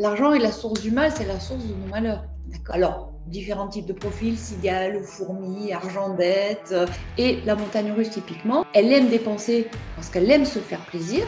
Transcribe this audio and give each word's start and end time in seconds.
l'argent 0.00 0.32
est 0.32 0.38
la 0.38 0.50
source 0.50 0.80
du 0.80 0.90
mal, 0.90 1.12
c'est 1.14 1.26
la 1.26 1.38
source 1.38 1.62
de 1.64 1.74
nos 1.74 1.90
malheurs. 1.90 2.24
Alors, 2.70 3.12
différents 3.26 3.68
types 3.68 3.86
de 3.86 3.92
profils, 3.92 4.36
cigale, 4.36 5.02
fourmi, 5.04 5.72
argent 5.72 6.14
dette. 6.14 6.74
Et 7.18 7.38
la 7.44 7.54
montagne 7.54 7.92
russe, 7.92 8.10
typiquement, 8.10 8.64
elle 8.74 8.92
aime 8.92 9.08
dépenser 9.08 9.68
parce 9.94 10.08
qu'elle 10.08 10.30
aime 10.30 10.46
se 10.46 10.58
faire 10.58 10.80
plaisir. 10.80 11.24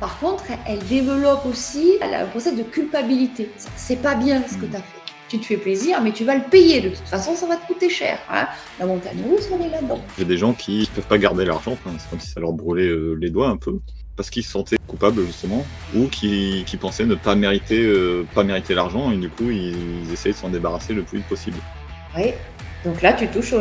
Par 0.00 0.18
contre, 0.18 0.44
elle 0.66 0.78
développe 0.86 1.44
aussi 1.46 1.98
un 2.00 2.26
procès 2.26 2.54
de 2.54 2.62
culpabilité. 2.62 3.50
C'est 3.76 4.00
pas 4.00 4.14
bien 4.14 4.42
ce 4.48 4.56
que 4.56 4.66
tu 4.66 4.76
as 4.76 4.80
fait. 4.80 4.98
Tu 5.28 5.38
te 5.38 5.46
fais 5.46 5.56
plaisir, 5.56 6.00
mais 6.02 6.12
tu 6.12 6.24
vas 6.24 6.34
le 6.34 6.44
payer. 6.50 6.80
De 6.80 6.88
toute 6.90 7.08
façon, 7.08 7.34
ça 7.34 7.46
va 7.46 7.56
te 7.56 7.66
coûter 7.66 7.88
cher. 7.88 8.18
Hein. 8.30 8.46
la 8.78 8.86
montagne 8.86 9.22
russe, 9.30 9.48
on 9.50 9.64
est 9.64 9.70
là-dedans. 9.70 10.00
Il 10.18 10.22
y 10.22 10.24
a 10.24 10.28
des 10.28 10.36
gens 10.36 10.52
qui 10.52 10.80
ne 10.80 10.86
peuvent 10.94 11.06
pas 11.06 11.18
garder 11.18 11.44
l'argent. 11.44 11.76
c'est 11.84 12.10
comme 12.10 12.20
si 12.20 12.30
ça 12.30 12.40
leur 12.40 12.52
brûlait 12.52 12.88
euh, 12.88 13.14
les 13.14 13.30
doigts 13.30 13.48
un 13.48 13.56
peu 13.56 13.78
parce 14.16 14.30
qu'ils 14.30 14.44
se 14.44 14.50
sentaient 14.50 14.78
coupables 14.86 15.24
justement, 15.26 15.64
ou 15.94 16.06
qui, 16.06 16.64
pensaient 16.80 17.06
ne 17.06 17.14
pas 17.14 17.34
mériter, 17.34 17.82
euh, 17.82 18.26
pas 18.34 18.44
mériter 18.44 18.74
l'argent, 18.74 19.10
et 19.12 19.16
du 19.16 19.28
coup 19.28 19.50
ils, 19.50 20.12
essayaient 20.12 20.34
de 20.34 20.38
s'en 20.38 20.48
débarrasser 20.48 20.94
le 20.94 21.02
plus 21.02 21.18
vite 21.18 21.28
possible. 21.28 21.56
Oui, 22.16 22.32
donc 22.84 23.00
là 23.02 23.12
tu 23.12 23.28
touches 23.28 23.54
au 23.54 23.60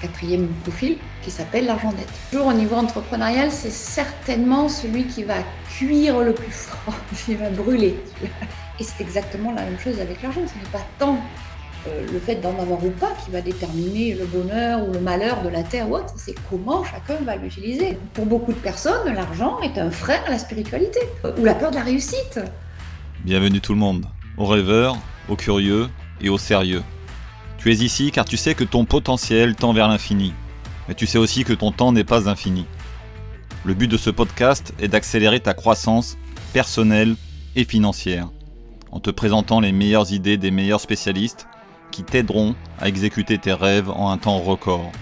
quatrième 0.00 0.48
profil 0.62 0.96
qui 1.22 1.30
s'appelle 1.30 1.66
l'argent 1.66 1.92
dette. 1.92 2.08
Toujours 2.30 2.46
au 2.46 2.52
niveau 2.52 2.76
entrepreneurial, 2.76 3.50
c'est 3.50 3.70
certainement 3.70 4.68
celui 4.68 5.04
qui 5.04 5.24
va 5.24 5.36
cuire 5.76 6.20
le 6.20 6.32
plus 6.32 6.52
fort, 6.52 6.94
qui 7.24 7.34
va 7.34 7.50
brûler. 7.50 7.96
Et 8.80 8.84
c'est 8.84 9.02
exactement 9.02 9.52
la 9.52 9.62
même 9.62 9.78
chose 9.78 10.00
avec 10.00 10.22
l'argent, 10.22 10.42
ce 10.46 10.54
n'est 10.54 10.70
pas 10.72 10.86
tant 10.98 11.18
le 12.12 12.18
fait 12.18 12.36
d'en 12.36 12.58
avoir 12.58 12.84
ou 12.84 12.90
pas 12.90 13.12
qui 13.24 13.30
va 13.30 13.40
déterminer 13.40 14.14
le 14.14 14.26
bonheur 14.26 14.88
ou 14.88 14.92
le 14.92 15.00
malheur 15.00 15.42
de 15.42 15.48
la 15.48 15.62
terre 15.62 15.88
ou 15.88 15.96
autre, 15.96 16.14
c'est 16.16 16.34
comment 16.48 16.84
chacun 16.84 17.22
va 17.24 17.36
l'utiliser. 17.36 17.98
Pour 18.14 18.26
beaucoup 18.26 18.52
de 18.52 18.58
personnes, 18.58 19.12
l'argent 19.14 19.60
est 19.60 19.78
un 19.78 19.90
frein 19.90 20.18
à 20.26 20.30
la 20.30 20.38
spiritualité 20.38 21.00
euh, 21.24 21.32
ou 21.38 21.44
la 21.44 21.54
peur 21.54 21.70
de 21.70 21.76
la 21.76 21.82
réussite. 21.82 22.40
Bienvenue 23.24 23.60
tout 23.60 23.72
le 23.72 23.78
monde, 23.78 24.06
aux 24.36 24.46
rêveurs, 24.46 24.96
aux 25.28 25.36
curieux 25.36 25.88
et 26.20 26.28
aux 26.28 26.38
sérieux. 26.38 26.82
Tu 27.58 27.72
es 27.72 27.76
ici 27.76 28.10
car 28.12 28.24
tu 28.24 28.36
sais 28.36 28.54
que 28.54 28.64
ton 28.64 28.84
potentiel 28.84 29.54
tend 29.54 29.72
vers 29.72 29.88
l'infini, 29.88 30.32
mais 30.88 30.94
tu 30.94 31.06
sais 31.06 31.18
aussi 31.18 31.44
que 31.44 31.52
ton 31.52 31.72
temps 31.72 31.92
n'est 31.92 32.04
pas 32.04 32.28
infini. 32.28 32.66
Le 33.64 33.74
but 33.74 33.88
de 33.88 33.96
ce 33.96 34.10
podcast 34.10 34.72
est 34.80 34.88
d'accélérer 34.88 35.40
ta 35.40 35.54
croissance 35.54 36.16
personnelle 36.52 37.16
et 37.56 37.64
financière, 37.64 38.28
en 38.92 39.00
te 39.00 39.10
présentant 39.10 39.60
les 39.60 39.72
meilleures 39.72 40.12
idées 40.12 40.36
des 40.36 40.50
meilleurs 40.50 40.80
spécialistes 40.80 41.46
qui 41.90 42.04
t'aideront 42.04 42.54
à 42.78 42.88
exécuter 42.88 43.38
tes 43.38 43.52
rêves 43.52 43.90
en 43.90 44.10
un 44.10 44.18
temps 44.18 44.38
record 44.38 44.92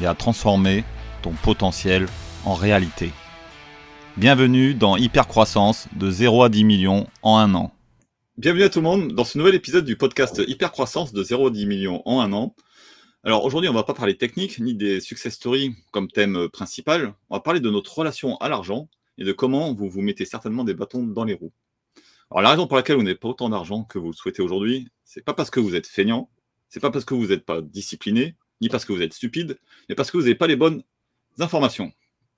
et 0.00 0.06
à 0.06 0.14
transformer 0.14 0.84
ton 1.22 1.32
potentiel 1.32 2.06
en 2.44 2.54
réalité. 2.54 3.10
Bienvenue 4.16 4.74
dans 4.74 4.96
Hypercroissance 4.96 5.88
de 5.94 6.10
0 6.10 6.44
à 6.44 6.48
10 6.48 6.64
millions 6.64 7.06
en 7.22 7.36
un 7.36 7.54
an. 7.54 7.72
Bienvenue 8.38 8.64
à 8.64 8.68
tout 8.68 8.80
le 8.80 8.84
monde 8.84 9.12
dans 9.12 9.24
ce 9.24 9.38
nouvel 9.38 9.54
épisode 9.54 9.84
du 9.84 9.96
podcast 9.96 10.42
Hypercroissance 10.46 11.12
de 11.12 11.22
0 11.22 11.48
à 11.48 11.50
10 11.50 11.66
millions 11.66 12.02
en 12.04 12.20
un 12.20 12.32
an. 12.32 12.54
Alors 13.24 13.44
aujourd'hui, 13.44 13.68
on 13.68 13.72
ne 13.72 13.78
va 13.78 13.84
pas 13.84 13.94
parler 13.94 14.16
technique 14.16 14.58
ni 14.58 14.74
des 14.74 15.00
success 15.00 15.34
stories 15.34 15.74
comme 15.90 16.08
thème 16.08 16.48
principal. 16.48 17.14
On 17.28 17.36
va 17.36 17.40
parler 17.40 17.60
de 17.60 17.70
notre 17.70 17.98
relation 17.98 18.36
à 18.36 18.48
l'argent 18.48 18.88
et 19.18 19.24
de 19.24 19.32
comment 19.32 19.74
vous 19.74 19.88
vous 19.88 20.00
mettez 20.00 20.24
certainement 20.24 20.64
des 20.64 20.74
bâtons 20.74 21.02
dans 21.02 21.24
les 21.24 21.34
roues. 21.34 21.52
Alors 22.30 22.42
la 22.42 22.50
raison 22.50 22.66
pour 22.66 22.76
laquelle 22.76 22.96
vous 22.96 23.02
n'avez 23.02 23.16
pas 23.16 23.28
autant 23.28 23.48
d'argent 23.48 23.84
que 23.84 23.98
vous 23.98 24.08
le 24.08 24.12
souhaitez 24.12 24.42
aujourd'hui, 24.42 24.88
c'est 25.04 25.24
pas 25.24 25.34
parce 25.34 25.50
que 25.50 25.60
vous 25.60 25.76
êtes 25.76 25.86
feignant, 25.86 26.28
c'est 26.68 26.80
pas 26.80 26.90
parce 26.90 27.04
que 27.04 27.14
vous 27.14 27.28
n'êtes 27.28 27.44
pas 27.44 27.62
discipliné, 27.62 28.34
ni 28.60 28.68
parce 28.68 28.84
que 28.84 28.92
vous 28.92 29.02
êtes 29.02 29.12
stupide, 29.12 29.58
mais 29.88 29.94
parce 29.94 30.10
que 30.10 30.16
vous 30.16 30.24
n'avez 30.24 30.34
pas 30.34 30.48
les 30.48 30.56
bonnes 30.56 30.82
informations. 31.38 31.92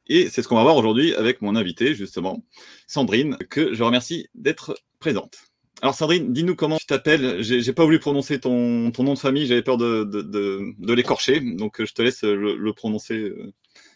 Et 0.06 0.28
c'est 0.28 0.42
ce 0.42 0.48
qu'on 0.48 0.56
va 0.56 0.62
voir 0.62 0.76
aujourd'hui 0.76 1.14
avec 1.14 1.42
mon 1.42 1.56
invité, 1.56 1.94
justement, 1.94 2.44
Sandrine, 2.86 3.36
que 3.50 3.74
je 3.74 3.82
remercie 3.82 4.28
d'être 4.34 4.78
présente. 4.98 5.38
Alors 5.80 5.94
Sandrine, 5.94 6.32
dis-nous 6.32 6.56
comment 6.56 6.76
tu 6.76 6.86
t'appelles. 6.86 7.42
J'ai 7.42 7.72
pas 7.72 7.84
voulu 7.84 7.98
prononcer 7.98 8.40
ton, 8.40 8.90
nom 8.90 9.14
de 9.14 9.18
famille, 9.18 9.46
j'avais 9.46 9.62
peur 9.62 9.78
de, 9.78 10.92
l'écorcher, 10.92 11.40
donc 11.40 11.82
je 11.82 11.92
te 11.92 12.02
laisse 12.02 12.24
le, 12.24 12.72
prononcer. 12.72 13.14
Euh, 13.14 13.52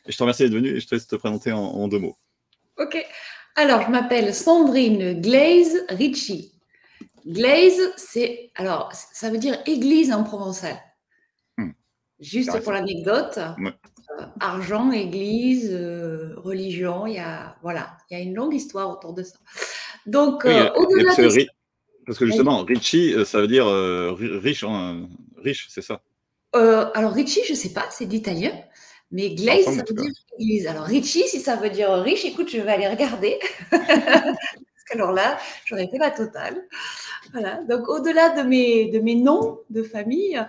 et 0.07 0.13
je 0.13 0.17
te 0.17 0.23
remercie 0.23 0.43
d'être 0.45 0.55
venu 0.55 0.69
et 0.69 0.81
je 0.81 0.87
te 0.87 0.95
laisse 0.95 1.07
te 1.07 1.17
présenter 1.17 1.53
en, 1.53 1.61
en 1.61 1.89
deux 1.89 1.99
mots. 1.99 2.17
Ok. 2.79 3.05
Alors, 3.55 3.83
je 3.83 3.91
m'appelle 3.91 4.35
Sandrine 4.35 5.21
Glaze 5.21 5.85
Ricci. 5.89 6.53
Glaze, 7.27 7.81
c'est 7.97 8.51
alors 8.57 8.91
ça 8.93 9.31
veut 9.31 9.39
dire 9.39 9.59
église 9.67 10.13
en 10.13 10.25
provençal. 10.25 10.77
Hmm. 11.57 11.71
Juste 12.19 12.61
pour 12.63 12.73
l'anecdote, 12.73 13.39
euh, 13.39 14.25
argent, 14.41 14.91
église, 14.91 15.71
euh, 15.73 16.35
religion, 16.37 17.07
il 17.07 17.15
y 17.15 17.19
a 17.19 17.57
voilà, 17.63 17.97
il 18.11 18.19
y 18.19 18.21
a 18.21 18.25
une 18.25 18.35
longue 18.35 18.55
histoire 18.55 18.91
autour 18.91 19.13
de 19.13 19.23
ça. 19.23 19.37
Donc 20.07 20.45
euh, 20.45 20.71
au-delà 20.75 21.15
de... 21.15 21.47
parce 22.07 22.19
que 22.19 22.27
justement, 22.27 22.65
Ricci, 22.65 23.15
ça 23.25 23.41
veut 23.41 23.49
dire 23.49 23.67
riche, 24.19 24.65
riche, 25.37 25.67
c'est 25.71 25.83
ça? 25.83 26.01
alors 26.55 27.13
Ricci, 27.13 27.41
je 27.49 27.55
sais 27.55 27.73
pas, 27.73 27.87
c'est 27.91 28.07
d'italien. 28.07 28.53
Mais 29.13 29.35
Glaze, 29.35 29.65
ça, 29.67 29.71
veut 29.71 29.95
dire 29.95 30.11
église. 30.39 30.67
Alors, 30.67 30.85
Richie, 30.85 31.29
si 31.29 31.39
ça 31.39 31.57
veut 31.57 31.69
dire 31.69 31.93
riche, 31.93 32.25
écoute, 32.25 32.49
je 32.51 32.59
vais 32.59 32.73
aller 32.73 32.89
regarder. 32.89 33.39
Parce 33.71 34.85
qu'alors 34.89 35.13
là, 35.13 35.39
j'aurais 35.67 35.87
fait 35.87 35.99
la 35.99 36.11
totale. 36.11 36.67
Voilà. 37.33 37.63
Donc, 37.69 37.89
au-delà 37.89 38.31
de 38.31 38.43
mes, 38.43 38.91
de 38.91 38.99
mes 39.01 39.15
noms 39.15 39.61
de 39.69 39.83
famille, 39.83 40.43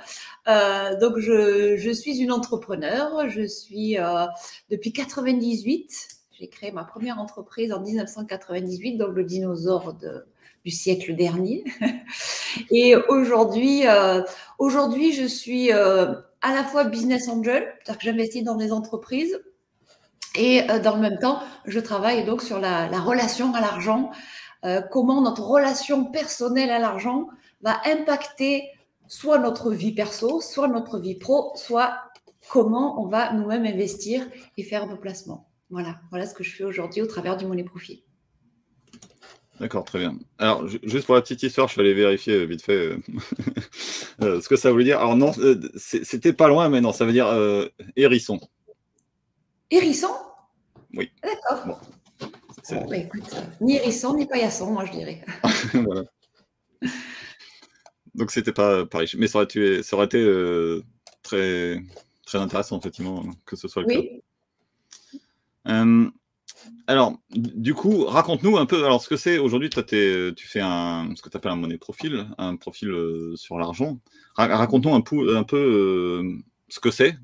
euh, 0.47 0.97
donc 1.00 1.19
je, 1.19 1.75
je, 1.75 1.91
suis 1.91 2.19
une 2.19 2.31
entrepreneur. 2.31 3.29
Je 3.29 3.46
suis 3.46 4.00
euh, 4.00 4.25
depuis 4.69 4.94
98. 4.94 6.07
J'ai 6.31 6.47
créé 6.47 6.72
ma 6.72 6.85
première 6.85 7.19
entreprise 7.19 7.73
en 7.73 7.81
1998, 7.81 8.97
donc 8.97 9.13
le 9.13 9.25
dinosaure 9.25 9.94
de, 9.94 10.25
du 10.63 10.72
siècle 10.72 11.16
dernier. 11.16 11.66
Et 12.72 12.96
aujourd'hui, 12.96 13.88
euh, 13.88 14.22
aujourd'hui, 14.57 15.12
je 15.12 15.25
suis 15.25 15.69
à 16.44 16.54
la 16.54 16.64
fois 16.64 16.84
business 16.84 17.28
angel, 17.30 17.74
c'est-à-dire 17.84 17.98
que 17.98 18.06
j'investis 18.06 18.44
dans 18.44 18.56
des 18.56 18.72
entreprises, 18.72 19.42
et 20.36 20.70
euh, 20.70 20.80
dans 20.80 20.96
le 20.96 21.02
même 21.02 21.20
temps, 21.20 21.42
je 21.66 21.80
travaille 21.80 22.26
donc 22.26 22.42
sur 22.42 22.59
la, 22.59 22.88
relation 23.00 23.54
à 23.56 23.62
l'argent, 23.62 24.12
euh, 24.66 24.82
comment 24.92 25.22
notre 25.22 25.44
relation 25.44 26.06
personnelle 26.06 26.70
à 26.70 26.80
l'argent 26.80 27.28
va 27.62 27.82
impacter 27.86 28.70
soit 29.08 29.40
notre 29.40 29.72
vie 29.72 29.94
perso, 29.94 30.42
soit 30.42 30.68
notre 30.68 31.00
vie 31.00 31.16
pro, 31.16 31.52
soit 31.56 31.96
comment 32.50 33.02
on 33.02 33.08
va 33.08 33.34
nous-mêmes 33.34 33.66
investir 33.66 34.28
et 34.58 34.64
faire 34.64 34.88
nos 34.88 34.98
placements. 34.98 35.48
Voilà, 35.70 35.96
voilà 36.09 36.26
ce 36.26 36.34
que 36.34 36.44
je 36.44 36.56
fais 36.56 36.64
aujourd'hui 36.64 37.02
au 37.02 37.08
travers 37.08 37.38
du 37.38 37.46
Money 37.46 37.64
Profit. 37.64 38.03
D'accord, 39.59 39.84
très 39.84 40.00
bien. 40.00 40.18
Alors, 40.40 40.68
juste 40.68 41.06
pour 41.06 41.16
la 41.16 41.22
petite 41.22 41.44
histoire, 41.44 41.68
je 41.68 41.74
suis 41.74 41.81
allé 41.81 41.94
vérifier 41.94 42.34
euh, 42.34 42.46
vite 42.46 42.64
fait 42.64 42.74
euh, 42.74 42.97
euh, 44.22 44.41
ce 44.41 44.50
que 44.50 44.56
ça 44.56 44.72
voulait 44.72 44.84
dire. 44.84 45.00
Alors, 45.00 45.16
non, 45.16 45.31
c'était 45.78 46.34
pas 46.34 46.47
loin, 46.47 46.69
mais 46.69 46.81
non, 46.81 46.91
ça 46.91 47.06
veut 47.06 47.12
dire 47.12 47.28
hérisson. 47.96 48.40
Hérisson? 49.69 50.14
Oui. 50.96 51.12
D'accord. 51.24 51.80
Bon, 52.69 52.88
bah, 52.88 52.97
écoute, 52.97 53.24
ni 53.62 53.75
hérisson, 53.75 54.16
ni 54.16 54.25
paillasson, 54.25 54.72
moi, 54.72 54.86
je 54.86 54.91
dirais. 54.91 55.24
voilà. 55.74 56.03
Donc, 58.16 58.31
c'était 58.31 58.53
pas 58.53 58.85
pareil. 58.85 59.08
Mais 59.18 59.28
ça 59.28 59.38
aurait, 59.38 59.46
été, 59.46 59.84
ça 59.84 59.96
aurait 59.96 60.06
été 60.08 60.81
très, 61.22 61.80
très 62.25 62.40
intéressant, 62.40 62.80
effectivement, 62.80 63.24
que 63.46 63.56
ce 63.56 63.68
soit 63.68 63.84
le 63.84 63.88
oui. 63.88 64.22
cas. 65.66 65.96
Alors, 66.88 67.18
du 67.32 67.74
coup, 67.74 68.04
raconte-nous 68.06 68.58
un 68.58 68.66
peu 68.66 68.84
alors 68.84 69.02
ce 69.02 69.08
que 69.08 69.16
c'est 69.16 69.38
aujourd'hui. 69.38 69.70
Tu 69.70 70.48
fais 70.48 70.60
un, 70.60 71.14
ce 71.16 71.22
que 71.22 71.30
tu 71.30 71.38
appelles 71.38 71.52
un 71.52 71.56
monnaie 71.56 71.78
profil, 71.78 72.28
un 72.38 72.56
profil 72.58 72.90
euh, 72.90 73.36
sur 73.36 73.58
l'argent. 73.58 74.00
raconte-nous 74.36 74.94
un 74.94 75.02
peu, 75.02 75.38
un 75.38 75.44
peu 75.44 75.58
euh, 75.58 76.38
ce 76.68 76.80
que 76.80 76.92
c'est. 76.92 77.16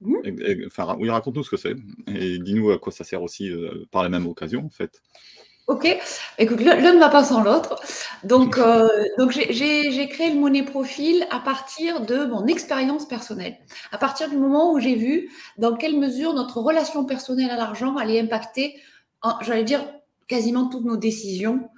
Mmh. 0.00 0.16
enfin, 0.66 0.96
oui, 0.98 1.08
raconte-nous 1.10 1.44
ce 1.44 1.50
que 1.50 1.56
c'est 1.56 1.76
et 2.08 2.38
dis-nous 2.38 2.70
à 2.70 2.78
quoi 2.78 2.92
ça 2.92 3.04
sert 3.04 3.22
aussi 3.22 3.48
euh, 3.48 3.84
par 3.90 4.02
la 4.02 4.08
même 4.08 4.26
occasion, 4.26 4.64
en 4.64 4.70
fait. 4.70 5.02
Ok, 5.68 5.86
écoute, 6.38 6.60
l'un 6.62 6.94
ne 6.94 6.98
va 6.98 7.10
pas 7.10 7.22
sans 7.22 7.42
l'autre. 7.42 7.78
Donc, 8.24 8.56
euh, 8.56 8.88
donc 9.18 9.32
j'ai 9.32 10.08
créé 10.08 10.30
le 10.32 10.40
Monnaie 10.40 10.62
Profil 10.62 11.26
à 11.30 11.40
partir 11.40 12.06
de 12.06 12.24
mon 12.24 12.46
expérience 12.46 13.06
personnelle, 13.06 13.58
à 13.92 13.98
partir 13.98 14.30
du 14.30 14.38
moment 14.38 14.72
où 14.72 14.80
j'ai 14.80 14.94
vu 14.94 15.30
dans 15.58 15.76
quelle 15.76 15.98
mesure 15.98 16.32
notre 16.32 16.62
relation 16.62 17.04
personnelle 17.04 17.50
à 17.50 17.56
l'argent 17.56 17.98
allait 17.98 18.18
impacter, 18.18 18.76
j'allais 19.42 19.64
dire, 19.64 19.84
quasiment 20.26 20.70
toutes 20.70 20.86
nos 20.86 20.96
décisions 20.96 21.68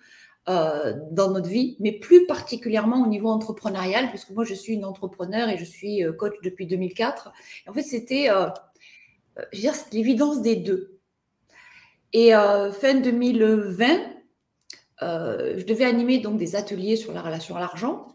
euh, 0.49 0.94
dans 1.11 1.32
notre 1.32 1.49
vie, 1.49 1.76
mais 1.81 1.91
plus 1.91 2.26
particulièrement 2.26 3.03
au 3.03 3.09
niveau 3.09 3.29
entrepreneurial, 3.29 4.11
puisque 4.11 4.31
moi 4.31 4.44
je 4.44 4.55
suis 4.55 4.75
une 4.75 4.85
entrepreneur 4.85 5.49
et 5.49 5.59
je 5.59 5.64
suis 5.64 6.05
euh, 6.05 6.12
coach 6.12 6.35
depuis 6.44 6.69
2004. 6.69 7.32
en 7.67 7.73
fait, 7.73 7.82
c'était, 7.82 8.29
je 9.53 9.56
veux 9.56 9.62
dire, 9.62 9.75
l'évidence 9.93 10.43
des 10.43 10.55
deux. 10.55 11.00
Et 12.12 12.35
euh, 12.35 12.73
fin 12.73 12.95
2020, 12.95 13.87
euh, 15.03 15.55
je 15.59 15.65
devais 15.65 15.85
animer 15.85 16.19
donc 16.19 16.39
des 16.39 16.57
ateliers 16.57 16.97
sur 16.97 17.12
la 17.12 17.23
relation 17.23 17.57
à 17.57 17.61
l'argent. 17.61 18.09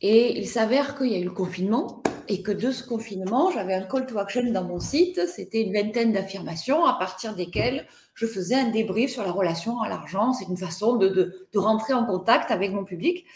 Et 0.00 0.38
il 0.38 0.48
s'avère 0.48 0.96
qu'il 0.96 1.08
y 1.08 1.14
a 1.14 1.18
eu 1.18 1.24
le 1.24 1.30
confinement 1.30 2.02
et 2.28 2.42
que 2.42 2.52
de 2.52 2.70
ce 2.70 2.86
confinement, 2.86 3.50
j'avais 3.50 3.74
un 3.74 3.82
call 3.82 4.06
to 4.06 4.18
action 4.18 4.50
dans 4.52 4.64
mon 4.64 4.78
site. 4.78 5.26
C'était 5.26 5.62
une 5.62 5.74
vingtaine 5.74 6.12
d'affirmations 6.12 6.86
à 6.86 6.94
partir 6.94 7.34
desquelles 7.34 7.86
je 8.14 8.26
faisais 8.26 8.54
un 8.54 8.70
débrief 8.70 9.10
sur 9.10 9.24
la 9.24 9.32
relation 9.32 9.80
à 9.80 9.88
l'argent. 9.88 10.32
C'est 10.32 10.46
une 10.46 10.56
façon 10.56 10.96
de, 10.96 11.08
de, 11.08 11.48
de, 11.52 11.58
rentrer 11.58 11.92
en 11.92 12.06
contact 12.06 12.50
avec 12.50 12.72
mon 12.72 12.84
public. 12.84 13.26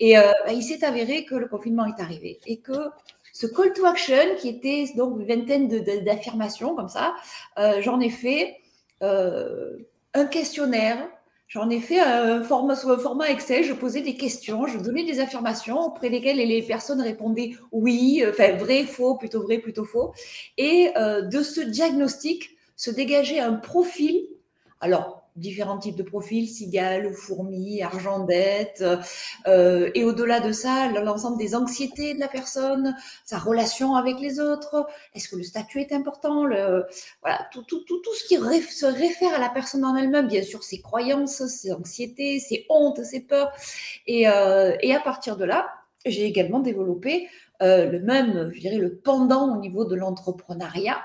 Et 0.00 0.18
euh, 0.18 0.32
bah, 0.44 0.52
il 0.52 0.62
s'est 0.62 0.84
avéré 0.84 1.24
que 1.24 1.36
le 1.36 1.46
confinement 1.46 1.86
est 1.86 2.00
arrivé 2.02 2.40
et 2.46 2.58
que 2.58 2.90
ce 3.32 3.46
call 3.46 3.72
to 3.72 3.86
action, 3.86 4.34
qui 4.38 4.48
était 4.48 4.86
donc 4.96 5.18
une 5.20 5.26
vingtaine 5.26 5.68
d'affirmations 6.04 6.74
comme 6.74 6.88
ça, 6.88 7.14
j'en 7.80 8.00
ai 8.00 8.10
fait 8.10 8.56
euh, 9.02 9.76
un 10.14 10.26
questionnaire 10.26 11.08
J'en 11.50 11.68
ai 11.68 11.80
fait 11.80 11.98
un 11.98 12.44
format, 12.44 12.76
Excel, 13.28 13.64
je 13.64 13.72
posais 13.72 14.02
des 14.02 14.16
questions, 14.16 14.68
je 14.68 14.78
donnais 14.78 15.02
des 15.02 15.18
affirmations 15.18 15.80
auprès 15.80 16.08
desquelles 16.08 16.36
les 16.36 16.62
personnes 16.62 17.00
répondaient 17.00 17.56
oui, 17.72 18.22
enfin 18.28 18.52
vrai, 18.54 18.84
faux, 18.84 19.16
plutôt 19.16 19.42
vrai, 19.42 19.58
plutôt 19.58 19.84
faux. 19.84 20.14
Et 20.58 20.92
euh, 20.96 21.22
de 21.22 21.42
ce 21.42 21.60
diagnostic 21.60 22.56
se 22.76 22.92
dégageait 22.92 23.40
un 23.40 23.54
profil. 23.54 24.28
Alors, 24.78 25.19
différents 25.36 25.78
types 25.78 25.96
de 25.96 26.02
profils, 26.02 26.48
cigales, 26.48 27.12
fourmis, 27.12 27.82
argendettes, 27.82 28.84
euh, 29.46 29.90
et 29.94 30.04
au-delà 30.04 30.40
de 30.40 30.52
ça, 30.52 30.88
l'ensemble 30.88 31.38
des 31.38 31.54
anxiétés 31.54 32.14
de 32.14 32.20
la 32.20 32.28
personne, 32.28 32.96
sa 33.24 33.38
relation 33.38 33.94
avec 33.94 34.18
les 34.20 34.40
autres, 34.40 34.86
est-ce 35.14 35.28
que 35.28 35.36
le 35.36 35.42
statut 35.42 35.80
est 35.80 35.92
important, 35.92 36.44
voilà, 37.22 37.48
tout, 37.52 37.62
tout, 37.62 37.84
tout, 37.84 37.98
tout 37.98 38.14
ce 38.14 38.24
qui 38.24 38.36
se 38.36 38.86
réfère 38.86 39.34
à 39.34 39.38
la 39.38 39.48
personne 39.48 39.84
en 39.84 39.96
elle-même, 39.96 40.28
bien 40.28 40.42
sûr, 40.42 40.62
ses 40.62 40.80
croyances, 40.80 41.46
ses 41.46 41.72
anxiétés, 41.72 42.38
ses 42.40 42.66
hontes, 42.68 43.02
ses 43.04 43.20
peurs, 43.20 43.52
et, 44.06 44.28
euh, 44.28 44.76
et 44.80 44.94
à 44.94 45.00
partir 45.00 45.36
de 45.36 45.44
là, 45.44 45.68
j'ai 46.06 46.24
également 46.24 46.60
développé 46.60 47.28
euh, 47.62 47.90
le 47.90 48.00
même, 48.00 48.50
je 48.54 48.60
dirais, 48.60 48.78
le 48.78 48.96
pendant 48.96 49.54
au 49.54 49.60
niveau 49.60 49.84
de 49.84 49.94
l'entrepreneuriat, 49.94 50.98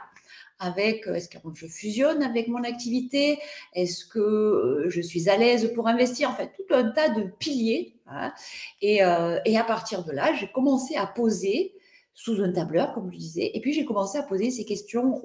avec 0.59 1.07
euh, 1.07 1.15
est-ce 1.15 1.29
que 1.29 1.37
je 1.53 1.67
fusionne 1.67 2.23
avec 2.23 2.47
mon 2.47 2.63
activité, 2.63 3.39
est-ce 3.73 4.05
que 4.05 4.19
euh, 4.19 4.89
je 4.89 5.01
suis 5.01 5.29
à 5.29 5.37
l'aise 5.37 5.71
pour 5.73 5.87
investir, 5.87 6.29
en 6.29 6.33
fait, 6.33 6.51
tout 6.55 6.73
un 6.73 6.91
tas 6.91 7.09
de 7.09 7.23
piliers. 7.39 7.95
Hein. 8.07 8.33
Et, 8.81 9.03
euh, 9.03 9.39
et, 9.45 9.57
à 9.57 9.63
partir 9.63 10.03
de 10.03 10.11
là, 10.11 10.33
j'ai 10.33 10.47
commencé 10.51 10.95
à 10.95 11.07
poser 11.07 11.73
sous 12.13 12.41
un 12.41 12.51
tableur, 12.51 12.93
comme 12.93 13.11
je 13.11 13.17
disais, 13.17 13.51
et 13.53 13.61
puis 13.61 13.73
j'ai 13.73 13.83
commencé 13.83 14.17
à 14.17 14.23
poser 14.23 14.49
ces 14.49 14.63
questions 14.63 15.19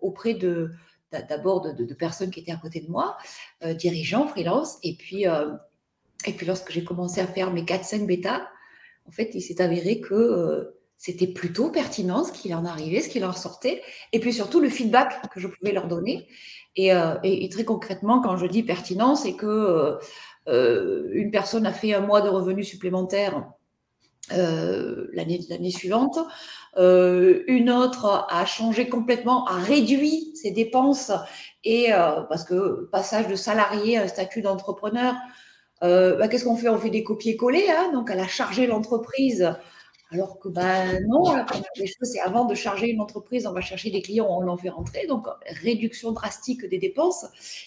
auprès 0.00 0.34
de 0.34 0.70
d'abord 1.28 1.60
de, 1.60 1.94
personnes 1.94 2.30
qui 2.30 2.40
étaient 2.40 2.52
à 2.52 2.56
côté 2.56 2.80
de 2.80 2.88
moi, 2.88 3.18
dirigeants, 3.74 4.28
freelance, 4.28 4.78
et 4.82 4.94
puis, 4.94 5.24
et 5.24 6.32
puis 6.32 6.46
lorsque 6.46 6.70
j'ai 6.70 6.84
commencé 6.84 7.20
à 7.20 7.26
faire 7.26 7.52
mes 7.52 7.62
4-5 7.62 8.06
bêta, 8.06 8.48
en 9.06 9.10
fait, 9.10 9.32
il 9.34 9.42
s'est 9.42 9.60
avéré 9.60 10.00
que 10.00 10.72
c'était 11.00 11.26
plutôt 11.26 11.70
pertinent 11.70 12.24
ce 12.24 12.30
qui 12.30 12.52
en 12.52 12.66
arrivait, 12.66 13.00
ce 13.00 13.08
qui 13.08 13.20
leur 13.20 13.38
sortait, 13.38 13.82
et 14.12 14.20
puis 14.20 14.34
surtout 14.34 14.60
le 14.60 14.68
feedback 14.68 15.30
que 15.32 15.40
je 15.40 15.48
pouvais 15.48 15.72
leur 15.72 15.88
donner. 15.88 16.28
Et, 16.76 16.92
euh, 16.92 17.14
très 17.50 17.64
concrètement, 17.64 18.20
quand 18.20 18.36
je 18.36 18.44
dis 18.44 18.62
pertinent, 18.62 19.16
c'est 19.16 19.32
que 19.32 19.46
euh, 19.46 19.94
euh, 20.48 21.08
une 21.14 21.30
personne 21.30 21.64
a 21.64 21.72
fait 21.72 21.94
un 21.94 22.02
mois 22.02 22.20
de 22.20 22.28
revenus 22.28 22.68
supplémentaires 22.68 23.48
l'année 24.30 25.70
suivante, 25.70 26.18
une 26.76 27.70
autre 27.70 28.26
a 28.28 28.44
changé 28.44 28.88
complètement, 28.88 29.44
a 29.46 29.54
réduit 29.54 30.30
ses 30.36 30.52
dépenses, 30.52 31.10
et 31.64 31.88
parce 32.28 32.44
que 32.44 32.88
passage 32.92 33.26
de 33.26 33.34
salarié 33.34 33.98
à 33.98 34.02
un 34.02 34.06
statut 34.06 34.40
d'entrepreneur, 34.40 35.16
bah, 35.80 36.28
qu'est-ce 36.28 36.44
qu'on 36.44 36.54
fait? 36.54 36.68
On 36.68 36.78
fait 36.78 36.90
des 36.90 37.02
copier-coller, 37.02 37.66
hein 37.70 37.90
donc 37.92 38.08
elle 38.12 38.20
a 38.20 38.28
chargé 38.28 38.68
l'entreprise 38.68 39.52
alors 40.12 40.38
que 40.40 40.48
ben 40.48 41.06
non, 41.06 41.22
les 41.76 41.86
choses, 41.86 42.10
c'est 42.12 42.20
avant 42.20 42.44
de 42.44 42.54
charger 42.54 42.88
une 42.88 43.00
entreprise, 43.00 43.46
on 43.46 43.52
va 43.52 43.60
chercher 43.60 43.90
des 43.90 44.02
clients, 44.02 44.26
on 44.28 44.40
l'en 44.40 44.56
fait 44.56 44.68
rentrer. 44.68 45.06
Donc, 45.06 45.26
réduction 45.62 46.10
drastique 46.10 46.68
des 46.68 46.78
dépenses. 46.78 47.26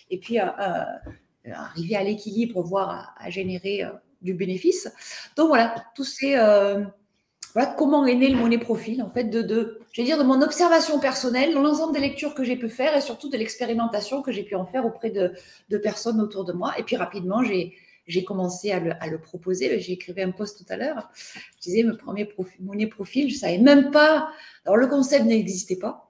Et 0.09 0.19
puis, 0.19 0.39
euh, 0.39 0.45
euh, 0.59 1.51
arriver 1.53 1.95
à 1.95 2.03
l'équilibre, 2.03 2.61
voire 2.61 3.15
à, 3.17 3.29
générer 3.29 3.83
euh, 3.83 3.91
du 4.21 4.33
bénéfice. 4.33 4.91
Donc, 5.37 5.47
voilà, 5.47 5.73
tous 5.95 6.03
ces. 6.03 6.33
voilà 6.33 7.73
comment 7.77 8.05
est 8.05 8.15
né 8.15 8.27
le 8.27 8.37
monnaie 8.37 8.57
profil, 8.57 9.01
en 9.01 9.09
fait, 9.09 9.25
de, 9.25 9.41
de, 9.41 9.79
je 9.93 10.01
dire, 10.01 10.17
de 10.17 10.23
mon 10.23 10.41
observation 10.41 10.99
personnelle, 10.99 11.53
l'ensemble 11.53 11.93
des 11.93 12.01
lectures 12.01 12.33
que 12.35 12.43
j'ai 12.43 12.57
pu 12.57 12.67
faire 12.67 12.93
et 12.93 13.01
surtout 13.01 13.29
de 13.29 13.37
l'expérimentation 13.37 14.21
que 14.21 14.33
j'ai 14.33 14.43
pu 14.43 14.55
en 14.55 14.65
faire 14.65 14.85
auprès 14.85 15.11
de, 15.11 15.31
de 15.69 15.77
personnes 15.77 16.19
autour 16.19 16.43
de 16.43 16.51
moi. 16.51 16.73
Et 16.77 16.83
puis, 16.83 16.97
rapidement, 16.97 17.41
j'ai 17.41 17.73
j'ai 18.07 18.23
commencé 18.23 18.71
à 18.71 18.79
le, 18.79 19.17
proposer. 19.19 19.79
J'ai 19.79 19.93
écrit 19.93 20.13
un 20.21 20.31
post 20.31 20.57
tout 20.57 20.73
à 20.73 20.77
l'heure. 20.77 21.09
Je 21.57 21.61
disais, 21.61 21.83
mon 21.83 21.95
premier 21.95 22.25
profil, 22.25 22.65
mon 22.65 22.87
profil, 22.89 23.29
je 23.29 23.35
ne 23.35 23.39
savais 23.39 23.57
même 23.57 23.91
pas. 23.91 24.29
Alors, 24.65 24.77
le 24.77 24.87
concept 24.87 25.25
n'existait 25.25 25.77
pas. 25.77 26.09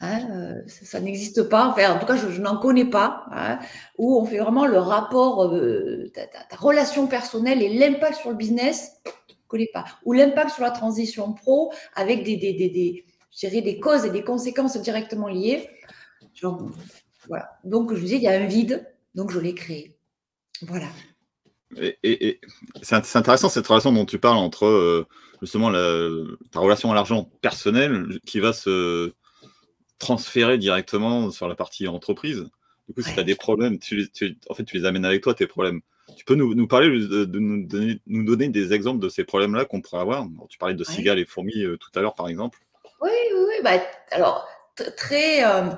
Hein, 0.00 0.28
euh, 0.30 0.62
ça, 0.66 1.00
n'existe 1.00 1.42
pas. 1.44 1.66
Enfin, 1.68 1.94
en 1.94 1.98
tout 1.98 2.06
cas, 2.06 2.16
je, 2.16 2.40
n'en 2.40 2.58
connais 2.58 2.84
pas. 2.84 3.26
Hein, 3.32 3.58
où 3.98 4.18
on 4.18 4.24
fait 4.24 4.38
vraiment 4.38 4.66
le 4.66 4.78
rapport, 4.78 5.44
euh, 5.44 6.10
ta, 6.14 6.56
relation 6.56 7.06
personnelle 7.06 7.62
et 7.62 7.78
l'impact 7.78 8.14
sur 8.14 8.30
le 8.30 8.36
business. 8.36 8.92
Je 9.04 9.34
ne 9.34 9.48
connais 9.48 9.70
pas. 9.72 9.84
Ou 10.04 10.12
l'impact 10.12 10.50
sur 10.50 10.62
la 10.62 10.70
transition 10.70 11.32
pro 11.32 11.72
avec 11.94 12.24
des, 12.24 12.36
des, 12.36 12.54
des, 12.54 12.70
des, 12.70 13.62
des 13.62 13.80
causes 13.80 14.04
et 14.04 14.10
des 14.10 14.24
conséquences 14.24 14.76
directement 14.80 15.28
liées. 15.28 15.68
Donc, 16.42 17.92
je 17.92 18.00
vous 18.00 18.06
dis, 18.06 18.14
il 18.14 18.22
y 18.22 18.28
a 18.28 18.32
un 18.32 18.46
vide. 18.46 18.86
Donc, 19.14 19.30
je 19.30 19.40
l'ai 19.40 19.54
créé. 19.54 19.97
Voilà. 20.62 20.88
Et, 22.02 22.40
c'est 22.82 23.16
intéressant 23.16 23.48
cette 23.48 23.66
relation 23.66 23.92
dont 23.92 24.06
tu 24.06 24.18
parles 24.18 24.38
entre 24.38 24.64
euh, 24.64 25.06
justement 25.42 25.70
ta 25.70 26.60
relation 26.60 26.90
à 26.90 26.94
l'argent 26.94 27.30
personnelle 27.42 28.18
qui 28.26 28.40
va 28.40 28.52
se 28.52 29.12
transférer 29.98 30.58
directement 30.58 31.30
sur 31.30 31.48
la 31.48 31.54
partie 31.54 31.86
entreprise. 31.88 32.48
Du 32.88 32.94
coup, 32.94 33.02
si 33.02 33.12
tu 33.12 33.20
as 33.20 33.24
des 33.24 33.34
problèmes, 33.34 33.78
tu, 33.78 34.08
en 34.48 34.54
fait, 34.54 34.64
tu 34.64 34.78
les 34.78 34.86
amènes 34.86 35.04
avec 35.04 35.22
toi, 35.22 35.34
tes 35.34 35.46
problèmes. 35.46 35.80
Tu 36.16 36.24
peux 36.24 36.34
nous, 36.34 36.66
parler, 36.66 36.88
de, 36.88 37.26
nous, 37.38 37.66
donner, 37.66 38.00
nous, 38.06 38.24
donner, 38.24 38.48
des 38.48 38.72
exemples 38.72 39.00
de 39.00 39.10
ces 39.10 39.24
problèmes-là 39.24 39.66
qu'on 39.66 39.82
pourrait 39.82 40.00
avoir? 40.00 40.26
Tu 40.48 40.56
parlais 40.56 40.74
de 40.74 40.84
cigales 40.84 41.18
et 41.18 41.26
fourmis 41.26 41.62
euh, 41.62 41.76
tout 41.76 41.90
à 41.94 42.00
l'heure, 42.00 42.14
par 42.14 42.28
exemple. 42.28 42.58
Oui, 43.02 43.10
oui, 43.34 43.54
Bah, 43.62 43.72
alors, 44.10 44.48
très. 44.96 45.44
Euh, 45.44 45.68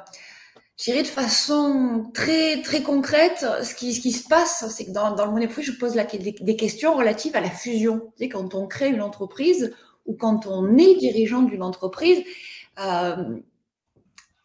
je 0.81 0.85
dirais 0.85 1.03
de 1.03 1.09
façon 1.09 2.11
très 2.15 2.63
très 2.63 2.83
concrète, 2.83 3.45
ce 3.63 3.75
qui, 3.75 3.93
ce 3.93 4.01
qui 4.01 4.13
se 4.13 4.27
passe, 4.27 4.65
c'est 4.71 4.87
que 4.87 4.93
dans, 4.93 5.15
dans 5.15 5.27
le 5.27 5.33
Money 5.33 5.49
je 5.61 5.73
pose 5.73 5.93
des, 5.93 6.57
questions 6.57 6.97
relatives 6.97 7.37
à 7.37 7.43
la 7.43 7.51
fusion. 7.51 8.11
Tu 8.19 8.31
quand 8.31 8.55
on 8.55 8.67
crée 8.67 8.89
une 8.89 9.03
entreprise 9.03 9.75
ou 10.07 10.15
quand 10.15 10.47
on 10.47 10.79
est 10.79 10.95
dirigeant 10.95 11.43
d'une 11.43 11.63
entreprise, 11.63 12.23
euh, 12.83 13.37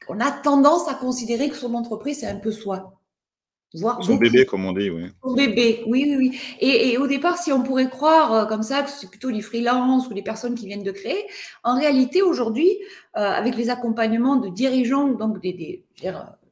on 0.10 0.20
a 0.20 0.30
tendance 0.30 0.90
à 0.90 0.96
considérer 0.96 1.48
que 1.48 1.56
son 1.56 1.74
entreprise, 1.74 2.20
c'est 2.20 2.28
un 2.28 2.36
peu 2.36 2.52
soi. 2.52 2.95
Son 3.74 4.16
bébé, 4.16 4.46
comme 4.46 4.66
on 4.66 4.72
dit, 4.72 4.90
oui. 4.90 5.08
Son 5.24 5.34
bébé, 5.34 5.84
oui, 5.88 6.06
oui, 6.08 6.16
oui. 6.18 6.40
Et, 6.60 6.94
et, 6.94 6.98
au 6.98 7.08
départ, 7.08 7.38
si 7.38 7.52
on 7.52 7.62
pourrait 7.62 7.90
croire 7.90 8.34
euh, 8.34 8.46
comme 8.46 8.64
ça 8.64 8.84
que 8.84 8.90
c'est 8.90 9.10
plutôt 9.10 9.30
les 9.30 9.42
freelances 9.42 10.08
ou 10.08 10.14
les 10.14 10.22
personnes 10.22 10.56
qui 10.56 10.68
viennent 10.68 10.84
de 10.84 10.92
créer, 10.92 11.26
en 11.64 11.76
réalité, 11.76 12.22
aujourd'hui, 12.22 12.70
euh, 13.18 13.22
avec 13.22 13.56
les 13.56 13.70
accompagnements 13.70 14.38
de 14.38 14.50
dirigeants, 14.50 15.10
donc 15.10 15.42
des, 15.42 15.54
des 15.54 15.84
dire, 15.98 16.18
euh, 16.18 16.46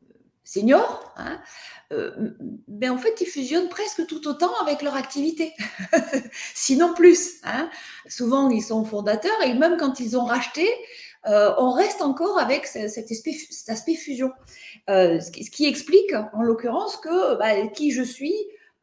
seniors, 0.43 1.13
hein, 1.17 1.39
euh, 1.93 2.11
ben 2.67 2.91
en 2.91 2.97
fait, 2.97 3.21
ils 3.21 3.27
fusionnent 3.27 3.69
presque 3.69 4.05
tout 4.07 4.27
autant 4.27 4.51
avec 4.61 4.81
leur 4.81 4.95
activité, 4.95 5.53
sinon 6.53 6.93
plus. 6.93 7.35
Hein. 7.43 7.69
Souvent, 8.07 8.49
ils 8.49 8.61
sont 8.61 8.83
fondateurs 8.83 9.41
et 9.45 9.53
même 9.53 9.77
quand 9.77 9.99
ils 9.99 10.17
ont 10.17 10.25
racheté, 10.25 10.67
euh, 11.25 11.53
on 11.57 11.71
reste 11.71 12.01
encore 12.01 12.37
avec 12.37 12.65
cet 12.65 13.11
aspect, 13.69 13.95
fusion. 13.95 14.31
Euh, 14.89 15.19
ce, 15.19 15.31
qui, 15.31 15.65
explique, 15.65 16.13
en 16.33 16.41
l'occurrence, 16.41 16.97
que 16.97 17.37
bah, 17.37 17.67
qui 17.67 17.91
je 17.91 18.03
suis, 18.03 18.35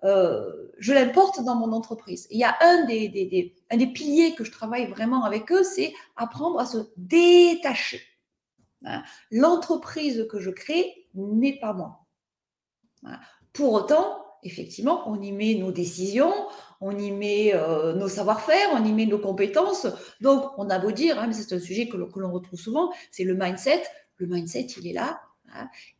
euh, 0.04 0.70
je 0.78 0.92
l'importe 0.92 1.42
dans 1.44 1.54
mon 1.54 1.72
entreprise. 1.72 2.26
Il 2.30 2.38
y 2.38 2.44
a 2.44 2.56
un 2.60 2.86
des, 2.86 3.08
des, 3.08 3.26
des, 3.26 3.54
un 3.70 3.76
des 3.76 3.86
piliers 3.86 4.34
que 4.34 4.44
je 4.44 4.50
travaille 4.50 4.86
vraiment 4.86 5.24
avec 5.24 5.52
eux, 5.52 5.62
c'est 5.62 5.92
apprendre 6.16 6.58
à 6.58 6.66
se 6.66 6.78
détacher. 6.96 8.00
Hein. 8.84 9.02
L'entreprise 9.30 10.26
que 10.30 10.40
je 10.40 10.50
crée 10.50 11.06
n'est 11.14 11.58
pas 11.60 11.74
moi. 11.74 12.06
Hein. 13.04 13.18
Pour 13.52 13.74
autant, 13.74 14.24
effectivement, 14.42 15.08
on 15.08 15.20
y 15.20 15.32
met 15.32 15.54
nos 15.54 15.72
décisions, 15.72 16.32
on 16.80 16.96
y 16.96 17.10
met 17.10 17.52
euh, 17.54 17.94
nos 17.94 18.08
savoir-faire, 18.08 18.68
on 18.74 18.84
y 18.84 18.92
met 18.92 19.06
nos 19.06 19.18
compétences. 19.18 19.86
Donc, 20.20 20.50
on 20.58 20.70
a 20.70 20.78
beau 20.78 20.92
dire, 20.92 21.18
hein, 21.18 21.26
mais 21.26 21.34
c'est 21.34 21.54
un 21.54 21.60
sujet 21.60 21.88
que 21.88 21.96
l'on 21.96 22.32
retrouve 22.32 22.58
souvent, 22.58 22.90
c'est 23.10 23.24
le 23.24 23.34
mindset. 23.34 23.82
Le 24.16 24.26
mindset, 24.26 24.66
il 24.78 24.86
est 24.86 24.92
là. 24.92 25.20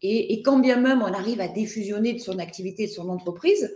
et, 0.02 0.42
quand 0.42 0.58
bien 0.58 0.76
même 0.76 1.02
on 1.02 1.12
arrive 1.12 1.40
à 1.40 1.48
défusionner 1.48 2.12
de 2.12 2.18
son 2.18 2.38
activité, 2.38 2.86
de 2.86 2.92
son 2.92 3.08
entreprise, 3.08 3.70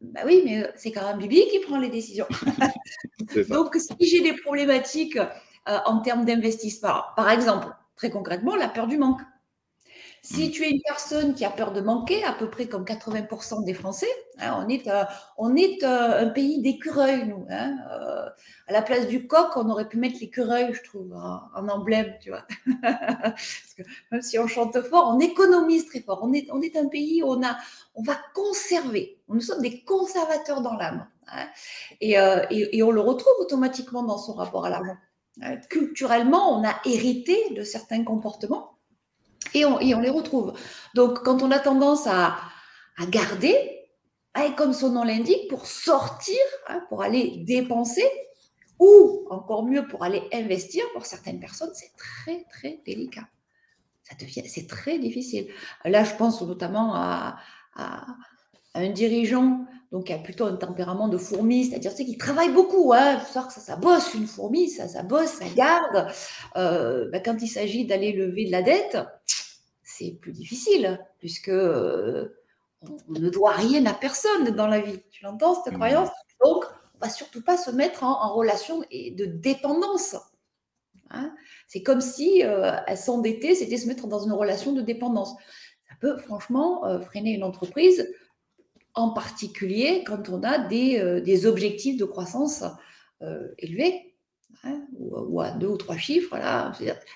bah 0.00 0.20
oui, 0.24 0.42
mais 0.44 0.64
euh, 0.64 0.70
c'est 0.76 0.92
quand 0.92 1.06
même 1.06 1.18
Bibi 1.18 1.48
qui 1.50 1.60
prend 1.60 1.78
les 1.78 1.88
décisions. 1.88 2.26
Donc, 3.48 3.74
si 3.76 4.06
j'ai 4.06 4.20
des 4.20 4.34
problématiques 4.34 5.16
euh, 5.16 5.78
en 5.86 6.00
termes 6.00 6.24
d'investissement, 6.24 7.02
par 7.16 7.30
exemple, 7.30 7.68
très 7.96 8.10
concrètement, 8.10 8.56
la 8.56 8.68
peur 8.68 8.86
du 8.86 8.98
manque. 8.98 9.20
Si 10.22 10.48
mmh. 10.48 10.50
tu 10.50 10.64
es 10.64 10.70
une 10.70 10.82
personne 10.82 11.34
qui 11.34 11.46
a 11.46 11.50
peur 11.50 11.72
de 11.72 11.80
manquer, 11.80 12.22
à 12.24 12.32
peu 12.32 12.50
près 12.50 12.66
comme 12.66 12.84
80% 12.84 13.64
des 13.64 13.72
Français, 13.72 14.10
hein, 14.38 14.62
on 14.62 14.68
est, 14.68 14.86
euh, 14.86 15.04
on 15.38 15.56
est 15.56 15.82
euh, 15.82 16.26
un 16.26 16.28
pays 16.28 16.60
d'écureuils, 16.60 17.26
nous. 17.26 17.46
Hein, 17.48 17.78
euh, 17.90 18.28
à 18.68 18.72
la 18.72 18.82
place 18.82 19.06
du 19.06 19.26
coq, 19.26 19.56
on 19.56 19.70
aurait 19.70 19.88
pu 19.88 19.96
mettre 19.96 20.18
l'écureuil, 20.20 20.74
je 20.74 20.82
trouve, 20.82 21.14
en, 21.14 21.68
emblème, 21.68 22.12
tu 22.20 22.28
vois. 22.28 22.44
Parce 22.82 23.74
que 23.78 23.82
même 24.12 24.20
si 24.20 24.38
on 24.38 24.46
chante 24.46 24.78
fort, 24.82 25.14
on 25.16 25.20
économise 25.20 25.86
très 25.86 26.00
fort. 26.00 26.20
On 26.22 26.34
est, 26.34 26.46
on 26.52 26.60
est 26.60 26.76
un 26.76 26.88
pays 26.88 27.22
où 27.22 27.28
on, 27.28 27.42
a, 27.42 27.56
on 27.94 28.02
va 28.02 28.18
conserver. 28.34 29.18
Nous 29.28 29.40
sommes 29.40 29.62
des 29.62 29.82
conservateurs 29.84 30.60
dans 30.60 30.76
l'âme. 30.76 31.06
Hein, 31.28 31.46
et, 32.02 32.16
et, 32.50 32.76
et 32.76 32.82
on 32.82 32.90
le 32.90 33.00
retrouve 33.00 33.32
automatiquement 33.38 34.02
dans 34.02 34.18
son 34.18 34.34
rapport 34.34 34.66
à 34.66 34.70
l'argent. 34.70 34.96
Culturellement, 35.70 36.58
on 36.58 36.68
a 36.68 36.74
hérité 36.84 37.54
de 37.54 37.62
certains 37.62 38.04
comportements 38.04 38.72
et 39.54 39.64
on, 39.64 39.78
les 39.78 40.10
retrouve. 40.10 40.54
Donc, 40.94 41.22
quand 41.22 41.42
on 41.42 41.50
a 41.50 41.58
tendance 41.58 42.06
à, 42.06 42.36
garder, 43.08 43.80
hein, 44.34 44.52
comme 44.56 44.72
son 44.72 44.90
nom 44.90 45.04
l'indique, 45.04 45.48
pour 45.48 45.66
sortir, 45.66 46.36
hein, 46.68 46.82
pour 46.88 47.02
aller 47.02 47.42
dépenser, 47.46 48.04
ou 48.78 49.26
encore 49.30 49.64
mieux, 49.64 49.86
pour 49.86 50.04
aller 50.04 50.22
investir, 50.32 50.84
pour 50.92 51.06
certaines 51.06 51.40
personnes, 51.40 51.70
c'est 51.74 51.92
très, 51.96 52.44
très 52.50 52.80
délicat. 52.84 53.28
Ça 54.02 54.14
devient, 54.18 54.48
c'est 54.48 54.66
très 54.66 54.98
difficile. 54.98 55.48
Là, 55.84 56.02
je 56.04 56.14
pense 56.14 56.42
notamment 56.42 56.94
à, 56.94 57.36
un 58.74 58.88
dirigeant 58.90 59.66
donc 59.92 60.04
qui 60.04 60.12
a 60.12 60.18
plutôt 60.18 60.44
un 60.44 60.56
tempérament 60.56 61.08
de 61.08 61.18
fourmi, 61.18 61.64
c'est-à-dire 61.64 61.94
qui 61.94 62.16
travaille 62.16 62.52
beaucoup, 62.52 62.92
hein, 62.92 63.20
ça, 63.32 63.48
ça 63.50 63.76
bosse 63.76 64.14
une 64.14 64.26
fourmi, 64.26 64.68
ça, 64.68 64.86
ça 64.86 65.02
bosse, 65.02 65.30
ça 65.30 65.46
garde. 65.54 66.06
Euh, 66.56 67.08
bah, 67.10 67.18
quand 67.20 67.36
il 67.40 67.48
s'agit 67.48 67.86
d'aller 67.86 68.12
lever 68.12 68.46
de 68.46 68.52
la 68.52 68.62
dette, 68.62 68.98
c'est 69.82 70.12
plus 70.20 70.32
difficile, 70.32 71.00
puisque 71.18 71.48
euh, 71.48 72.36
on, 72.82 72.96
ne 73.08 73.28
doit 73.30 73.52
rien 73.52 73.84
à 73.86 73.92
personne 73.92 74.50
dans 74.50 74.68
la 74.68 74.80
vie. 74.80 75.00
Tu 75.10 75.24
l'entends, 75.24 75.62
cette 75.62 75.72
mmh. 75.72 75.76
croyance? 75.76 76.08
Donc, 76.44 76.64
on 76.94 77.06
va 77.06 77.10
surtout 77.10 77.42
pas 77.42 77.56
se 77.56 77.70
mettre 77.70 78.04
en, 78.04 78.34
relation 78.34 78.80
de 78.80 79.24
dépendance. 79.24 80.16
Hein. 81.12 81.34
c'est 81.66 81.82
comme 81.82 82.00
si 82.00 82.44
euh, 82.44 82.72
s'endettait, 82.94 83.56
c'était 83.56 83.78
se 83.78 83.88
mettre 83.88 84.06
dans 84.06 84.20
une 84.20 84.32
relation 84.32 84.72
de 84.72 84.80
dépendance. 84.80 85.34
Ça 85.88 85.96
peut 86.00 86.16
franchement 86.18 86.86
euh, 86.86 87.00
freiner 87.00 87.32
une 87.32 87.42
entreprise, 87.42 88.08
en 88.94 89.10
particulier 89.10 90.04
quand 90.06 90.28
on 90.28 90.42
a 90.42 90.58
des, 90.58 90.98
euh, 90.98 91.48
objectifs 91.48 91.96
de 91.96 92.04
croissance 92.04 92.64
élevés. 93.58 94.10
Hein, 94.62 94.82
ou, 94.98 95.40
à 95.40 95.52
deux 95.52 95.68
ou 95.68 95.76
trois 95.78 95.96
chiffres. 95.96 96.36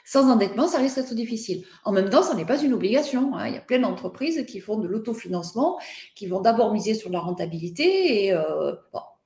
Sans 0.04 0.30
endettement, 0.30 0.66
ça 0.66 0.78
risque 0.78 0.96
d'être 0.96 1.14
difficile. 1.14 1.64
En 1.84 1.92
même 1.92 2.08
temps, 2.08 2.22
ça 2.22 2.34
n'est 2.34 2.46
pas 2.46 2.62
une 2.62 2.72
obligation. 2.72 3.36
Hein. 3.36 3.48
Il 3.48 3.54
y 3.54 3.58
a 3.58 3.60
plein 3.60 3.80
d'entreprises 3.80 4.46
qui 4.46 4.60
font 4.60 4.78
de 4.78 4.88
l'autofinancement, 4.88 5.78
qui 6.14 6.26
vont 6.26 6.40
d'abord 6.40 6.72
miser 6.72 6.94
sur 6.94 7.10
la 7.10 7.20
rentabilité. 7.20 8.24
Et 8.24 8.32
euh, 8.32 8.72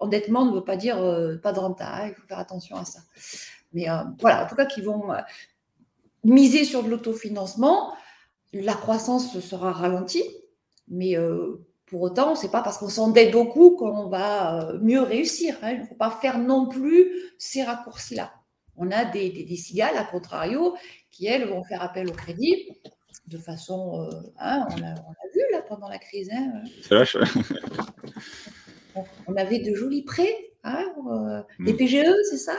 endettement 0.01 0.45
ne 0.47 0.53
veut 0.53 0.65
pas 0.65 0.77
dire 0.77 0.99
euh, 0.99 1.37
pas 1.37 1.53
de 1.53 1.61
renta. 1.61 2.09
Il 2.09 2.15
faut 2.15 2.27
faire 2.27 2.41
attention 2.41 2.77
à 2.77 2.85
ça. 2.85 3.01
Mais 3.73 3.89
euh, 3.89 4.03
voilà, 4.21 4.45
en 4.45 4.49
tout 4.49 4.57
cas, 4.57 4.67
qui 4.67 4.81
vont 4.81 5.05
miser 6.25 6.65
sur 6.65 6.83
de 6.83 6.89
l'autofinancement. 6.89 7.95
La 8.53 8.75
croissance 8.75 9.39
sera 9.39 9.73
ralentie, 9.73 10.25
mais 10.89 11.17
pour 11.91 12.03
autant, 12.03 12.35
c'est 12.35 12.51
pas 12.51 12.63
parce 12.63 12.79
qu'on 12.79 12.89
s'endette 12.89 13.33
beaucoup 13.33 13.77
qu'on 13.77 14.09
va 14.09 14.71
euh, 14.71 14.79
mieux 14.81 15.01
réussir. 15.01 15.57
Hein. 15.63 15.73
Il 15.73 15.81
ne 15.81 15.87
faut 15.87 15.95
pas 15.95 16.11
faire 16.11 16.39
non 16.39 16.69
plus 16.69 17.13
ces 17.39 17.63
raccourcis-là. 17.63 18.33
On 18.77 18.91
a 18.91 19.05
des, 19.05 19.31
des, 19.31 19.57
cigales, 19.57 19.97
à 19.97 20.05
contrario, 20.05 20.77
qui, 21.11 21.27
elles, 21.27 21.49
vont 21.49 21.65
faire 21.65 21.83
appel 21.83 22.09
au 22.09 22.13
crédit 22.13 22.69
de 23.27 23.39
façon. 23.39 24.03
Euh, 24.03 24.11
hein, 24.39 24.67
on, 24.71 24.85
a, 24.85 24.95
vu 25.35 25.41
là 25.51 25.63
pendant 25.69 25.89
la 25.89 25.99
crise. 25.99 26.31
Hein, 26.33 26.63
on, 29.27 29.37
avait 29.37 29.59
de 29.59 29.75
jolis 29.75 30.03
prêts, 30.03 30.48
euh, 30.67 31.43
des 31.61 31.73
mm. 31.73 31.77
PGE, 31.77 32.15
c'est 32.31 32.37
ça? 32.37 32.57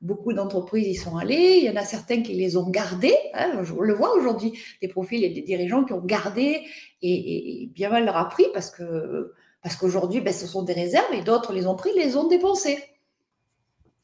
Beaucoup 0.00 0.32
d'entreprises 0.32 0.86
y 0.86 0.94
sont 0.94 1.16
allées. 1.16 1.58
Il 1.58 1.64
y 1.64 1.70
en 1.70 1.76
a 1.76 1.84
certains 1.84 2.22
qui 2.22 2.34
les 2.34 2.56
ont 2.56 2.68
gardés. 2.68 3.16
Hein, 3.34 3.62
je 3.62 3.74
le 3.74 3.94
vois 3.94 4.14
aujourd'hui, 4.14 4.58
des 4.80 4.88
profils 4.88 5.22
et 5.24 5.30
des 5.30 5.42
dirigeants 5.42 5.84
qui 5.84 5.92
ont 5.92 6.00
gardé 6.04 6.62
et, 7.02 7.70
bien 7.74 7.90
mal 7.90 8.04
leur 8.04 8.16
a 8.16 8.28
pris 8.28 8.46
parce 8.52 8.70
que 8.70 9.32
parce 9.62 9.76
qu'aujourd'hui, 9.76 10.22
ben, 10.22 10.32
ce 10.32 10.46
sont 10.46 10.62
des 10.62 10.72
réserves 10.72 11.12
et 11.12 11.20
d'autres 11.20 11.52
les 11.52 11.66
ont 11.66 11.74
pris, 11.74 11.90
les 11.94 12.16
ont 12.16 12.26
dépensés. 12.26 12.82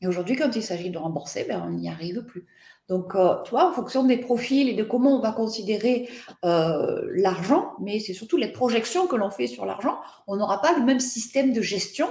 Et 0.03 0.07
aujourd'hui, 0.07 0.37
quand 0.37 0.55
il 0.55 0.63
s'agit 0.63 0.91
de 0.91 0.99
rembourser, 0.99 1.45
ben, 1.49 1.63
on 1.67 1.71
n'y 1.71 1.89
arrive 1.89 2.25
plus. 2.25 2.47
Donc, 2.89 3.15
euh, 3.15 3.43
tu 3.45 3.51
vois, 3.51 3.69
en 3.69 3.73
fonction 3.73 4.05
des 4.05 4.19
profils 4.19 4.69
et 4.69 4.75
de 4.75 4.85
comment 4.85 5.17
on 5.17 5.21
va 5.21 5.33
considérer 5.33 6.09
euh, 6.45 7.03
l'argent, 7.15 7.73
mais 7.81 7.99
c'est 8.01 8.13
surtout 8.13 8.37
les 8.37 8.53
projections 8.53 9.07
que 9.07 9.17
l'on 9.17 9.31
fait 9.31 9.47
sur 9.47 9.65
l'argent, 9.65 9.99
on 10.27 10.37
n'aura 10.37 10.61
pas 10.61 10.79
le 10.79 10.85
même 10.85 11.01
système 11.01 11.53
de 11.53 11.63
gestion, 11.63 12.09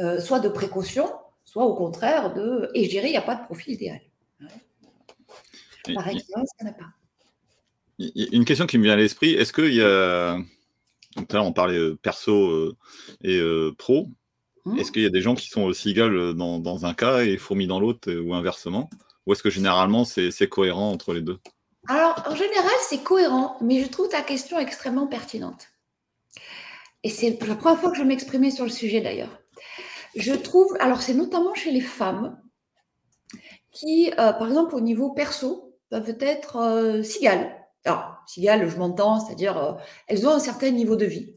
euh, 0.00 0.20
soit 0.20 0.40
de 0.40 0.48
précaution, 0.48 1.08
soit 1.44 1.64
au 1.64 1.74
contraire 1.74 2.34
de. 2.34 2.70
Et 2.74 2.84
je 2.84 2.90
dirais, 2.90 3.08
il 3.08 3.12
n'y 3.12 3.16
a 3.16 3.22
pas 3.22 3.36
de 3.36 3.44
profil 3.44 3.74
idéal. 3.74 4.00
Par 5.94 6.08
exemple, 6.08 6.46
ça 6.58 6.64
n'a 6.64 6.72
pas. 6.72 6.86
Une 7.98 8.44
question 8.44 8.66
qui 8.66 8.76
me 8.78 8.84
vient 8.84 8.92
à 8.92 8.96
l'esprit, 8.96 9.32
est-ce 9.32 9.52
qu'il 9.52 9.74
y 9.74 9.82
a. 9.82 10.36
Donc 11.16 11.32
là, 11.32 11.42
on 11.42 11.52
parlait 11.52 11.78
euh, 11.78 11.96
perso 11.96 12.32
euh, 12.32 12.76
et 13.22 13.40
pro. 13.78 14.08
Mmh. 14.64 14.78
Est-ce 14.78 14.92
qu'il 14.92 15.02
y 15.02 15.06
a 15.06 15.10
des 15.10 15.22
gens 15.22 15.34
qui 15.34 15.48
sont 15.48 15.72
cigales 15.72 16.34
dans, 16.34 16.58
dans 16.58 16.84
un 16.84 16.92
cas 16.92 17.20
et 17.20 17.38
fourmis 17.38 17.66
dans 17.66 17.80
l'autre 17.80 18.12
ou 18.12 18.34
inversement? 18.34 18.90
Ou 19.26 19.32
est-ce 19.32 19.42
que 19.42 19.50
généralement 19.50 20.04
c'est 20.04 20.48
cohérent 20.48 20.90
entre 20.90 21.14
les 21.14 21.22
deux? 21.22 21.38
Alors, 21.88 22.22
en 22.26 22.34
général, 22.34 22.72
c'est 22.88 23.02
cohérent, 23.02 23.56
mais 23.60 23.82
je 23.82 23.88
trouve 23.88 24.08
ta 24.08 24.22
question 24.22 24.58
extrêmement 24.58 25.06
pertinente. 25.06 25.68
Et 27.04 27.10
c'est 27.10 27.38
la 27.46 27.54
première 27.54 27.78
fois 27.78 27.90
que 27.90 27.96
je 27.96 28.02
m'exprimais 28.02 28.50
sur 28.50 28.64
le 28.64 28.70
sujet 28.70 29.00
d'ailleurs. 29.00 29.40
Je 30.16 30.32
trouve, 30.32 30.76
alors 30.80 31.02
c'est 31.02 31.14
notamment 31.14 31.54
chez 31.54 31.70
les 31.70 31.80
femmes 31.80 32.42
qui, 33.70 34.10
par 34.16 34.46
exemple, 34.46 34.74
au 34.74 34.80
niveau 34.80 35.10
perso, 35.10 35.78
peuvent 35.90 36.16
être 36.20 37.02
cigales. 37.04 37.54
Alors, 37.84 38.16
cigales, 38.26 38.68
je 38.68 38.76
m'entends, 38.78 39.20
c'est-à-dire, 39.20 39.76
elles 40.08 40.26
ont 40.26 40.32
un 40.32 40.38
certain 40.40 40.70
niveau 40.70 40.96
de 40.96 41.04
vie. 41.04 41.36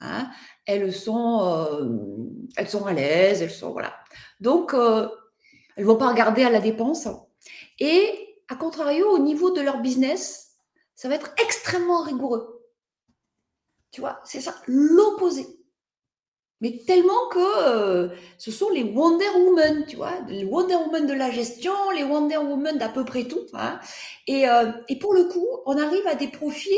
Hein. 0.00 0.28
elles, 0.66 0.92
sont, 0.92 2.48
elles 2.56 2.68
sont 2.68 2.86
à 2.86 2.92
l'aise, 2.92 3.42
elles 3.42 3.50
sont. 3.50 3.70
Voilà. 3.70 3.94
Donc, 4.40 4.72
elles 4.74 5.08
ne 5.78 5.84
vont 5.84 5.96
pas 5.96 6.08
regarder 6.08 6.42
à 6.42 6.50
la 6.50 6.60
dépense. 6.60 7.06
Et, 7.78 8.36
à 8.48 8.56
contrario, 8.56 9.08
au 9.10 9.20
niveau 9.20 9.52
de 9.52 9.60
leur 9.60 9.80
business, 9.80 10.56
ça 10.96 11.08
va 11.08 11.14
être 11.14 11.32
extrêmement 11.42 12.02
rigoureux. 12.02 12.66
Tu 13.92 14.00
vois, 14.00 14.20
c'est 14.24 14.40
ça, 14.40 14.54
l'opposé. 14.66 15.46
Mais 16.60 16.82
tellement 16.86 17.28
que 17.30 17.68
euh, 17.68 18.08
ce 18.36 18.50
sont 18.50 18.68
les 18.70 18.82
Wonder 18.82 19.28
Woman, 19.36 19.84
tu 19.88 19.96
vois, 19.96 20.20
les 20.28 20.44
Wonder 20.44 20.76
Woman 20.76 21.06
de 21.06 21.14
la 21.14 21.30
gestion, 21.30 21.72
les 21.94 22.04
Wonder 22.04 22.36
Woman 22.36 22.76
d'à 22.76 22.88
peu 22.88 23.04
près 23.04 23.24
tout. 23.24 23.46
Hein. 23.54 23.80
Et, 24.26 24.48
euh, 24.48 24.70
et, 24.88 24.98
pour 24.98 25.14
le 25.14 25.24
coup, 25.24 25.46
on 25.64 25.78
arrive 25.78 26.06
à 26.06 26.14
des 26.14 26.28
profils 26.28 26.72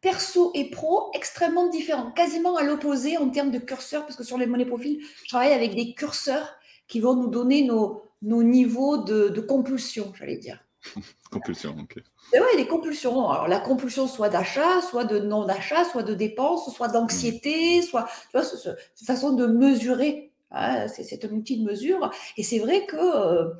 perso 0.00 0.52
et 0.54 0.70
pro 0.70 1.10
extrêmement 1.14 1.68
différents, 1.68 2.10
quasiment 2.12 2.56
à 2.56 2.62
l'opposé 2.62 3.16
en 3.16 3.30
termes 3.30 3.50
de 3.50 3.58
curseurs, 3.58 4.02
parce 4.02 4.16
que 4.16 4.24
sur 4.24 4.38
les 4.38 4.46
monnaies 4.46 4.66
profils, 4.66 5.00
je 5.24 5.28
travaille 5.28 5.52
avec 5.52 5.74
des 5.74 5.94
curseurs 5.94 6.54
qui 6.86 7.00
vont 7.00 7.14
nous 7.14 7.28
donner 7.28 7.62
nos, 7.62 8.02
nos 8.22 8.42
niveaux 8.42 8.98
de, 8.98 9.28
de 9.28 9.40
compulsion, 9.40 10.12
j'allais 10.16 10.36
dire. 10.36 10.67
compulsion, 11.30 11.76
ok. 11.78 11.98
Et 12.32 12.40
ouais, 12.40 12.56
les 12.56 12.66
compulsions. 12.66 13.30
Alors, 13.30 13.48
la 13.48 13.60
compulsion 13.60 14.06
soit 14.06 14.28
d'achat, 14.28 14.80
soit 14.82 15.04
de 15.04 15.18
non-achat, 15.18 15.84
soit 15.84 16.02
de 16.02 16.14
dépenses, 16.14 16.72
soit 16.74 16.88
d'anxiété, 16.88 17.82
soit. 17.82 18.08
Tu 18.30 18.38
vois, 18.38 18.44
cette 18.44 19.06
façon 19.06 19.32
de 19.32 19.46
mesurer. 19.46 20.32
Hein, 20.50 20.86
c'est 20.88 21.24
un 21.24 21.30
outil 21.30 21.58
de 21.58 21.64
mesure. 21.64 22.10
Et 22.36 22.42
c'est 22.42 22.58
vrai 22.58 22.86
que 22.86 22.96
euh, 22.96 23.50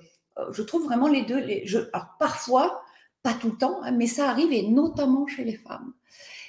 je 0.53 0.63
trouve 0.63 0.85
vraiment 0.85 1.09
les 1.09 1.23
deux. 1.23 1.39
Les, 1.39 1.67
je, 1.67 1.79
alors, 1.93 2.17
parfois, 2.19 2.83
pas 3.23 3.35
tout 3.35 3.51
le 3.51 3.57
temps, 3.57 3.81
hein, 3.83 3.93
mais 3.93 4.07
ça 4.07 4.31
arrive, 4.31 4.53
et 4.53 4.69
notamment 4.69 5.27
chez 5.27 5.45
les 5.45 5.57
femmes. 5.57 5.93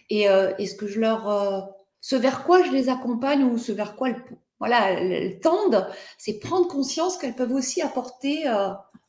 Et, 0.10 0.30
euh, 0.30 0.54
ce 0.58 0.76
que 0.76 0.88
je 0.88 1.00
leur. 1.00 1.30
Euh, 1.30 1.62
ce 2.02 2.16
vers 2.16 2.46
quoi 2.46 2.64
je 2.64 2.72
les 2.72 2.88
accompagne 2.88 3.44
ou 3.44 3.58
ce 3.58 3.74
vers 3.74 3.98
quoi 3.98 4.10
voilà, 4.60 4.92
elles 4.92 5.40
tendent, 5.40 5.88
c'est 6.18 6.40
prendre 6.40 6.68
conscience 6.68 7.18
qu'elles 7.18 7.36
peuvent 7.36 7.54
aussi 7.54 7.82
apporter 7.82 8.44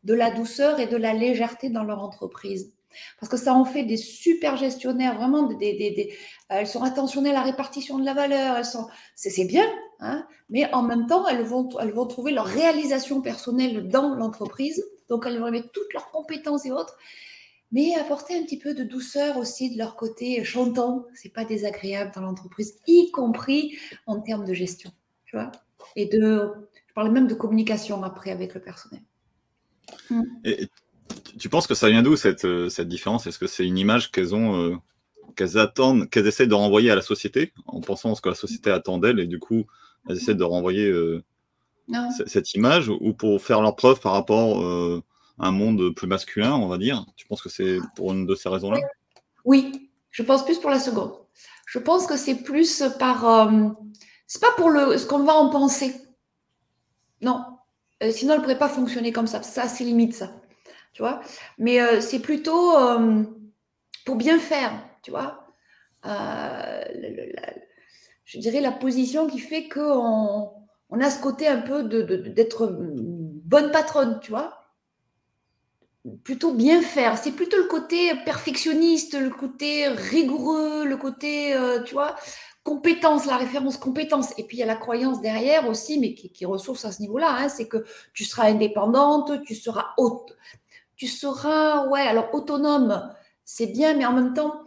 de 0.04 0.14
la 0.14 0.30
douceur 0.30 0.80
et 0.80 0.86
de 0.86 0.96
la 0.96 1.12
légèreté 1.12 1.68
dans 1.70 1.84
leur 1.84 2.02
entreprise. 2.02 2.72
Parce 3.18 3.30
que 3.30 3.36
ça 3.36 3.54
en 3.54 3.64
fait 3.64 3.84
des 3.84 3.96
super 3.96 4.56
gestionnaires, 4.56 5.16
vraiment, 5.16 5.44
des, 5.44 6.12
elles 6.48 6.66
sont 6.66 6.82
attentionnées 6.82 7.30
à 7.30 7.34
la 7.34 7.42
répartition 7.42 7.98
de 7.98 8.04
la 8.04 8.14
valeur, 8.14 8.56
elles 8.56 8.64
sont, 8.64 8.88
c'est, 9.14 9.44
bien, 9.44 9.66
hein, 10.00 10.26
mais 10.48 10.72
en 10.74 10.82
même 10.82 11.06
temps, 11.06 11.26
elles 11.28 11.44
vont, 11.44 11.68
elles 11.80 11.92
vont 11.92 12.06
trouver 12.06 12.32
leur 12.32 12.46
réalisation 12.46 13.20
personnelle 13.20 13.88
dans 13.88 14.14
l'entreprise, 14.14 14.84
donc 15.08 15.24
elles 15.26 15.38
vont 15.38 15.50
mettre 15.50 15.70
toutes 15.70 15.92
leurs 15.92 16.10
compétences 16.10 16.66
et 16.66 16.72
autres, 16.72 16.96
mais 17.72 17.94
apporter 17.94 18.36
un 18.36 18.42
petit 18.42 18.58
peu 18.58 18.74
de 18.74 18.82
douceur 18.82 19.36
aussi 19.36 19.70
de 19.70 19.78
leur 19.78 19.94
côté 19.94 20.42
chantant, 20.42 21.04
c'est 21.14 21.32
pas 21.32 21.44
désagréable 21.44 22.10
dans 22.14 22.22
l'entreprise, 22.22 22.76
y 22.88 23.12
compris 23.12 23.78
en 24.06 24.20
termes 24.20 24.44
de 24.44 24.54
gestion, 24.54 24.90
tu 25.30 25.36
vois, 25.36 25.52
et 25.94 26.06
de, 26.06 26.50
je 26.88 26.94
parlais 26.94 27.10
même 27.10 27.28
de 27.28 27.34
communication 27.34 28.02
après 28.02 28.32
avec 28.32 28.52
le 28.54 28.60
personnel. 28.60 29.02
Et, 30.44 30.68
tu 31.38 31.48
penses 31.48 31.68
que 31.68 31.74
ça 31.74 31.88
vient 31.88 32.02
d'où 32.02 32.16
cette, 32.16 32.44
euh, 32.44 32.68
cette 32.68 32.88
différence? 32.88 33.26
Est-ce 33.26 33.38
que 33.38 33.46
c'est 33.46 33.66
une 33.66 33.78
image 33.78 34.10
qu'elles 34.10 34.34
ont 34.34 34.56
euh, 34.56 34.76
qu'elles 35.36 35.56
attendent, 35.56 36.10
qu'elles 36.10 36.26
essaient 36.26 36.48
de 36.48 36.54
renvoyer 36.54 36.90
à 36.90 36.96
la 36.96 37.02
société, 37.02 37.52
en 37.66 37.80
pensant 37.80 38.12
à 38.12 38.14
ce 38.16 38.20
que 38.20 38.28
la 38.28 38.34
société 38.34 38.70
attend 38.70 38.98
d'elles, 38.98 39.20
et 39.20 39.28
du 39.28 39.38
coup, 39.38 39.66
elles 40.08 40.16
essaient 40.16 40.34
de 40.34 40.44
renvoyer 40.44 40.86
euh, 40.86 41.22
cette 42.26 42.54
image, 42.54 42.88
ou 42.88 43.12
pour 43.12 43.40
faire 43.40 43.60
leur 43.60 43.76
preuve 43.76 44.00
par 44.00 44.12
rapport 44.12 44.60
euh, 44.60 45.02
à 45.38 45.48
un 45.48 45.52
monde 45.52 45.94
plus 45.94 46.08
masculin, 46.08 46.54
on 46.54 46.66
va 46.66 46.78
dire? 46.78 47.06
Tu 47.14 47.26
penses 47.28 47.42
que 47.42 47.48
c'est 47.48 47.78
pour 47.94 48.12
une 48.12 48.26
de 48.26 48.34
ces 48.34 48.48
raisons-là? 48.48 48.80
Oui. 49.44 49.90
je 50.10 50.24
pense 50.24 50.44
plus 50.44 50.58
pour 50.58 50.70
la 50.70 50.80
seconde. 50.80 51.12
Je 51.66 51.78
pense 51.78 52.06
que 52.06 52.16
c'est 52.16 52.42
plus 52.42 52.82
par. 52.98 53.50
Euh, 54.30 54.34
c'est 54.34 54.40
pas 54.40 54.52
pour 54.56 54.70
le, 54.70 54.96
ce 54.96 55.06
qu'on 55.06 55.24
va 55.24 55.34
en 55.34 55.50
penser. 55.50 55.94
Non. 57.20 57.44
sinon, 58.10 58.32
elle 58.32 58.38
ne 58.38 58.42
pourrait 58.42 58.58
pas 58.58 58.68
fonctionner 58.68 59.12
comme 59.12 59.26
ça. 59.26 59.42
Ça, 59.42 59.68
c'est 59.68 59.84
limite, 59.84 60.14
ça. 60.14 60.32
Tu 60.92 61.02
vois? 61.02 61.20
Mais 61.58 62.00
c'est 62.00 62.20
plutôt 62.20 62.72
pour 64.04 64.16
bien 64.16 64.38
faire 64.38 64.72
tu 65.02 65.10
vois? 65.10 65.46
Euh, 66.06 66.84
je 68.24 68.38
dirais 68.38 68.60
la 68.60 68.72
position 68.72 69.26
qui 69.26 69.38
fait 69.38 69.68
qu'on 69.68 70.50
on 70.90 71.00
a 71.00 71.10
ce 71.10 71.20
côté 71.20 71.46
un 71.46 71.60
peu 71.60 71.84
d'être 71.84 72.66
de, 72.66 72.74
bonne 73.44 73.70
patronne, 73.70 74.18
tu 74.22 74.30
vois? 74.30 74.56
Plutôt 76.24 76.54
bien 76.54 76.80
faire. 76.80 77.18
C'est 77.18 77.32
plutôt 77.32 77.58
le 77.58 77.68
côté 77.68 78.14
perfectionniste, 78.24 79.18
le 79.18 79.30
côté 79.30 79.88
rigoureux, 79.88 80.86
le 80.86 80.96
côté, 80.96 81.54
euh, 81.54 81.82
tu 81.82 81.92
vois, 81.92 82.16
la 83.26 83.36
référence 83.36 83.76
compétence. 83.76 84.32
Et 84.38 84.44
puis 84.44 84.58
il 84.58 84.60
y 84.60 84.62
a 84.62 84.66
la 84.66 84.76
croyance 84.76 85.20
derrière 85.20 85.68
aussi, 85.68 85.98
mais 85.98 86.14
qui, 86.14 86.30
qui 86.30 86.44
ressource 86.46 86.84
à 86.84 86.92
ce 86.92 87.00
niveau-là, 87.00 87.36
hein, 87.38 87.48
c'est 87.48 87.68
que 87.68 87.84
tu 88.14 88.24
seras 88.24 88.48
indépendante, 88.48 89.42
tu 89.44 89.54
seras 89.54 89.88
haute, 89.96 90.36
tu 90.96 91.06
seras, 91.06 91.86
ouais, 91.88 92.02
alors 92.02 92.28
autonome, 92.34 93.10
c'est 93.44 93.66
bien, 93.66 93.94
mais 93.94 94.06
en 94.06 94.12
même 94.12 94.34
temps, 94.34 94.62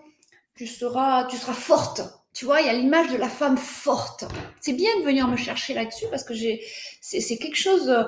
tu 0.56 0.68
seras, 0.68 1.26
tu 1.26 1.38
seras 1.38 1.54
forte. 1.54 2.02
Tu 2.34 2.46
vois, 2.46 2.62
il 2.62 2.66
y 2.66 2.70
a 2.70 2.74
l'image 2.74 3.12
de 3.12 3.18
la 3.18 3.30
femme 3.30 3.58
forte. 3.58 4.26
C'est 4.60 4.74
bien 4.74 4.90
de 5.00 5.06
venir 5.06 5.28
me 5.28 5.38
chercher 5.38 5.76
là-dessus 5.76 6.06
parce 6.10 6.24
que 6.24 6.34
j'ai, 6.34 6.62
c'est, 7.00 7.38
quelque 7.38 7.58
chose 7.58 7.90
euh, 7.90 8.04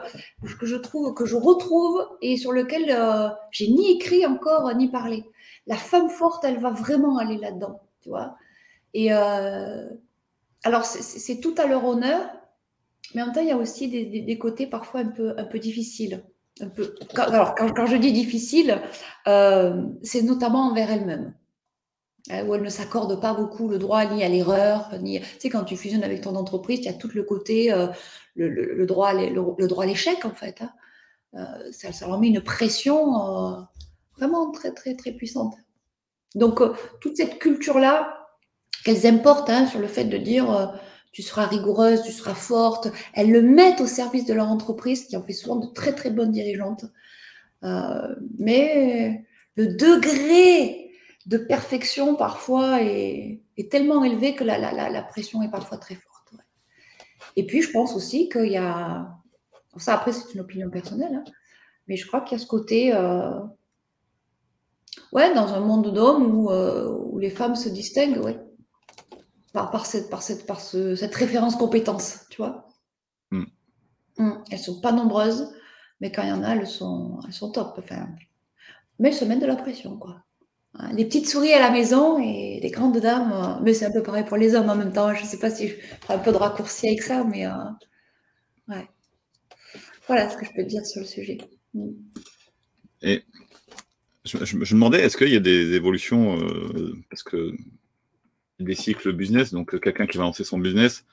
que 0.60 0.66
je 0.66 0.75
trouve, 0.75 1.14
que 1.14 1.25
je 1.25 1.36
retrouve 1.36 2.04
et 2.22 2.36
sur 2.36 2.52
lequel 2.52 2.90
euh, 2.90 3.30
j'ai 3.52 3.68
ni 3.68 3.92
écrit 3.92 4.25
encore 4.25 4.74
ni 4.74 4.90
parlé. 4.90 5.25
La 5.68 5.75
femme 5.75 6.10
forte, 6.10 6.44
elle 6.44 6.60
va 6.60 6.72
vraiment 6.72 7.20
aller 7.20 7.38
là-dedans, 7.38 7.82
tu 8.02 8.10
vois. 8.10 8.36
Et 8.96 9.14
euh, 9.14 9.88
alors, 10.64 10.86
c'est, 10.86 11.40
tout 11.40 11.54
à 11.58 11.68
leur 11.68 11.86
honneur, 11.86 12.28
mais 13.14 13.22
en 13.22 13.25
même 13.25 13.36
temps, 13.36 13.42
il 13.42 13.50
y 13.50 13.52
a 13.52 13.58
aussi 13.58 13.88
des, 13.88 14.38
côtés 14.40 14.66
parfois 14.66 15.02
un 15.02 15.10
peu, 15.10 15.36
un 15.38 15.46
peu 15.46 15.60
difficiles. 15.60 16.24
Peu, 16.75 16.96
alors, 17.16 17.54
quand, 17.56 17.72
quand 17.74 17.86
je 17.86 17.98
dis 17.98 18.14
difficile, 18.14 18.82
c'est 19.25 20.22
notamment 20.24 20.70
envers 20.70 20.90
elles-mêmes. 20.92 21.34
Euh, 22.32 22.44
où 22.44 22.56
elle 22.56 22.64
ne 22.64 22.70
s'accorde 22.70 23.22
pas 23.22 23.36
beaucoup 23.36 23.68
le 23.68 23.78
droit 23.78 24.04
ni 24.06 24.24
à 24.24 24.30
l'erreur, 24.30 24.90
ni. 25.00 25.20
Tu 25.20 25.25
sais, 25.40 25.50
quand 25.50 25.64
tu 25.64 25.78
fusionnes 25.78 26.04
avec 26.04 26.22
ton 26.22 26.36
entreprise, 26.36 26.80
il 26.80 26.86
y 26.86 26.90
a 26.90 26.94
tout 26.94 27.10
le 27.14 27.22
côté, 27.22 27.72
euh, 27.72 27.88
le, 28.36 28.86
droit, 28.88 29.14
le, 29.14 29.68
droit 29.68 29.84
à 29.84 29.88
l'échec, 29.88 30.25
en 30.25 30.32
fait. 30.32 30.60
Hein. 30.62 30.72
Euh, 31.36 31.72
ça, 31.72 31.92
ça, 31.92 32.08
leur 32.08 32.20
met 32.20 32.30
une 32.30 32.42
pression 32.42 33.68
vraiment 34.18 34.50
très, 34.52 34.72
très, 34.72 34.96
très 34.96 35.12
puissante. 35.12 35.54
Donc, 36.34 36.62
toute 37.00 37.16
cette 37.16 37.38
culture-là, 37.38 38.25
qu'elles 38.84 39.08
importent 39.08 39.50
hein, 39.50 39.67
sur 39.67 39.79
le 39.79 39.88
fait 39.88 40.05
de 40.05 40.17
dire 40.17 40.74
tu 41.12 41.22
seras 41.22 41.46
rigoureuse, 41.46 42.03
tu 42.03 42.12
seras 42.12 42.34
forte, 42.36 42.89
elles 43.13 43.32
le 43.32 43.41
mettent 43.41 43.79
au 43.79 43.88
service 43.88 44.25
de 44.25 44.34
leur 44.34 44.50
entreprise, 44.50 45.05
qui 45.05 45.15
en 45.15 45.24
fait 45.24 45.34
souvent 45.34 45.55
de 45.55 45.67
très, 45.67 45.94
très 45.94 46.12
bonnes 46.12 46.32
dirigeantes. 46.32 46.86
mais 48.38 49.25
le 49.55 49.67
degré 49.67 50.91
de 51.25 51.38
perfection 51.38 52.15
parfois 52.15 52.82
est, 52.82 53.41
tellement 53.72 54.03
élevée 54.03 54.36
que 54.36 54.44
la, 54.44 55.01
pression 55.03 55.41
est 55.41 55.50
parfois 55.50 55.77
très 55.77 55.96
forte. 55.96 56.34
Et 57.36 57.46
puis, 57.46 57.62
je 57.62 57.72
pense 57.72 57.96
aussi 57.96 58.29
qu'il 58.29 58.51
y 58.51 58.58
a. 58.58 59.12
Ça, 59.77 59.94
après, 59.94 60.13
c'est 60.13 60.34
une 60.34 60.39
opinion 60.39 60.70
personnelle, 60.70 61.15
hein, 61.15 61.24
mais 61.88 61.98
je 61.98 62.08
crois 62.08 62.22
qu'il 62.22 62.38
y 62.38 62.41
a 62.41 62.44
ce 62.44 62.48
côté. 62.48 62.94
Euh, 62.94 63.39
ouais, 65.12 65.34
dans 65.34 65.53
un 65.53 65.60
monde 65.60 65.94
d'hommes 65.94 66.34
où, 66.34 66.50
euh, 66.50 66.96
où, 67.12 67.20
les 67.20 67.29
femmes 67.29 67.55
se 67.55 67.67
distinguent, 67.67 68.24
ouais, 68.24 68.39
par, 69.56 69.86
cette, 69.86 70.10
par, 70.10 70.22
cette, 70.22 70.46
par 70.46 70.60
cette 70.60 71.16
référence 71.16 71.56
compétence, 71.56 72.26
tu 72.30 72.38
vois. 72.38 72.68
Mm. 73.32 73.46
Mm. 74.18 74.44
Elles 74.52 74.60
sont 74.60 74.82
pas 74.82 74.92
nombreuses, 74.92 75.54
mais 76.02 76.12
quand 76.12 76.24
il 76.24 76.30
y 76.30 76.34
en 76.34 76.44
a, 76.44 76.56
elles 76.56 76.68
sont, 76.68 77.20
elles 77.26 77.34
sont 77.34 77.52
top. 77.52 77.76
Enfin, 77.78 78.08
mais 79.00 79.10
elles 79.10 79.15
se 79.15 79.26
mettent 79.26 79.41
de 79.41 79.46
la 79.46 79.56
pression, 79.56 79.98
quoi. 79.98 80.22
Les 80.94 81.06
petites 81.06 81.30
souris 81.30 81.54
à 81.54 81.60
la 81.60 81.72
maison 81.72 82.20
et 82.20 82.60
les 82.62 82.70
grandes 82.70 83.00
dames, 83.00 83.32
euh, 83.32 83.63
mais 83.63 83.74
c'est 83.74 83.86
un 83.86 83.91
peu 83.91 84.04
pareil 84.04 84.26
pour 84.26 84.36
les 84.36 84.56
hommes 84.56 84.70
en 84.70 84.76
même 84.76 84.91
temps. 84.91 85.15
Je 85.15 85.22
ne 85.22 85.28
sais 85.28 85.39
pas 85.39 85.50
si 85.50 85.70
je 85.70 85.76
ferai 86.02 86.15
un 86.15 86.20
peu 86.20 86.34
de 86.34 86.38
raccourci 86.38 86.88
avec 86.88 87.02
ça, 87.02 87.24
mais 87.24 87.46
euh, 87.46 87.54
ouais. 88.68 88.86
Voilà 90.08 90.30
ce 90.30 90.36
que 90.36 90.46
je 90.46 90.52
peux 90.54 90.65
dire 90.65 90.86
sur 90.86 91.00
le 91.00 91.08
sujet. 91.08 91.38
Mm. 91.74 91.91
Et 93.04 93.24
je, 94.26 94.38
me 94.58 94.70
demandais, 94.70 95.02
est-ce 95.02 95.15
qu'il 95.15 95.30
y 95.30 95.38
a 95.38 95.39
des 95.39 95.74
évolutions, 95.74 96.38
euh, 96.38 96.94
parce 97.10 97.24
que 97.24 97.56
des 98.60 98.76
cycles 98.76 99.12
business, 99.12 99.52
donc 99.52 99.80
quelqu'un 99.82 100.08
qui 100.08 100.18
va 100.18 100.24
lancer 100.24 100.44
son 100.44 100.60
business, 100.60 101.06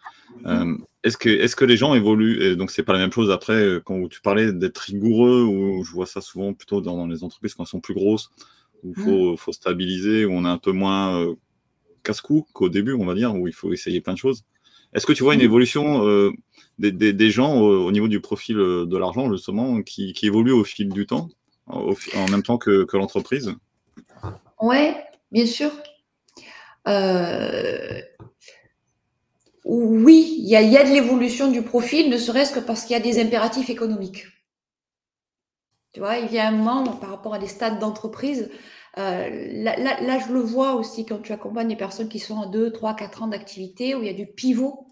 est-ce 1.04 1.16
que, 1.16 1.28
est 1.28 1.54
que 1.54 1.64
les 1.64 1.76
gens 1.76 1.94
évoluent 1.94 2.42
et 2.42 2.56
Donc, 2.56 2.70
c'est 2.70 2.82
pas 2.82 2.92
la 2.92 3.00
même 3.00 3.12
chose 3.12 3.30
après, 3.30 3.80
quand 3.84 4.08
tu 4.08 4.20
parlais 4.20 4.52
d'être 4.52 4.78
rigoureux, 4.78 5.42
ou 5.42 5.84
je 5.84 5.90
vois 5.90 6.06
ça 6.06 6.20
souvent 6.20 6.54
plutôt 6.54 6.80
dans 6.80 7.06
les 7.06 7.24
entreprises 7.24 7.54
quand 7.54 7.64
elles 7.64 7.68
sont 7.68 7.80
plus 7.80 7.94
grosses, 7.94 8.30
où 8.82 8.92
il 8.96 9.02
mmh. 9.02 9.36
faut, 9.36 9.52
stabiliser, 9.52 10.24
où 10.24 10.32
on 10.32 10.44
est 10.44 10.48
un 10.48 10.58
peu 10.58 10.72
moins 10.72 11.20
euh, 11.20 11.34
casse-cou 12.02 12.46
qu'au 12.52 12.68
début, 12.68 12.94
on 12.94 13.04
va 13.04 13.14
dire, 13.14 13.34
où 13.34 13.46
il 13.46 13.54
faut 13.54 13.72
essayer 13.72 14.00
plein 14.00 14.14
de 14.14 14.18
choses. 14.18 14.44
Est-ce 14.92 15.06
que 15.06 15.12
tu 15.12 15.22
vois 15.22 15.34
une 15.34 15.40
mmh. 15.40 15.44
évolution 15.44 16.06
euh, 16.06 16.30
des, 16.78 17.30
gens 17.30 17.60
au, 17.60 17.90
niveau 17.92 18.08
du 18.08 18.20
profil 18.20 18.58
euh, 18.58 18.86
de 18.86 18.96
l'argent, 18.96 19.30
justement, 19.30 19.82
qui, 19.82 20.12
qui, 20.12 20.26
évolue 20.26 20.52
au 20.52 20.64
fil 20.64 20.88
du 20.88 21.06
temps, 21.06 21.28
en 21.66 21.94
même 22.30 22.42
temps 22.42 22.58
que, 22.58 22.86
l'entreprise? 22.92 23.54
Oui, 24.60 24.92
bien 25.30 25.46
sûr. 25.46 25.70
Oui, 29.64 30.34
il 30.38 30.48
y, 30.48 30.56
a 30.56 30.84
de 30.84 30.90
l'évolution 30.90 31.48
du 31.48 31.62
profil, 31.62 32.10
ne 32.10 32.18
serait-ce 32.18 32.52
que 32.52 32.58
parce 32.58 32.82
qu'il 32.82 32.96
y 32.96 33.00
a 33.00 33.02
des 33.02 33.20
impératifs 33.20 33.70
économiques. 33.70 34.26
Tu 35.92 36.00
vois, 36.00 36.18
il 36.18 36.32
y 36.32 36.38
a 36.38 36.48
un 36.48 36.52
moment 36.52 36.96
par 36.96 37.10
rapport 37.10 37.34
à 37.34 37.38
des 37.38 37.46
stades 37.46 37.78
d'entreprise. 37.78 38.50
Euh, 38.98 39.62
là, 39.62 40.18
je 40.18 40.32
le 40.32 40.40
vois 40.40 40.74
aussi 40.74 41.06
quand 41.06 41.22
tu 41.22 41.32
accompagnes 41.32 41.68
des 41.68 41.76
personnes 41.76 42.08
qui 42.08 42.18
sont 42.18 42.40
à 42.40 42.46
2, 42.46 42.72
3, 42.72 42.96
4 42.96 43.22
ans 43.22 43.26
d'activité, 43.28 43.94
où 43.94 44.00
il 44.02 44.06
y 44.06 44.10
a 44.10 44.14
du 44.14 44.26
pivot. 44.26 44.88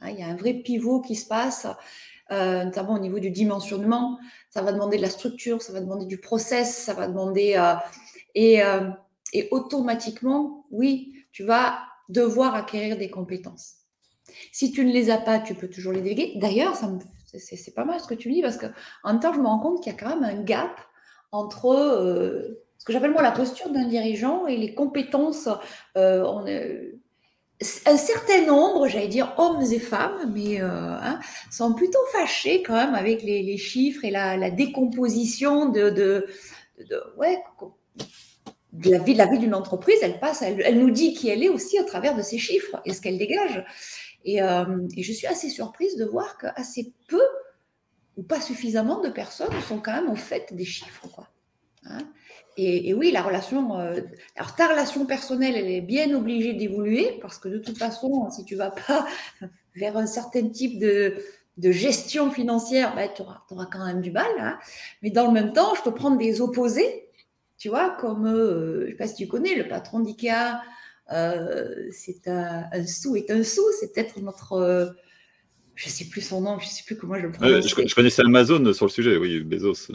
Hein, 0.00 0.10
il 0.10 0.20
y 0.20 0.22
a 0.22 0.26
un 0.26 0.36
vrai 0.36 0.54
pivot 0.54 1.00
qui 1.00 1.16
se 1.16 1.26
passe, 1.26 1.66
euh, 2.30 2.64
notamment 2.64 2.94
au 2.94 2.98
niveau 2.98 3.20
du 3.20 3.30
dimensionnement. 3.30 4.18
Ça 4.50 4.60
va 4.60 4.72
demander 4.72 4.98
de 4.98 5.02
la 5.02 5.10
structure, 5.10 5.62
ça 5.62 5.72
va 5.72 5.80
demander 5.80 6.04
du 6.04 6.18
process, 6.18 6.76
ça 6.76 6.92
va 6.92 7.08
demander. 7.08 7.54
Euh, 7.56 7.74
et, 8.34 8.60
et 9.32 9.48
automatiquement, 9.50 10.66
oui, 10.70 11.19
tu 11.32 11.44
vas 11.44 11.78
devoir 12.08 12.54
acquérir 12.54 12.98
des 12.98 13.10
compétences. 13.10 13.76
Si 14.52 14.72
tu 14.72 14.84
ne 14.84 14.92
les 14.92 15.10
as 15.10 15.18
pas, 15.18 15.40
tu 15.40 15.54
peux 15.54 15.68
toujours 15.68 15.92
les 15.92 16.00
déléguer. 16.00 16.34
D'ailleurs, 16.36 16.74
c'est 17.26 17.74
pas 17.74 17.84
mal 17.84 18.00
ce 18.00 18.06
que 18.06 18.14
tu 18.14 18.32
dis 18.32 18.42
parce 18.42 18.56
que 18.56 18.66
en 19.04 19.12
même 19.12 19.20
temps, 19.20 19.32
je 19.32 19.40
me 19.40 19.46
rends 19.46 19.58
compte 19.58 19.82
qu'il 19.82 19.92
y 19.92 19.96
a 19.96 19.98
quand 19.98 20.16
même 20.16 20.24
un 20.24 20.42
gap 20.42 20.80
entre 21.32 21.66
euh, 21.66 22.64
ce 22.78 22.84
que 22.84 22.92
j'appelle 22.92 23.12
moi 23.12 23.22
la 23.22 23.32
posture 23.32 23.70
d'un 23.70 23.86
dirigeant 23.86 24.46
et 24.46 24.56
les 24.56 24.74
compétences. 24.74 25.48
Euh, 25.96 26.24
on, 26.24 26.44
un 27.86 27.96
certain 27.96 28.46
nombre, 28.46 28.88
j'allais 28.88 29.08
dire 29.08 29.34
hommes 29.36 29.60
et 29.60 29.78
femmes, 29.78 30.32
mais 30.34 30.62
euh, 30.62 30.66
hein, 30.66 31.20
sont 31.50 31.74
plutôt 31.74 31.98
fâchés 32.10 32.62
quand 32.62 32.74
même 32.74 32.94
avec 32.94 33.22
les, 33.22 33.58
chiffres 33.58 34.04
et 34.04 34.10
la, 34.10 34.50
décomposition 34.50 35.68
de, 35.68 35.90
de, 35.90 36.26
ouais, 37.18 37.38
de 38.72 38.90
la 38.90 38.98
vie 38.98 39.14
vie 39.14 39.38
d'une 39.38 39.54
entreprise. 39.54 39.98
Elle 40.02 40.20
passe, 40.20 40.42
elle, 40.42 40.78
nous 40.78 40.90
dit 40.90 41.14
qui 41.14 41.28
elle 41.28 41.42
est 41.42 41.48
aussi 41.48 41.78
au 41.80 41.84
travers 41.84 42.16
de 42.16 42.22
ces 42.22 42.38
chiffres 42.38 42.80
et 42.84 42.92
ce 42.92 43.00
qu'elle 43.00 43.18
dégage. 43.18 43.64
Euh, 44.26 44.88
et, 44.96 45.02
je 45.02 45.12
suis 45.12 45.26
assez 45.26 45.48
surprise 45.48 45.96
de 45.96 46.04
voir 46.04 46.38
qu'assez 46.38 46.92
peu 47.08 47.22
ou 48.16 48.22
pas 48.22 48.40
suffisamment 48.40 49.00
de 49.00 49.08
personnes 49.08 49.52
sont 49.66 49.78
quand 49.78 49.92
même 49.92 50.10
au 50.10 50.16
fait 50.16 50.54
des 50.54 50.64
chiffres. 50.64 51.08
Quoi. 51.08 51.28
Hein. 51.86 52.00
et, 52.56 52.92
oui, 52.92 53.10
la 53.10 53.22
relation, 53.22 53.78
euh, 53.78 54.00
alors 54.36 54.54
ta 54.54 54.68
relation 54.68 55.06
personnelle, 55.06 55.56
elle 55.56 55.70
est 55.70 55.80
bien 55.80 56.14
obligée 56.14 56.52
d'évoluer 56.52 57.18
parce 57.22 57.38
que 57.38 57.48
de 57.48 57.58
toute 57.58 57.78
façon, 57.78 58.30
si 58.30 58.44
tu 58.44 58.56
vas 58.56 58.70
pas 58.70 59.06
vers 59.76 59.96
un 59.96 60.06
certain 60.06 60.48
type 60.48 60.78
de, 60.78 61.16
gestion 61.62 62.30
financière, 62.30 62.94
bah, 62.94 63.08
tu 63.08 63.22
auras, 63.22 63.66
quand 63.70 63.84
même 63.84 64.00
du 64.00 64.10
mal. 64.10 64.30
Hein. 64.38 64.58
Mais 65.02 65.10
dans 65.10 65.26
le 65.26 65.32
même 65.32 65.52
temps, 65.52 65.74
je 65.74 65.82
te 65.82 65.90
prends 65.90 66.10
des 66.10 66.40
opposés, 66.40 67.09
tu 67.60 67.68
vois, 67.68 67.90
comme, 67.90 68.26
euh, 68.26 68.80
je 68.80 68.84
ne 68.84 68.90
sais 68.92 68.96
pas 68.96 69.06
si 69.06 69.14
tu 69.16 69.28
connais, 69.28 69.54
le 69.54 69.68
patron 69.68 70.00
d'IKEA, 70.00 70.62
euh, 71.12 71.88
c'est 71.92 72.26
un, 72.26 72.86
sou 72.86 73.16
est 73.16 73.30
un 73.30 73.44
sou, 73.44 73.62
c'est 73.78 73.92
peut-être 73.92 74.18
notre. 74.20 74.54
Euh, 74.54 74.86
je 75.74 75.88
ne 75.88 75.92
sais 75.92 76.06
plus 76.06 76.22
son 76.22 76.40
nom, 76.40 76.58
je 76.58 76.64
ne 76.64 76.70
sais 76.70 76.84
plus 76.86 76.96
comment 76.96 77.16
je 77.16 77.22
le 77.26 77.32
prononce. 77.32 77.68
je, 77.68 77.94
connaissais 77.94 78.22
Amazon 78.22 78.72
sur 78.72 78.86
le 78.86 78.90
sujet, 78.90 79.18
oui, 79.18 79.40
Bezos. 79.40 79.92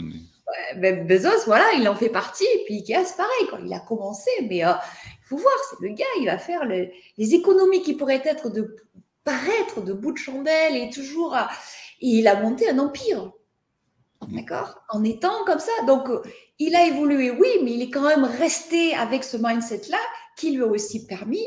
ben, 0.77 1.07
Bezos, 1.07 1.45
voilà, 1.47 1.65
il 1.75 1.89
en 1.89 1.95
fait 1.95 2.09
partie. 2.09 2.45
Et 2.55 2.65
puis 2.65 2.75
Ikea, 2.75 3.03
c'est 3.03 3.17
pareil. 3.17 3.47
Quoi. 3.49 3.59
Il 3.65 3.73
a 3.73 3.79
commencé, 3.79 4.29
mais 4.41 4.57
il 4.57 4.77
faut 5.23 5.37
voir, 5.37 5.53
c'est 5.69 5.87
le 5.87 5.93
gars, 5.95 6.05
il 6.19 6.25
va 6.25 6.37
faire 6.37 6.65
les 6.65 7.33
économies 7.33 7.81
qui 7.81 7.95
pourraient 7.95 8.21
être 8.25 8.51
de 8.51 8.75
paraître 9.23 9.81
de 9.81 9.93
bout 9.93 10.11
de 10.11 10.17
chandelle 10.17 10.75
et 10.75 10.91
toujours. 10.91 11.35
et 11.35 12.07
il 12.07 12.27
a 12.27 12.39
monté 12.39 12.69
un 12.69 12.77
empire. 12.77 13.31
D'accord? 14.29 14.83
En 14.89 15.03
étant 15.03 15.43
comme 15.45 15.59
ça. 15.59 15.71
Donc, 15.87 16.07
il 16.59 16.75
a 16.75 16.87
évolué, 16.87 17.31
oui, 17.31 17.49
mais 17.63 17.71
il 17.71 17.81
est 17.81 17.89
quand 17.89 18.07
même 18.07 18.23
resté 18.23 18.93
avec 18.95 19.23
ce 19.23 19.37
mindset-là 19.37 19.97
qui 20.37 20.51
lui 20.51 20.63
a 20.63 20.67
aussi 20.67 21.05
permis 21.05 21.45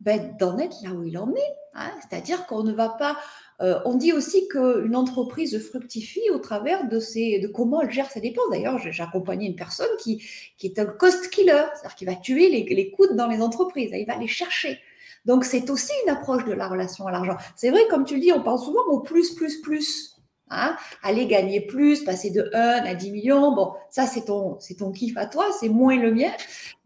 ben, 0.00 0.36
d'en 0.38 0.58
être 0.58 0.76
là 0.82 0.90
où 0.90 1.04
il 1.04 1.16
en 1.18 1.32
est. 1.34 1.54
Hein. 1.74 1.90
C'est-à-dire 2.00 2.46
qu'on 2.46 2.62
ne 2.62 2.72
va 2.72 2.88
pas. 2.90 3.16
Euh, 3.62 3.80
on 3.86 3.94
dit 3.94 4.12
aussi 4.12 4.48
qu'une 4.48 4.94
entreprise 4.94 5.58
fructifie 5.58 6.28
au 6.30 6.38
travers 6.38 6.88
de, 6.88 7.00
ses, 7.00 7.38
de 7.38 7.48
comment 7.48 7.80
elle 7.80 7.90
gère 7.90 8.10
ses 8.10 8.20
dépenses. 8.20 8.50
D'ailleurs, 8.50 8.78
j'ai 8.78 9.02
accompagné 9.02 9.46
une 9.46 9.56
personne 9.56 9.88
qui, 9.98 10.22
qui 10.58 10.66
est 10.66 10.78
un 10.78 10.84
cost 10.84 11.30
killer, 11.30 11.64
c'est-à-dire 11.74 11.94
qui 11.96 12.04
va 12.04 12.14
tuer 12.14 12.50
les, 12.50 12.90
coûts 12.90 13.06
dans 13.14 13.26
les 13.26 13.40
entreprises. 13.40 13.90
Il 13.92 14.06
va 14.06 14.16
les 14.16 14.28
chercher. 14.28 14.78
Donc, 15.24 15.44
c'est 15.44 15.70
aussi 15.70 15.92
une 16.04 16.10
approche 16.10 16.44
de 16.44 16.52
la 16.52 16.68
relation 16.68 17.06
à 17.06 17.12
l'argent. 17.12 17.36
C'est 17.56 17.70
vrai, 17.70 17.80
comme 17.90 18.04
tu 18.04 18.14
le 18.14 18.20
dis, 18.20 18.32
on 18.32 18.42
parle 18.42 18.58
souvent 18.58 18.84
au 18.88 19.00
plus, 19.00 19.34
plus, 19.34 19.60
plus. 19.60 20.15
Hein 20.48 20.76
aller 21.02 21.26
gagner 21.26 21.60
plus, 21.60 22.04
passer 22.04 22.30
de 22.30 22.50
1 22.54 22.84
à 22.84 22.94
10 22.94 23.10
millions. 23.10 23.54
Bon, 23.54 23.72
ça, 23.90 24.06
c'est 24.06 24.26
ton, 24.26 24.58
c'est 24.60 24.76
ton 24.76 24.92
kiff 24.92 25.16
à 25.16 25.26
toi, 25.26 25.46
c'est 25.58 25.68
moins 25.68 25.96
le 25.96 26.12
mien. 26.12 26.30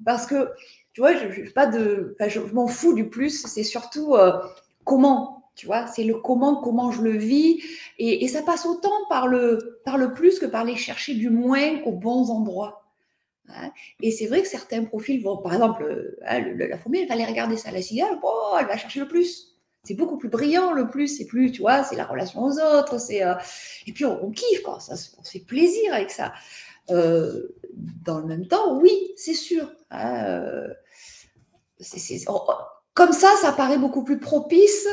Parce 0.04 0.26
que, 0.26 0.50
tu 0.92 1.02
vois, 1.02 1.14
je, 1.14 1.50
pas 1.50 1.66
de, 1.66 2.16
je, 2.26 2.40
m'en 2.40 2.66
fous 2.66 2.94
du 2.94 3.08
plus. 3.08 3.46
C'est 3.46 3.64
surtout 3.64 4.14
euh, 4.14 4.32
comment, 4.84 5.50
tu 5.56 5.66
vois, 5.66 5.86
c'est 5.86 6.04
le 6.04 6.14
comment, 6.14 6.56
comment 6.62 6.90
je 6.90 7.02
le 7.02 7.16
vis. 7.16 7.62
Et, 7.98 8.24
et, 8.24 8.28
ça 8.28 8.42
passe 8.42 8.64
autant 8.64 9.06
par 9.10 9.28
le, 9.28 9.80
par 9.84 9.98
le 9.98 10.14
plus 10.14 10.38
que 10.38 10.46
par 10.46 10.62
aller 10.62 10.76
chercher 10.76 11.14
du 11.14 11.28
moins 11.28 11.82
aux 11.84 11.92
bons 11.92 12.30
endroits. 12.30 12.80
Hein. 13.52 13.72
et 14.00 14.12
c'est 14.12 14.26
vrai 14.26 14.42
que 14.42 14.48
certains 14.48 14.84
profils 14.84 15.20
vont, 15.22 15.38
par 15.38 15.54
exemple, 15.54 15.82
euh, 15.82 16.16
hein, 16.24 16.40
la 16.56 16.78
fourmi, 16.78 17.00
elle 17.00 17.08
va 17.08 17.14
aller 17.14 17.24
regarder 17.24 17.56
ça, 17.56 17.72
la 17.72 17.82
cigale, 17.82 18.18
oh, 18.22 18.56
elle 18.60 18.66
va 18.66 18.76
chercher 18.76 19.00
le 19.00 19.08
plus. 19.08 19.49
C'est 19.82 19.94
beaucoup 19.94 20.18
plus 20.18 20.28
brillant 20.28 20.72
le 20.72 20.88
plus, 20.88 21.08
c'est 21.08 21.26
plus, 21.26 21.52
tu 21.52 21.62
vois, 21.62 21.84
c'est 21.84 21.96
la 21.96 22.04
relation 22.04 22.42
aux 22.42 22.58
autres, 22.60 22.98
c'est 22.98 23.24
euh, 23.24 23.34
et 23.86 23.92
puis 23.92 24.04
on, 24.04 24.30
kiffe 24.30 24.62
quoi, 24.62 24.78
on 24.90 24.96
se 24.96 25.30
fait 25.30 25.40
plaisir 25.40 25.94
avec 25.94 26.10
ça. 26.10 26.32
Euh, 26.90 27.56
dans 28.04 28.18
le 28.18 28.26
même 28.26 28.46
temps, 28.46 28.78
oui, 28.78 29.12
c'est 29.16 29.34
sûr. 29.34 29.72
Hein, 29.90 30.42
comme 32.94 33.12
ça, 33.12 33.32
ça 33.40 33.52
paraît 33.52 33.78
beaucoup 33.78 34.04
plus 34.04 34.18
propice 34.18 34.86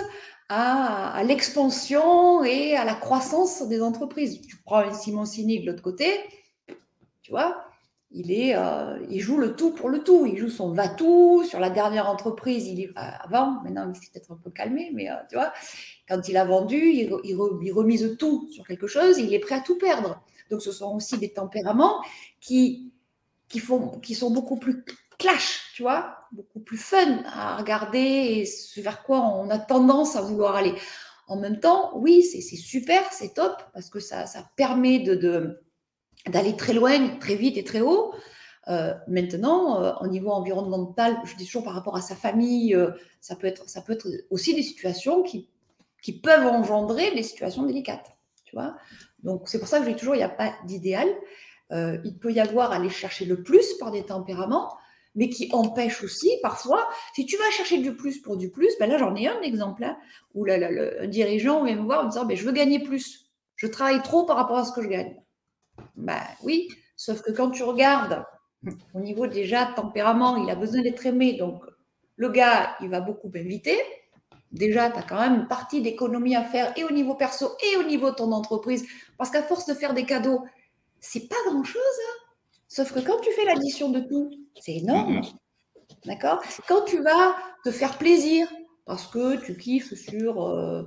à, 0.50 1.22
l'expansion 1.26 2.44
et 2.44 2.76
à 2.76 2.86
la 2.86 2.96
croissance 2.96 3.68
des 3.68 3.82
entreprises. 3.82 4.42
Tu 4.42 4.56
prends 4.66 4.94
Simon 4.94 5.26
Sinek 5.26 5.66
de 5.66 5.72
l'autre 5.72 5.84
côté, 5.84 6.10
tu 7.22 7.32
vois, 7.32 7.67
il, 8.12 8.32
est, 8.32 8.56
euh, 8.56 8.98
il 9.10 9.20
joue 9.20 9.38
le 9.38 9.56
tout 9.56 9.72
pour 9.72 9.90
le 9.90 10.04
tout. 10.04 10.26
Il 10.26 10.38
joue 10.38 10.50
son 10.50 10.72
va-tout. 10.72 11.44
Sur 11.44 11.60
la 11.60 11.70
dernière 11.70 12.10
entreprise, 12.10 12.68
il 12.68 12.82
est 12.82 12.92
avant, 12.96 13.62
maintenant 13.64 13.92
il 13.94 13.96
s'est 13.96 14.10
peut-être 14.12 14.32
un 14.32 14.40
peu 14.42 14.50
calmé, 14.50 14.92
mais 14.94 15.10
euh, 15.10 15.16
tu 15.30 15.36
vois, 15.36 15.54
quand 16.08 16.28
il 16.28 16.38
a 16.38 16.46
vendu, 16.46 16.78
il, 16.78 17.12
il, 17.24 17.72
remise 17.74 18.16
tout 18.18 18.48
sur 18.52 18.66
quelque 18.66 18.88
chose, 18.88 19.18
il 19.18 19.34
est 19.34 19.40
prêt 19.40 19.56
à 19.56 19.62
tout 19.62 19.78
perdre. 19.78 20.22
Donc 20.50 20.62
ce 20.62 20.72
sont 20.72 20.96
aussi 20.96 21.18
des 21.18 21.34
tempéraments 21.34 22.02
qui, 22.40 22.92
qui, 23.50 23.60
font, 23.60 24.00
qui 24.00 24.16
sont 24.16 24.32
beaucoup 24.32 24.58
plus 24.58 24.86
clash, 25.20 25.72
tu 25.74 25.82
vois, 25.82 26.16
beaucoup 26.32 26.60
plus 26.60 26.78
fun 26.78 27.24
à 27.26 27.58
regarder 27.58 28.00
et 28.00 28.46
ce 28.46 28.80
vers 28.80 29.04
quoi 29.04 29.20
on 29.20 29.50
a 29.50 29.58
tendance 29.58 30.16
à 30.16 30.22
vouloir 30.22 30.56
aller. 30.56 30.76
En 31.28 31.38
même 31.38 31.60
temps, 31.60 31.92
oui, 31.96 32.24
c'est 32.24 32.40
super, 32.42 33.12
c'est 33.12 33.34
top, 33.34 33.62
parce 33.74 33.90
que 33.90 34.00
ça, 34.00 34.26
ça 34.26 34.50
permet 34.56 35.00
de, 35.00 35.16
de 35.16 35.60
d'aller 36.26 36.56
très 36.56 36.74
loin, 36.74 37.18
très 37.20 37.36
vite 37.36 37.58
et 37.58 37.64
très 37.64 37.82
haut. 37.82 38.14
Euh, 38.70 38.94
maintenant, 39.08 39.82
euh, 39.82 39.94
au 40.02 40.08
niveau 40.08 40.32
environnemental, 40.32 41.18
je 41.24 41.36
dis 41.36 41.46
toujours 41.46 41.64
par 41.64 41.74
rapport 41.74 41.96
à 41.96 42.02
sa 42.02 42.16
famille, 42.16 42.76
euh, 42.76 42.92
ça, 43.22 43.36
peut 43.36 43.48
être, 43.48 43.70
ça 43.70 43.82
peut 43.82 43.94
être 43.94 44.08
aussi 44.30 44.54
des 44.54 44.64
situations 44.64 45.24
qui, 45.24 45.50
qui 46.02 46.20
peuvent 46.20 46.46
engendrer 46.46 47.12
des 47.12 47.24
situations 47.24 47.64
délicates. 47.64 48.12
Tu 48.44 48.56
vois 48.56 48.76
Donc, 49.24 49.44
c'est 49.46 49.60
pour 49.60 49.68
ça 49.68 49.80
que 49.80 49.86
je 49.86 49.92
dis 49.92 49.96
toujours, 49.96 50.16
il 50.16 50.20
n'y 50.20 50.24
a 50.24 50.30
pas 50.30 50.54
d'idéal. 50.66 51.08
il 51.72 52.18
peut 52.20 52.32
y 52.32 52.40
avoir 52.40 52.72
aller 52.72 52.90
chercher 52.90 53.26
le 53.26 53.44
plus 53.44 53.74
par 53.76 53.92
des 53.92 54.04
tempéraments, 54.04 54.74
mais 55.16 55.30
qui 55.30 55.50
empêche 55.52 56.04
aussi 56.04 56.32
parfois, 56.42 56.88
si 57.16 57.26
tu 57.26 57.38
vas 57.38 57.50
chercher 57.52 57.80
du 57.80 57.96
plus 57.96 58.20
pour 58.20 58.38
du 58.38 58.52
plus, 58.52 58.78
ben 58.80 58.90
là 58.90 58.98
j'en 58.98 59.16
ai 59.16 59.28
un 59.28 59.42
exemple 59.42 59.84
hein, 59.84 59.98
où 60.36 60.46
le, 60.46 61.04
un 61.04 61.08
dirigeant 61.08 61.64
vient 61.64 61.76
me 61.76 61.82
voir 61.82 62.02
en 62.02 62.04
me 62.04 62.10
disant 62.10 62.26
ben, 62.26 62.38
je 62.38 62.46
veux 62.46 62.52
gagner 62.52 62.80
plus, 62.80 63.32
je 63.56 63.68
travaille 63.68 64.02
trop 64.04 64.26
par 64.26 64.36
rapport 64.38 64.58
à 64.58 64.66
ce 64.66 64.72
que 64.72 64.82
je 64.84 64.88
gagne. 64.88 65.16
Ben 65.98 66.22
oui, 66.44 66.70
sauf 66.96 67.22
que 67.22 67.32
quand 67.32 67.52
tu 67.52 67.64
regardes 67.64 68.24
au 68.94 69.00
niveau 69.00 69.28
déjà 69.28 69.66
tempérament, 69.66 70.38
il 70.38 70.50
a 70.50 70.56
besoin 70.56 70.82
d'être 70.82 71.06
aimé, 71.06 71.34
donc 71.34 71.64
le 72.16 72.30
gars, 72.30 72.76
il 72.82 72.90
va 72.90 73.02
beaucoup 73.02 73.32
inviter. 73.36 73.78
Déjà, 74.52 74.90
tu 74.90 74.98
as 74.98 75.04
quand 75.04 75.20
même 75.20 75.42
une 75.42 75.48
partie 75.48 75.82
d'économie 75.82 76.36
à 76.36 76.44
faire 76.44 76.74
et 76.78 76.84
au 76.84 76.92
niveau 76.92 77.16
perso 77.16 77.52
et 77.72 77.78
au 77.78 77.84
niveau 77.84 78.12
de 78.12 78.16
ton 78.16 78.32
entreprise, 78.32 78.86
parce 79.18 79.30
qu'à 79.30 79.44
force 79.44 79.66
de 79.66 79.74
faire 79.74 79.94
des 79.94 80.06
cadeaux, 80.06 80.44
c'est 81.00 81.28
pas 81.28 81.36
grand-chose. 81.48 81.82
Hein. 81.82 82.24
Sauf 82.68 82.94
que 82.94 83.00
quand 83.00 83.20
tu 83.22 83.32
fais 83.32 83.46
l'addition 83.46 83.90
de 83.90 84.00
tout, 84.00 84.32
c'est 84.60 84.76
énorme. 84.76 85.22
D'accord? 86.06 86.42
Quand 86.68 86.84
tu 86.86 87.02
vas 87.02 87.36
te 87.64 87.72
faire 87.72 87.98
plaisir, 87.98 88.48
parce 88.86 89.08
que 89.08 89.36
tu 89.44 89.58
kiffes 89.58 89.94
sur 89.94 90.44
euh, 90.44 90.84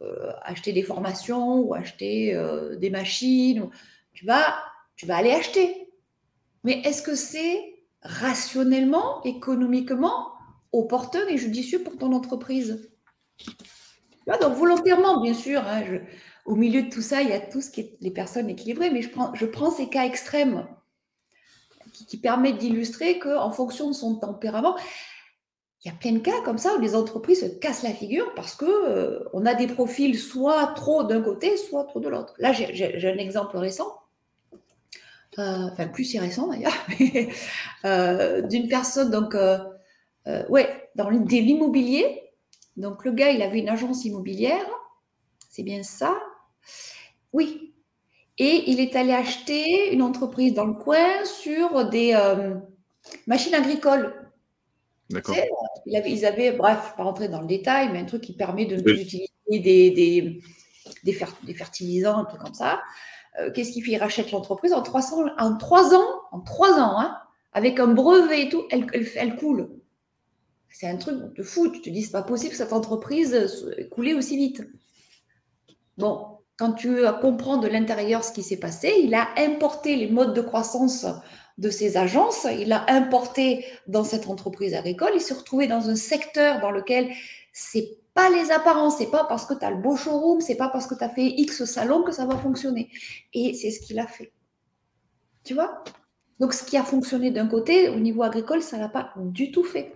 euh, 0.00 0.32
acheter 0.42 0.72
des 0.72 0.82
formations 0.82 1.60
ou 1.60 1.74
acheter 1.74 2.34
euh, 2.34 2.76
des 2.76 2.90
machines, 2.90 3.68
tu 4.12 4.26
vas, 4.26 4.54
tu 4.96 5.06
vas 5.06 5.16
aller 5.16 5.32
acheter. 5.32 5.88
Mais 6.64 6.80
est-ce 6.84 7.02
que 7.02 7.14
c'est 7.14 7.74
rationnellement, 8.02 9.22
économiquement, 9.24 10.32
opportun 10.72 11.26
et 11.28 11.38
judicieux 11.38 11.82
pour 11.82 11.96
ton 11.98 12.12
entreprise? 12.12 12.90
Donc 14.26 14.54
volontairement, 14.54 15.20
bien 15.20 15.34
sûr, 15.34 15.60
hein, 15.66 15.82
au 16.44 16.54
milieu 16.54 16.82
de 16.82 16.90
tout 16.90 17.02
ça, 17.02 17.22
il 17.22 17.28
y 17.28 17.32
a 17.32 17.40
tout 17.40 17.60
ce 17.60 17.70
qui 17.70 17.80
est 17.80 17.96
les 18.00 18.10
personnes 18.10 18.48
équilibrées, 18.48 18.90
mais 18.90 19.02
je 19.02 19.10
prends, 19.10 19.34
je 19.34 19.46
prends 19.46 19.70
ces 19.70 19.88
cas 19.88 20.04
extrêmes 20.04 20.66
qui, 21.92 22.16
permettent 22.16 22.58
d'illustrer 22.58 23.18
qu'en 23.18 23.50
fonction 23.50 23.88
de 23.88 23.94
son 23.94 24.16
tempérament, 24.16 24.76
il 25.84 25.88
y 25.88 25.90
a 25.90 25.94
plein 25.94 26.12
de 26.12 26.18
cas 26.18 26.40
comme 26.44 26.58
ça 26.58 26.74
où 26.76 26.80
les 26.80 26.94
entreprises 26.94 27.40
se 27.40 27.58
cassent 27.58 27.82
la 27.82 27.92
figure 27.92 28.32
parce 28.34 28.54
que 28.54 28.64
euh, 28.64 29.28
on 29.32 29.44
a 29.46 29.54
des 29.54 29.66
profils 29.66 30.18
soit 30.18 30.68
trop 30.68 31.02
d'un 31.02 31.20
côté, 31.20 31.56
soit 31.56 31.84
trop 31.84 32.00
de 32.00 32.08
l'autre. 32.08 32.34
Là, 32.38 32.52
j'ai 32.52 33.08
un 33.08 33.18
exemple 33.18 33.56
récent. 33.56 34.01
Euh, 35.38 35.70
enfin 35.72 35.88
plus 35.88 36.04
si 36.04 36.18
récent 36.18 36.48
d'ailleurs, 36.48 36.74
euh, 37.86 38.42
d'une 38.42 38.68
personne, 38.68 39.10
donc, 39.10 39.34
euh, 39.34 39.58
ouais, 40.48 40.90
dans 40.94 41.08
l'immobilier. 41.08 42.20
Donc 42.76 43.04
le 43.04 43.12
gars, 43.12 43.30
il 43.30 43.42
avait 43.42 43.60
une 43.60 43.68
agence 43.68 44.04
immobilière, 44.04 44.66
c'est 45.48 45.62
bien 45.62 45.82
ça? 45.82 46.14
Oui. 47.32 47.74
Et 48.38 48.70
il 48.70 48.80
est 48.80 48.96
allé 48.96 49.12
acheter 49.12 49.92
une 49.92 50.02
entreprise 50.02 50.54
dans 50.54 50.64
le 50.64 50.74
coin 50.74 51.24
sur 51.24 51.88
des 51.88 52.14
machines 53.26 53.54
agricoles. 53.54 54.14
D'accord. 55.10 55.36
Ils 55.84 56.24
avaient, 56.24 56.52
bref, 56.52 56.78
je 56.78 56.84
ne 56.84 56.90
vais 56.90 56.96
pas 56.96 57.02
rentrer 57.04 57.28
dans 57.28 57.40
le 57.40 57.46
détail, 57.46 57.90
mais 57.92 57.98
un 57.98 58.04
truc 58.04 58.22
qui 58.22 58.34
permet 58.34 58.64
de 58.64 58.76
utiliser 58.76 59.28
des, 59.50 59.90
des, 59.90 60.40
des, 61.04 61.12
fertilisants, 61.12 62.18
un 62.18 62.24
truc 62.24 62.40
comme 62.40 62.54
ça. 62.54 62.82
Euh, 63.40 63.50
qu'est-ce 63.52 63.72
qu'il 63.72 63.84
fait? 63.84 63.92
Il 63.92 63.98
rachète 63.98 64.30
l'entreprise 64.30 64.72
en, 64.72 64.82
300, 64.82 65.26
en 65.38 65.56
3 65.56 65.94
ans, 65.94 66.08
en 66.32 66.40
3 66.40 66.80
ans, 66.80 67.00
hein, 67.00 67.18
avec 67.52 67.80
un 67.80 67.88
brevet 67.88 68.42
et 68.42 68.48
tout, 68.48 68.62
elle, 68.70 69.36
coule. 69.36 69.70
C'est 70.70 70.88
un 70.88 70.96
truc 70.96 71.34
de 71.34 71.42
fou. 71.42 71.68
Tu 71.70 71.82
te 71.82 71.90
dis, 71.90 72.02
c'est 72.02 72.12
pas 72.12 72.22
possible 72.22 72.50
que 72.50 72.56
cette 72.56 72.72
entreprise 72.72 73.86
coule 73.90 74.14
aussi 74.14 74.36
vite. 74.36 74.62
Bon, 75.98 76.38
quand 76.56 76.72
tu 76.72 77.02
comprends 77.20 77.58
de 77.58 77.68
l'intérieur 77.68 78.24
ce 78.24 78.32
qui 78.32 78.42
s'est 78.42 78.58
passé, 78.58 78.94
il 79.02 79.14
a 79.14 79.28
importé 79.36 79.96
les 79.96 80.08
modes 80.08 80.34
de 80.34 80.40
croissance 80.40 81.06
de 81.58 81.70
ses 81.70 81.96
agences, 81.96 82.46
il 82.58 82.72
a 82.72 82.90
importé 82.90 83.64
dans 83.86 84.04
cette 84.04 84.26
entreprise 84.26 84.74
agricole, 84.74 85.10
il 85.14 85.20
s'est 85.20 85.34
retrouvé 85.34 85.66
dans 85.66 85.90
un 85.90 85.96
secteur 85.96 86.60
dans 86.60 86.70
lequel 86.70 87.12
c'est 87.52 87.98
pas 88.14 88.30
les 88.30 88.50
apparences, 88.50 88.98
c'est 88.98 89.10
pas 89.10 89.24
parce 89.24 89.46
que 89.46 89.54
tu 89.54 89.64
as 89.64 89.70
le 89.70 89.78
beau 89.78 89.96
showroom, 89.96 90.40
c'est 90.40 90.56
pas 90.56 90.68
parce 90.68 90.86
que 90.86 90.94
tu 90.94 91.04
as 91.04 91.08
fait 91.08 91.26
X 91.26 91.64
salon 91.64 92.02
que 92.02 92.12
ça 92.12 92.26
va 92.26 92.36
fonctionner. 92.36 92.90
Et 93.32 93.54
c'est 93.54 93.70
ce 93.70 93.80
qu'il 93.80 93.98
a 93.98 94.06
fait. 94.06 94.32
Tu 95.44 95.54
vois? 95.54 95.82
Donc 96.40 96.52
ce 96.54 96.64
qui 96.64 96.76
a 96.76 96.82
fonctionné 96.84 97.30
d'un 97.30 97.46
côté, 97.48 97.88
au 97.88 97.98
niveau 97.98 98.22
agricole, 98.22 98.62
ça 98.62 98.78
l'a 98.78 98.88
pas 98.88 99.12
du 99.16 99.50
tout 99.50 99.64
fait. 99.64 99.92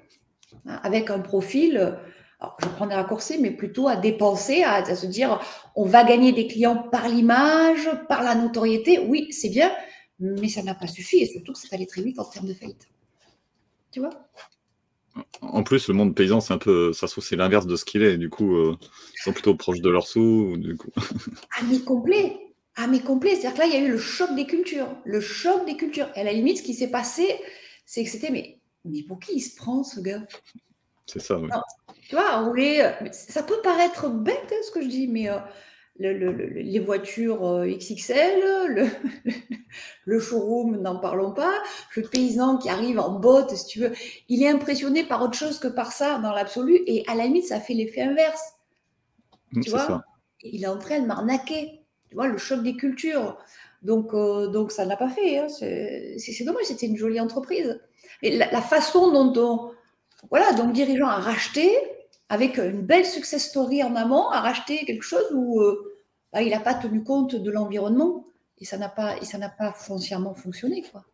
Hein, 0.67 0.81
avec 0.83 1.11
un 1.11 1.21
profil, 1.21 1.99
alors 2.41 2.57
je 2.63 2.69
prends 2.69 2.87
des 2.87 2.95
raccourcis, 2.95 3.39
mais 3.41 3.51
plutôt 3.51 3.89
à 3.89 3.97
dépenser, 3.97 4.63
à, 4.63 4.75
à 4.75 4.95
se 4.95 5.07
dire 5.07 5.41
on 5.75 5.85
va 5.85 6.05
gagner 6.05 6.33
des 6.33 6.47
clients 6.47 6.77
par 6.77 7.09
l'image, 7.09 7.91
par 8.09 8.23
la 8.23 8.35
notoriété. 8.35 8.99
Oui, 9.01 9.29
c'est 9.33 9.49
bien, 9.51 9.73
mais 10.21 10.49
ça 10.49 10.63
n'a 10.63 10.75
pas 10.75 10.87
suffi 10.87 11.19
et 11.19 11.27
surtout 11.27 11.53
que 11.53 11.59
c'est 11.59 11.75
allé 11.75 11.87
très 11.87 12.03
vite 12.03 12.19
en 12.19 12.25
termes 12.25 12.47
de 12.47 12.55
faillite. 12.55 12.89
Tu 13.91 14.01
vois? 14.01 14.11
En 15.43 15.63
plus, 15.63 15.89
le 15.89 15.95
monde 15.95 16.15
paysan, 16.15 16.41
c'est 16.41 16.53
un 16.53 16.59
peu, 16.59 16.93
ça 16.93 17.07
c'est 17.09 17.37
l'inverse 17.37 17.67
de 17.67 17.77
ce 17.77 17.85
qu'il 17.85 18.03
est. 18.03 18.19
Du 18.19 18.31
coup, 18.31 18.57
euh, 18.57 18.77
ils 19.15 19.23
sont 19.23 19.33
plutôt 19.33 19.55
proches 19.55 19.81
de 19.81 19.91
leurs 19.91 20.07
sous. 20.07 20.57
Du 20.57 20.77
coup. 20.77 20.91
ah, 21.59 21.63
mais 21.71 21.81
complet. 21.81 22.39
Ah, 22.77 22.87
mais 22.87 23.01
complet. 23.01 23.35
C'est-à-dire 23.35 23.55
que 23.55 23.59
là, 23.59 23.67
il 23.67 23.73
y 23.73 23.77
a 23.77 23.87
eu 23.87 23.91
le 23.91 23.99
choc 23.99 24.35
des 24.35 24.47
cultures. 24.47 24.89
Le 25.05 25.21
choc 25.21 25.65
des 25.67 25.77
cultures. 25.77 26.09
Et 26.15 26.21
à 26.21 26.25
la 26.25 26.33
limite, 26.33 26.59
ce 26.59 26.63
qui 26.63 26.75
s'est 26.75 26.91
passé, 26.91 27.27
c'est 27.87 28.05
que 28.05 28.11
c'était, 28.11 28.31
mais, 28.31 28.59
mais 28.85 29.03
pour 29.03 29.19
qui 29.19 29.37
il 29.37 29.41
se 29.41 29.57
prend, 29.57 29.83
ce 29.83 30.01
gars? 30.01 30.23
C'est 31.07 31.21
ça, 31.21 31.39
oui. 31.39 31.49
tu 32.09 32.17
vois, 32.17 32.41
rouler, 32.41 32.91
ça 33.13 33.45
peut 33.45 33.61
paraître 33.63 34.09
bête, 34.11 34.53
hein, 34.53 34.63
ce 34.67 34.73
que 34.73 34.83
je 34.83 34.89
dis, 34.89 35.07
mais 35.07 35.31
euh, 35.31 35.39
les 35.99 36.79
voitures 36.79 37.47
euh, 37.47 37.67
XXL, 37.67 38.41
le, 38.69 38.87
le 40.05 40.21
showroom, 40.21 40.77
n'en 40.81 40.99
parlons 40.99 41.33
pas, 41.33 41.55
le 41.97 42.03
paysan 42.03 42.59
qui 42.59 42.69
arrive 42.69 42.99
en 42.99 43.19
botte, 43.19 43.55
si 43.55 43.67
tu 43.67 43.81
veux, 43.81 43.93
il 44.29 44.43
est 44.43 44.49
impressionné 44.49 45.05
par 45.05 45.23
autre 45.23 45.37
chose 45.37 45.59
que 45.59 45.69
par 45.69 45.93
ça 45.93 46.19
dans 46.19 46.33
l'absolu, 46.33 46.81
et 46.87 47.05
à 47.07 47.15
la 47.15 47.25
limite, 47.25 47.47
ça 47.47 47.61
fait 47.61 47.75
l'effet 47.75 48.03
inverse. 48.03 48.43
Mm, 49.53 49.61
tu 49.61 49.71
vois 49.71 50.05
Il 50.43 50.63
est 50.63 50.69
en 50.69 50.79
train 50.79 51.01
de 51.01 51.07
m'arnaquer. 51.07 51.83
Tu 52.09 52.15
vois, 52.15 52.29
le 52.29 52.39
choc 52.39 52.63
des 52.63 52.77
cultures. 52.77 53.37
Donc, 53.83 54.15
euh, 54.15 54.49
donc 54.49 54.73
ça 54.73 54.87
n'a 54.87 54.97
pas 54.97 55.09
fait. 55.09 55.39
Hein. 55.39 55.49
C'est 55.49 56.45
dommage, 56.45 56.65
c'était 56.65 56.87
une 56.87 56.97
jolie 56.97 57.21
entreprise. 57.21 57.81
Et 58.23 58.37
la, 58.37 58.63
façon 58.63 59.13
dont 59.13 59.33
on, 59.41 59.73
voilà, 60.31 60.53
donc 60.53 60.73
dirigeant 60.73 61.09
a 61.09 61.17
racheté, 61.17 61.71
avec 62.29 62.59
une 62.59 62.83
belle 62.83 63.07
success 63.07 63.49
story 63.49 63.83
en 63.83 63.95
amont, 63.95 64.29
a 64.31 64.41
racheté 64.41 64.85
quelque 64.85 65.03
chose 65.03 65.27
où 65.33 65.61
euh, 65.61 65.95
bah, 66.33 66.43
il 66.43 66.51
n'a 66.51 66.61
pas 66.61 66.75
tenu 66.75 67.05
compte 67.05 67.37
de 67.37 67.51
l'environnement 67.51 68.27
et 68.59 68.65
ça 68.65 68.79
n'a 68.79 68.89
pas, 68.89 69.17
et 69.19 69.25
ça 69.25 69.39
n'a 69.39 69.49
pas 69.49 69.73
foncièrement 69.73 70.35
fonctionné. 70.35 70.85
Quoi. 70.91 71.05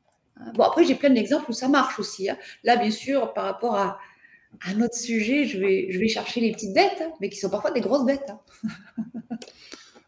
Hein. 0.41 0.53
Bon, 0.55 0.65
après, 0.65 0.85
j'ai 0.85 0.95
plein 0.95 1.11
d'exemples 1.11 1.51
où 1.51 1.53
ça 1.53 1.69
marche 1.69 1.99
aussi. 1.99 2.31
Hein. 2.31 2.39
Là, 2.65 2.77
bien 2.77 2.91
sûr, 2.91 3.33
par 3.35 3.45
rapport 3.45 3.77
à, 3.77 3.99
un 4.67 4.83
autre 4.83 4.97
sujet, 4.97 5.47
je 5.47 5.59
vais, 5.59 5.87
je 5.91 5.99
vais 5.99 6.09
chercher 6.09 6.43
les 6.43 6.53
petites 6.53 6.75
bêtes, 6.75 7.01
hein, 7.01 7.11
mais 7.21 7.31
qui 7.31 7.39
sont 7.39 7.49
parfois 7.49 7.71
des 7.71 7.81
grosses 7.81 8.05
bêtes. 8.05 8.31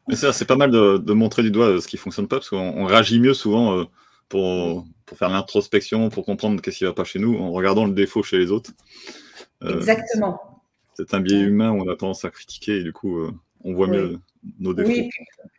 Mais 0.06 0.16
c'est 0.16 0.44
pas 0.44 0.56
mal 0.56 0.70
de, 0.70 1.12
montrer 1.14 1.42
du 1.42 1.50
doigt 1.50 1.68
euh, 1.68 1.80
ce 1.80 1.88
qui 1.88 1.96
fonctionne 1.96 2.28
pas, 2.28 2.36
parce 2.36 2.50
qu'on 2.50 2.84
réagit 2.84 3.18
mieux 3.18 3.32
souvent 3.32 3.78
euh, 3.78 3.84
pour, 4.28 4.84
pour 5.06 5.16
faire 5.16 5.30
l'introspection, 5.30 6.10
pour 6.10 6.26
comprendre 6.26 6.60
qu'est-ce 6.60 6.76
qui 6.76 6.84
va 6.84 6.92
pas 6.92 7.04
chez 7.04 7.18
nous, 7.18 7.38
en 7.38 7.52
regardant 7.52 7.86
le 7.86 7.92
défaut 7.92 8.22
chez 8.22 8.36
les 8.36 8.50
autres. 8.50 8.72
Exactement. 9.66 10.53
C'est 10.96 11.14
un 11.14 11.20
biais 11.20 11.40
humain 11.40 11.70
où 11.72 11.82
on 11.82 11.88
a 11.88 11.96
tendance 11.96 12.24
à 12.24 12.30
critiquer 12.30 12.78
et 12.78 12.82
du 12.82 12.92
coup, 12.92 13.18
euh, 13.18 13.32
on 13.64 13.74
voit 13.74 13.86
mieux 13.86 14.18
nos 14.60 14.74
défauts. 14.74 14.88
Oui, 14.88 15.10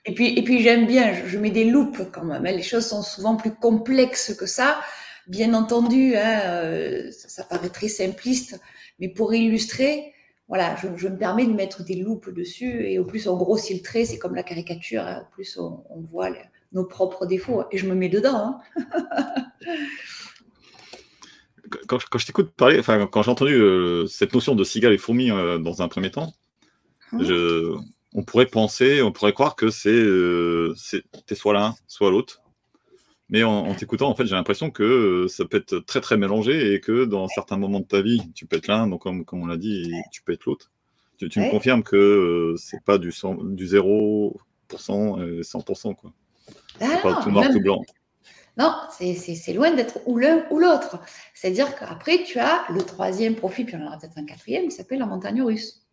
et 0.05 0.13
puis, 0.13 0.37
et 0.37 0.43
puis 0.43 0.61
j'aime 0.61 0.85
bien, 0.85 1.13
je, 1.25 1.37
mets 1.37 1.49
des 1.49 1.65
loupes 1.65 2.11
quand 2.11 2.23
même. 2.23 2.45
Hein. 2.45 2.51
Les 2.51 2.63
choses 2.63 2.85
sont 2.85 3.01
souvent 3.01 3.35
plus 3.35 3.53
complexes 3.53 4.35
que 4.35 4.45
ça. 4.45 4.79
Bien 5.27 5.53
entendu, 5.55 6.15
hein, 6.15 6.41
euh, 6.45 7.11
ça, 7.11 7.43
paraît 7.43 7.69
très 7.69 7.87
simpliste, 7.87 8.59
mais 8.99 9.09
pour 9.09 9.33
illustrer, 9.33 10.13
voilà, 10.47 10.75
je, 10.75 11.07
me 11.07 11.17
permets 11.17 11.47
de 11.47 11.53
mettre 11.53 11.83
des 11.83 11.95
loupes 11.95 12.29
dessus 12.29 12.85
et 12.87 12.99
au 12.99 13.05
plus 13.05 13.27
on 13.27 13.35
grossit 13.35 13.75
le 13.75 13.83
trait, 13.83 14.05
c'est 14.05 14.19
comme 14.19 14.35
la 14.35 14.43
caricature, 14.43 15.01
hein, 15.01 15.23
au 15.23 15.33
plus 15.33 15.57
on, 15.57 15.83
voit 16.11 16.29
nos 16.73 16.85
propres 16.85 17.25
défauts 17.25 17.63
et 17.71 17.77
je 17.79 17.87
me 17.87 17.95
mets 17.95 18.09
dedans. 18.09 18.59
quand, 21.87 22.17
je 22.17 22.25
t'écoute 22.25 22.51
parler, 22.51 22.79
enfin, 22.79 23.07
quand 23.07 23.23
j'ai 23.23 23.31
entendu 23.31 23.53
euh, 23.53 24.05
cette 24.07 24.33
notion 24.33 24.55
de 24.55 24.63
cigale 24.63 24.93
et 24.93 24.97
fourmi 24.97 25.31
euh, 25.31 25.57
dans 25.57 25.81
un 25.81 25.87
premier 25.87 26.11
temps, 26.11 26.33
hein 27.11 27.19
on 28.17 28.23
pourrait 28.23 28.45
penser, 28.45 29.01
on 29.01 29.11
pourrait 29.11 29.33
croire 29.33 29.57
que 29.57 29.69
c'est 29.69 29.89
euh, 29.89 30.73
soit 31.33 31.53
l'un, 31.53 31.75
soit 31.87 32.11
l'autre. 32.11 32.41
Mais 33.27 33.43
en, 33.43 33.73
t'écoutant, 33.73 34.09
en 34.09 34.15
fait, 34.15 34.25
j'ai 34.25 34.35
l'impression 34.35 34.69
que 34.69 35.25
ça 35.27 35.45
peut 35.45 35.57
être 35.57 35.79
très 35.79 35.99
très 35.99 36.15
mélangé 36.15 36.73
et 36.73 36.79
que 36.79 37.05
dans 37.05 37.27
certains 37.27 37.57
moments 37.57 37.79
de 37.79 37.85
ta 37.85 38.01
vie, 38.01 38.21
tu 38.35 38.45
peux 38.45 38.55
être 38.57 38.67
l'un, 38.67 38.87
donc 38.87 39.01
comme, 39.01 39.25
comme 39.25 39.41
on 39.41 39.47
l'a 39.47 39.57
dit, 39.57 39.91
tu 40.11 40.21
peux 40.21 40.31
être 40.31 40.45
l'autre. 40.45 40.71
Tu, 41.17 41.39
me 41.39 41.49
confirmes 41.49 41.81
que 41.81 42.55
c'est 42.57 42.83
pas 42.83 42.97
du, 42.97 43.09
du 43.09 43.67
0% 43.67 44.31
et 45.21 45.41
100%. 45.41 45.95
Quoi. 45.95 46.13
Ah, 46.79 46.99
pas 47.01 47.23
tout 47.23 47.31
noir, 47.31 47.49
tout 47.51 47.61
blanc. 47.61 47.81
Non, 48.57 48.73
c'est 48.89 49.53
loin 49.53 49.71
d'être 49.71 49.99
ou 50.05 50.17
l'un 50.17 50.45
ou 50.49 50.59
l'autre. 50.59 50.99
C'est-à-dire 51.33 51.77
qu'après, 51.77 52.23
tu 52.23 52.39
as 52.39 52.65
le 52.69 52.81
troisième 52.81 53.35
profil, 53.35 53.65
puis 53.65 53.75
on 53.75 53.83
en 53.83 53.87
aura 53.87 53.97
peut-être 53.97 54.17
un 54.17 54.25
quatrième, 54.25 54.69
qui 54.69 54.71
s'appelle 54.71 54.99
la 54.99 55.05
montagne 55.05 55.41
russe. 55.41 55.85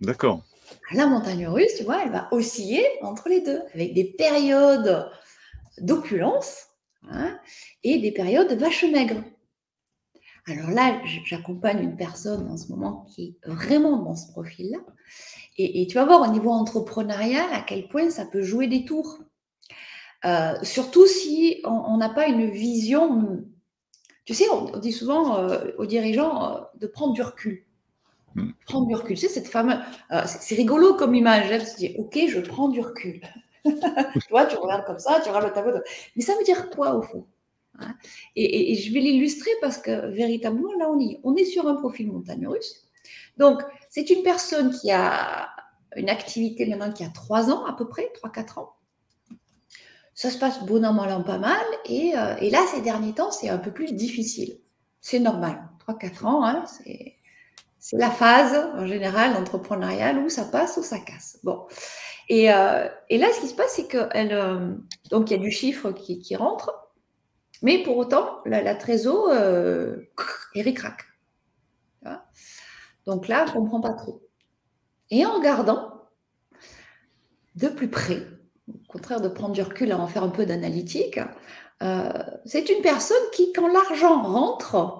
D'accord. 0.00 0.42
La 0.92 1.06
montagne 1.06 1.46
russe, 1.46 1.74
tu 1.76 1.84
vois, 1.84 2.02
elle 2.02 2.10
va 2.10 2.28
osciller 2.32 2.84
entre 3.02 3.28
les 3.28 3.40
deux, 3.40 3.60
avec 3.74 3.92
des 3.92 4.04
périodes 4.04 5.10
d'opulence 5.78 6.66
hein, 7.10 7.38
et 7.84 7.98
des 7.98 8.12
périodes 8.12 8.48
de 8.48 8.54
vache 8.54 8.84
maigre. 8.84 9.22
Alors 10.48 10.70
là, 10.70 11.00
j'accompagne 11.24 11.82
une 11.82 11.96
personne 11.96 12.48
en 12.50 12.56
ce 12.56 12.68
moment 12.68 13.06
qui 13.08 13.36
est 13.44 13.48
vraiment 13.48 13.98
dans 13.98 14.16
ce 14.16 14.32
profil-là. 14.32 14.78
Et, 15.56 15.82
et, 15.82 15.86
tu 15.86 15.94
vas 15.94 16.04
voir 16.04 16.22
au 16.22 16.32
niveau 16.32 16.50
entrepreneurial 16.50 17.46
à 17.52 17.60
quel 17.60 17.86
point 17.88 18.10
ça 18.10 18.24
peut 18.24 18.42
jouer 18.42 18.66
des 18.66 18.84
tours. 18.84 19.18
Euh, 20.24 20.54
surtout 20.62 21.06
si 21.06 21.60
on 21.64 21.96
n'a 21.96 22.08
pas 22.08 22.26
une 22.26 22.50
vision. 22.50 23.44
Tu 24.24 24.34
sais, 24.34 24.48
on, 24.50 24.78
dit 24.78 24.92
souvent 24.92 25.38
euh, 25.38 25.72
aux 25.78 25.86
dirigeants 25.86 26.56
euh, 26.56 26.60
de 26.76 26.86
prendre 26.86 27.12
du 27.12 27.22
recul. 27.22 27.64
Hmm. 28.36 28.50
Prendre 28.66 28.86
du 28.86 28.94
recul. 28.94 29.16
Tu 29.16 29.26
sais, 29.26 29.28
cette 29.28 29.48
fameuse. 29.48 29.78
c'est 30.26 30.54
rigolo 30.54 30.94
comme 30.94 31.14
image. 31.14 31.50
Elle 31.50 31.66
se 31.66 31.76
dit 31.76 31.94
Ok, 31.98 32.18
je 32.28 32.40
prends 32.40 32.68
du 32.68 32.80
recul. 32.80 33.20
tu 33.64 34.28
vois, 34.30 34.46
tu 34.46 34.56
regardes 34.56 34.84
comme 34.84 34.98
ça, 34.98 35.20
tu 35.22 35.28
regardes 35.28 35.46
le 35.46 35.52
tableau. 35.52 35.78
Mais 36.16 36.22
ça 36.22 36.34
veut 36.36 36.44
dire 36.44 36.70
quoi 36.70 36.94
au 36.94 37.02
fond? 37.02 37.26
Hein? 37.78 37.94
Et, 38.36 38.74
je 38.74 38.92
vais 38.92 39.00
l'illustrer 39.00 39.50
parce 39.60 39.78
que 39.78 40.08
véritablement, 40.12 40.72
là, 40.78 40.88
on, 40.90 40.98
y, 41.00 41.18
on 41.24 41.34
est 41.36 41.44
sur 41.44 41.66
un 41.66 41.74
profil 41.74 42.10
montagne 42.12 42.46
russe. 42.46 42.88
Donc, 43.38 43.62
c'est 43.88 44.10
une 44.10 44.22
personne 44.22 44.72
qui 44.72 44.90
a 44.90 45.48
une 45.96 46.10
activité 46.10 46.66
maintenant 46.66 46.92
qui 46.92 47.04
a 47.04 47.08
3 47.08 47.50
ans 47.50 47.64
à 47.64 47.72
peu 47.72 47.88
près, 47.88 48.10
3-4 48.22 48.60
ans 48.60 48.74
ça 50.14 50.30
se 50.30 50.38
passe 50.38 50.62
bon 50.64 50.84
an, 50.84 50.92
mal 50.92 51.12
an, 51.12 51.22
pas 51.22 51.38
mal. 51.38 51.64
Et, 51.86 52.12
euh, 52.16 52.36
et, 52.40 52.50
là, 52.50 52.60
ces 52.72 52.80
derniers 52.80 53.14
temps, 53.14 53.30
c'est 53.30 53.48
un 53.48 53.58
peu 53.58 53.70
plus 53.70 53.92
difficile. 53.92 54.58
C'est 55.00 55.20
normal. 55.20 55.62
3-4 55.88 56.26
ans, 56.26 56.44
hein, 56.44 56.64
c'est 56.66 57.96
la 57.96 58.10
phase 58.10 58.54
en 58.74 58.86
général 58.86 59.36
entrepreneuriale 59.36 60.18
où 60.18 60.28
ça 60.28 60.44
passe 60.44 60.76
ou 60.76 60.82
ça 60.82 60.98
casse. 61.00 61.40
Bon. 61.42 61.66
Et, 62.28 62.52
euh, 62.52 62.88
là, 63.10 63.26
ce 63.32 63.40
qui 63.40 63.48
se 63.48 63.54
passe, 63.54 63.72
c'est 63.74 63.88
que 63.88 64.08
euh, 64.16 64.76
donc 65.10 65.30
il 65.30 65.36
y 65.36 65.40
a 65.40 65.42
du 65.42 65.50
chiffre 65.50 65.90
qui, 65.90 66.36
rentre, 66.36 66.72
mais 67.62 67.82
pour 67.82 67.96
autant, 67.96 68.38
la, 68.44 68.74
trésor, 68.74 69.32
elle 69.34 70.06
ricraque. 70.54 71.06
Donc 73.06 73.26
là, 73.26 73.46
on 73.48 73.48
ne 73.48 73.54
comprend 73.54 73.80
pas 73.80 73.94
trop. 73.94 74.22
Et 75.10 75.26
en 75.26 75.34
regardant 75.34 75.92
de 77.56 77.68
plus 77.68 77.88
près, 77.88 78.22
au 78.68 78.92
contraire 78.92 79.20
de 79.20 79.28
prendre 79.28 79.52
du 79.52 79.62
recul 79.62 79.92
à 79.92 79.98
en 79.98 80.06
faire 80.06 80.24
un 80.24 80.28
peu 80.28 80.46
d'analytique, 80.46 81.18
euh, 81.82 82.12
c'est 82.44 82.68
une 82.70 82.82
personne 82.82 83.22
qui, 83.32 83.52
quand 83.52 83.68
l'argent 83.68 84.22
rentre, 84.22 84.98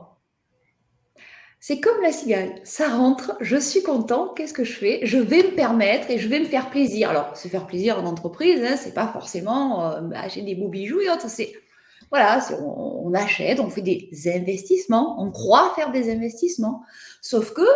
c'est 1.60 1.78
comme 1.78 2.02
la 2.02 2.10
cigale, 2.10 2.60
ça 2.64 2.88
rentre, 2.88 3.36
je 3.40 3.56
suis 3.56 3.84
content, 3.84 4.34
qu'est-ce 4.34 4.52
que 4.52 4.64
je 4.64 4.72
fais? 4.72 5.00
Je 5.04 5.18
vais 5.18 5.44
me 5.44 5.54
permettre 5.54 6.10
et 6.10 6.18
je 6.18 6.26
vais 6.28 6.40
me 6.40 6.44
faire 6.44 6.70
plaisir. 6.70 7.10
Alors, 7.10 7.36
se 7.36 7.46
faire 7.46 7.68
plaisir 7.68 8.00
en 8.00 8.06
entreprise, 8.06 8.60
hein, 8.64 8.76
c'est 8.76 8.94
pas 8.94 9.06
forcément 9.06 9.86
euh, 9.86 10.10
acheter 10.14 10.42
des 10.42 10.56
beaux 10.56 10.68
bijoux 10.68 11.00
et 11.00 11.08
autres, 11.08 11.30
c'est 11.30 11.52
voilà, 12.10 12.44
on, 12.60 13.06
on, 13.06 13.14
achète, 13.14 13.60
on 13.60 13.70
fait 13.70 13.80
des 13.80 14.10
investissements, 14.26 15.22
on 15.22 15.30
croit 15.30 15.72
faire 15.76 15.92
des 15.92 16.12
investissements. 16.12 16.82
Sauf 17.22 17.54
que 17.54 17.66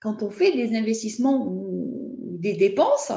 quand 0.00 0.22
on 0.22 0.30
fait 0.30 0.52
des 0.52 0.76
investissements 0.76 1.44
ou 1.44 2.36
des 2.38 2.54
dépenses, 2.54 3.12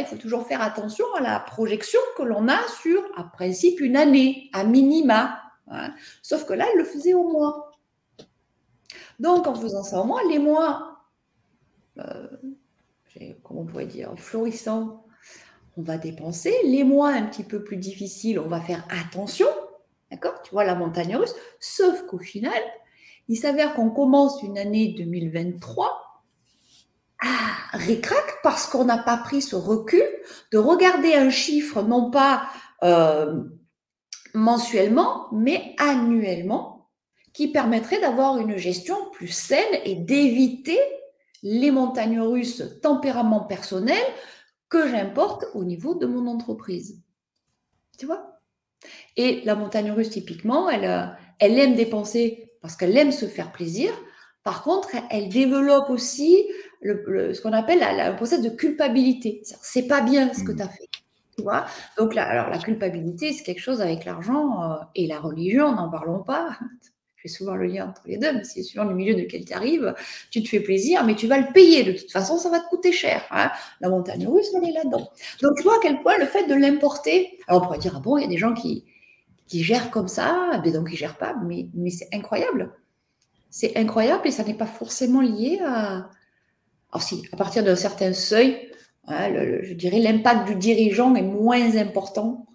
il 0.00 0.06
faut 0.06 0.16
toujours 0.16 0.46
faire 0.46 0.60
attention 0.60 1.04
à 1.16 1.20
la 1.20 1.38
projection 1.38 2.00
que 2.16 2.22
l'on 2.22 2.48
a 2.48 2.58
sur, 2.80 3.02
à 3.16 3.24
principe, 3.24 3.80
une 3.80 3.96
année, 3.96 4.50
à 4.52 4.64
minima. 4.64 5.40
Hein. 5.70 5.94
Sauf 6.22 6.44
que 6.44 6.52
là, 6.52 6.66
elle 6.72 6.78
le 6.78 6.84
faisait 6.84 7.14
au 7.14 7.30
mois. 7.30 7.72
Donc, 9.20 9.46
en 9.46 9.54
faisant 9.54 9.84
ça 9.84 10.00
au 10.00 10.04
mois, 10.04 10.20
les 10.28 10.38
mois, 10.38 11.04
euh, 11.98 12.26
comment 13.42 13.60
on 13.60 13.66
pourrait 13.66 13.86
dire, 13.86 14.12
florissants, 14.16 15.04
on 15.76 15.82
va 15.82 15.96
dépenser. 15.96 16.54
Les 16.64 16.84
mois 16.84 17.10
un 17.10 17.26
petit 17.26 17.44
peu 17.44 17.62
plus 17.62 17.76
difficiles, 17.76 18.38
on 18.38 18.48
va 18.48 18.60
faire 18.60 18.86
attention. 18.90 19.46
D'accord? 20.10 20.42
Tu 20.42 20.50
vois 20.50 20.64
la 20.64 20.74
montagne 20.74 21.16
russe. 21.16 21.34
Sauf 21.60 22.02
qu'au 22.06 22.18
final, 22.18 22.60
il 23.28 23.36
s'avère 23.36 23.74
qu'on 23.74 23.90
commence 23.90 24.42
une 24.42 24.58
année 24.58 24.94
2023 24.96 26.03
ah, 27.26 27.56
ricrac 27.72 28.38
parce 28.42 28.66
qu'on 28.66 28.84
n'a 28.84 28.98
pas 28.98 29.16
pris 29.16 29.40
ce 29.40 29.56
recul 29.56 30.04
de 30.52 30.58
regarder 30.58 31.14
un 31.14 31.30
chiffre 31.30 31.80
non 31.82 32.10
pas 32.10 32.48
euh, 32.82 33.44
mensuellement, 34.34 35.28
mais 35.32 35.74
annuellement, 35.78 36.90
qui 37.32 37.48
permettrait 37.48 38.00
d'avoir 38.00 38.36
une 38.38 38.58
gestion 38.58 38.96
plus 39.12 39.28
saine 39.28 39.80
et 39.84 39.94
d'éviter 39.94 40.78
les 41.42 41.70
montagnes 41.70 42.20
russes 42.20 42.62
tempérament 42.82 43.40
personnel 43.40 44.02
que 44.68 44.88
j'importe 44.88 45.46
au 45.54 45.64
niveau 45.64 45.94
de 45.94 46.06
mon 46.06 46.26
entreprise. 46.26 47.00
Tu 47.98 48.06
vois? 48.06 48.40
Et 49.16 49.40
la 49.44 49.54
montagne 49.54 49.92
russe, 49.92 50.10
typiquement, 50.10 50.68
elle, 50.68 50.84
euh, 50.84 51.06
elle 51.38 51.58
aime 51.58 51.74
dépenser 51.74 52.52
parce 52.60 52.76
qu'elle 52.76 52.96
aime 52.96 53.12
se 53.12 53.26
faire 53.26 53.52
plaisir. 53.52 53.92
Par 54.42 54.62
contre, 54.62 54.90
elle 55.10 55.30
développe 55.30 55.88
aussi 55.88 56.46
ce 56.84 57.40
qu'on 57.40 57.52
appelle 57.52 57.82
un 57.82 58.12
processus 58.12 58.44
de 58.44 58.50
culpabilité. 58.50 59.42
C'est 59.44 59.86
pas 59.86 60.02
bien 60.02 60.32
ce 60.32 60.44
que 60.44 60.52
mmh. 60.52 60.56
tu 60.56 60.62
as 60.62 60.68
fait. 60.68 60.88
Tu 61.36 61.42
vois 61.42 61.66
Donc 61.98 62.14
là, 62.14 62.24
alors 62.24 62.48
la 62.48 62.58
culpabilité, 62.58 63.32
c'est 63.32 63.42
quelque 63.42 63.60
chose 63.60 63.80
avec 63.80 64.04
l'argent 64.04 64.62
euh, 64.62 64.76
et 64.94 65.06
la 65.06 65.18
religion, 65.18 65.72
n'en 65.72 65.90
parlons 65.90 66.22
pas. 66.22 66.56
Je 67.16 67.30
fais 67.30 67.38
souvent 67.38 67.54
le 67.54 67.66
lien 67.66 67.88
entre 67.88 68.02
les 68.04 68.18
deux, 68.18 68.34
mais 68.34 68.44
c'est 68.44 68.62
suivant 68.62 68.84
le 68.84 68.94
milieu 68.94 69.14
de 69.14 69.22
quel 69.22 69.46
tu 69.46 69.54
arrives, 69.54 69.94
tu 70.30 70.42
te 70.42 70.48
fais 70.48 70.60
plaisir, 70.60 71.04
mais 71.04 71.14
tu 71.14 71.26
vas 71.26 71.38
le 71.38 71.50
payer. 71.54 71.82
De 71.82 71.92
toute 71.92 72.12
façon, 72.12 72.36
ça 72.36 72.50
va 72.50 72.60
te 72.60 72.68
coûter 72.68 72.92
cher. 72.92 73.24
Hein. 73.30 73.50
la 73.80 73.88
montagne 73.88 74.26
russe, 74.28 74.48
elle 74.54 74.68
est 74.68 74.72
là-dedans. 74.72 75.10
Donc, 75.40 75.56
tu 75.56 75.62
vois 75.62 75.76
à 75.76 75.78
quel 75.80 76.02
point 76.02 76.18
le 76.18 76.26
fait 76.26 76.46
de 76.46 76.54
l'importer. 76.54 77.38
Alors, 77.48 77.62
on 77.62 77.64
pourrait 77.64 77.78
dire, 77.78 77.94
ah 77.96 78.00
bon, 78.00 78.18
il 78.18 78.22
y 78.22 78.24
a 78.26 78.28
des 78.28 78.36
gens 78.36 78.52
qui, 78.52 78.84
qui 79.46 79.64
gèrent 79.64 79.90
comme 79.90 80.08
ça, 80.08 80.60
mais 80.62 80.70
donc 80.70 80.88
ils 80.92 80.96
gèrent 80.96 81.16
pas, 81.16 81.34
mais, 81.44 81.68
mais 81.72 81.88
c'est 81.88 82.08
incroyable. 82.12 82.74
C'est 83.48 83.76
incroyable 83.76 84.26
et 84.26 84.30
ça 84.30 84.44
n'est 84.44 84.54
pas 84.54 84.66
forcément 84.66 85.20
lié 85.22 85.60
à. 85.64 86.10
Alors, 86.94 87.02
si, 87.02 87.24
à 87.32 87.36
partir 87.36 87.64
d'un 87.64 87.74
certain 87.74 88.12
seuil, 88.12 88.70
je 89.08 89.74
dirais 89.74 89.98
l'impact 89.98 90.46
du 90.48 90.54
dirigeant 90.54 91.14
est 91.16 91.22
moins 91.22 91.76
important 91.76 92.46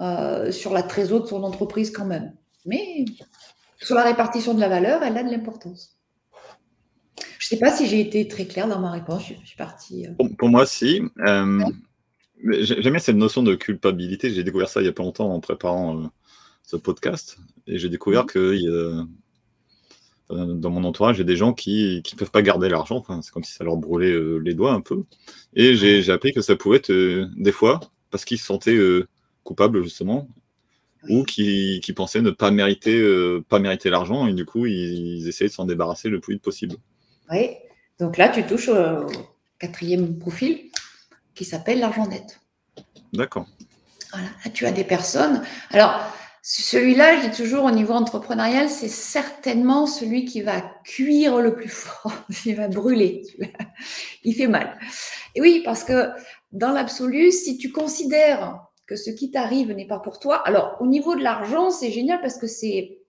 euh, 0.00 0.50
sur 0.50 0.72
la 0.72 0.82
trésorerie 0.82 1.22
de 1.22 1.28
son 1.28 1.44
entreprise 1.44 1.92
quand 1.92 2.04
même. 2.04 2.34
Mais 2.66 3.04
sur 3.78 3.94
la 3.94 4.02
répartition 4.02 4.54
de 4.54 4.60
la 4.60 4.68
valeur, 4.68 5.04
elle 5.04 5.16
a 5.16 5.22
de 5.22 5.30
l'importance. 5.30 5.96
Je 7.38 7.46
ne 7.46 7.48
sais 7.48 7.58
pas 7.58 7.70
si 7.70 7.86
j'ai 7.86 8.00
été 8.00 8.26
très 8.26 8.46
claire 8.46 8.66
dans 8.66 8.80
ma 8.80 8.90
réponse. 8.90 9.22
Je, 9.28 9.46
suis 9.46 9.56
partie. 9.56 10.06
Euh. 10.06 10.28
Pour, 10.36 10.48
moi, 10.48 10.66
si. 10.66 11.00
Euh, 11.24 11.64
J'aime 12.44 12.92
bien 12.92 12.98
cette 12.98 13.16
notion 13.16 13.42
de 13.42 13.54
culpabilité. 13.54 14.30
J'ai 14.30 14.42
découvert 14.42 14.68
ça 14.68 14.80
il 14.80 14.84
n'y 14.84 14.90
a 14.90 14.92
pas 14.92 15.04
longtemps 15.04 15.32
en 15.32 15.40
préparant 15.40 16.10
ce 16.64 16.76
podcast. 16.76 17.38
Et 17.68 17.78
j'ai 17.78 17.88
découvert 17.88 18.22
mhm. 18.22 18.26
que 18.26 19.06
dans 20.30 20.70
mon 20.70 20.84
entourage, 20.84 21.20
a 21.20 21.24
des 21.24 21.36
gens 21.36 21.52
qui 21.52 22.02
ne 22.12 22.18
peuvent 22.18 22.30
pas 22.30 22.42
garder 22.42 22.68
l'argent. 22.68 22.96
Enfin, 22.96 23.20
c'est 23.22 23.32
comme 23.32 23.44
si 23.44 23.52
ça 23.52 23.64
leur 23.64 23.76
brûlait 23.76 24.14
les 24.40 24.54
doigts 24.54 24.72
un 24.72 24.80
peu. 24.80 25.02
Et 25.54 25.74
j'ai 25.74 26.10
appris 26.10 26.32
que 26.32 26.40
ça 26.40 26.56
pouvait 26.56 26.78
être 26.78 26.92
des 27.36 27.52
fois 27.52 27.80
parce 28.10 28.24
qu'ils 28.24 28.38
se 28.38 28.46
sentaient 28.46 28.78
coupables, 29.44 29.82
justement, 29.82 30.28
ou 31.08 31.24
qui, 31.24 31.80
pensaient 31.94 32.20
ne 32.20 32.30
pas 32.30 32.50
mériter, 32.50 32.98
euh, 32.98 33.44
pas 33.48 33.58
mériter 33.58 33.90
l'argent 33.90 34.26
et 34.26 34.34
du 34.34 34.44
coup 34.44 34.66
ils, 34.66 35.26
essayaient 35.28 35.48
de 35.48 35.54
s'en 35.54 35.64
débarrasser 35.64 36.08
le 36.08 36.20
plus 36.20 36.34
vite 36.34 36.42
possible. 36.42 36.76
Oui, 37.30 37.50
donc 37.98 38.16
là 38.16 38.28
tu 38.28 38.44
touches 38.44 38.68
au 38.68 39.06
quatrième 39.58 40.18
profil 40.18 40.70
qui 41.34 41.44
s'appelle 41.44 41.80
l'argent 41.80 42.06
net. 42.06 42.40
D'accord. 43.12 43.46
Voilà, 44.12 44.28
tu 44.52 44.66
as 44.66 44.72
des 44.72 44.84
personnes. 44.84 45.42
Alors 45.70 46.00
celui-là, 46.48 47.20
je 47.20 47.28
dis 47.28 47.36
toujours 47.36 47.64
au 47.64 47.72
niveau 47.72 47.92
entrepreneurial, 47.92 48.68
c'est 48.70 48.86
certainement 48.86 49.84
celui 49.86 50.24
qui 50.24 50.42
va 50.42 50.60
cuire 50.84 51.38
le 51.38 51.56
plus 51.56 51.68
fort, 51.68 52.12
il 52.46 52.54
va 52.54 52.68
brûler, 52.68 53.22
il 54.22 54.32
fait 54.32 54.46
mal. 54.46 54.78
Et 55.34 55.40
oui, 55.40 55.62
parce 55.64 55.82
que 55.82 56.10
dans 56.52 56.70
l'absolu, 56.70 57.32
si 57.32 57.58
tu 57.58 57.72
considères 57.72 58.60
que 58.86 58.94
ce 58.94 59.10
qui 59.10 59.32
t'arrive 59.32 59.72
n'est 59.72 59.88
pas 59.88 59.98
pour 59.98 60.20
toi. 60.20 60.36
Alors, 60.46 60.76
au 60.78 60.86
niveau 60.86 61.16
de 61.16 61.22
l'argent, 61.24 61.72
c'est 61.72 61.90
génial 61.90 62.20
parce 62.20 62.38
que 62.38 62.46
c'est 62.46 63.00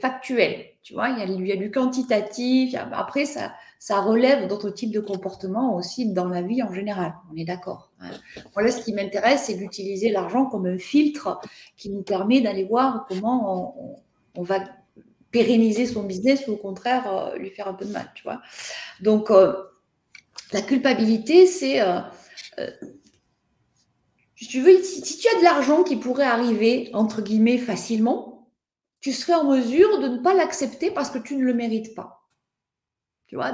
factuel, 0.00 0.64
tu 0.82 0.94
vois, 0.94 1.10
il 1.10 1.18
y, 1.18 1.22
a, 1.22 1.24
il 1.26 1.46
y 1.46 1.52
a 1.52 1.56
du 1.56 1.70
quantitatif, 1.70 2.74
après 2.92 3.26
ça, 3.26 3.52
ça 3.80 4.02
relève 4.02 4.46
d'autres 4.46 4.68
types 4.68 4.92
de 4.92 5.00
comportements 5.00 5.74
aussi 5.74 6.12
dans 6.12 6.28
la 6.28 6.42
vie 6.42 6.62
en 6.62 6.72
général, 6.72 7.14
on 7.32 7.36
est 7.36 7.46
d'accord. 7.46 7.90
Hein. 8.00 8.10
Voilà, 8.52 8.70
ce 8.70 8.84
qui 8.84 8.92
m'intéresse, 8.92 9.44
c'est 9.46 9.54
d'utiliser 9.54 10.10
l'argent 10.10 10.44
comme 10.44 10.66
un 10.66 10.76
filtre 10.76 11.40
qui 11.78 11.88
nous 11.88 12.02
permet 12.02 12.42
d'aller 12.42 12.64
voir 12.64 13.06
comment 13.08 13.98
on, 14.34 14.42
va 14.42 14.60
pérenniser 15.30 15.86
son 15.86 16.02
business 16.02 16.46
ou 16.46 16.52
au 16.52 16.56
contraire 16.56 17.10
euh, 17.10 17.36
lui 17.38 17.48
faire 17.48 17.68
un 17.68 17.74
peu 17.74 17.86
de 17.86 17.92
mal, 17.92 18.10
tu 18.14 18.22
vois. 18.22 18.42
Donc, 19.00 19.30
euh, 19.30 19.54
la 20.52 20.60
culpabilité, 20.60 21.46
c'est... 21.46 21.80
Euh, 21.80 22.00
si 24.36 24.46
tu 24.46 24.60
veux, 24.60 24.82
si, 24.82 25.02
tu 25.02 25.26
as 25.34 25.38
de 25.38 25.44
l'argent 25.44 25.84
qui 25.84 25.96
pourrait 25.96 26.24
arriver, 26.24 26.90
entre 26.92 27.22
guillemets, 27.22 27.58
facilement, 27.58 28.50
tu 29.00 29.12
serais 29.12 29.34
en 29.34 29.44
mesure 29.44 30.00
de 30.00 30.08
ne 30.08 30.18
pas 30.18 30.34
l'accepter 30.34 30.90
parce 30.90 31.08
que 31.08 31.18
tu 31.18 31.36
ne 31.36 31.44
le 31.44 31.54
mérites 31.54 31.94
pas. 31.94 32.19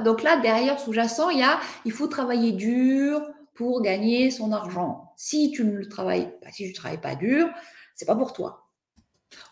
Donc 0.03 0.23
là, 0.23 0.37
derrière, 0.37 0.79
sous-jacent, 0.79 1.29
il 1.29 1.39
y 1.39 1.43
a, 1.43 1.59
il 1.85 1.91
faut 1.91 2.07
travailler 2.07 2.51
dur 2.51 3.21
pour 3.53 3.81
gagner 3.81 4.31
son 4.31 4.51
argent. 4.51 5.13
Si 5.17 5.51
tu 5.51 5.65
ne 5.65 5.77
le 5.77 5.87
travailles 5.87 6.31
pas, 6.41 6.51
si 6.51 6.67
tu 6.67 6.73
travailles 6.73 7.01
pas 7.01 7.15
dur, 7.15 7.47
c'est 7.95 8.05
pas 8.05 8.15
pour 8.15 8.33
toi. 8.33 8.67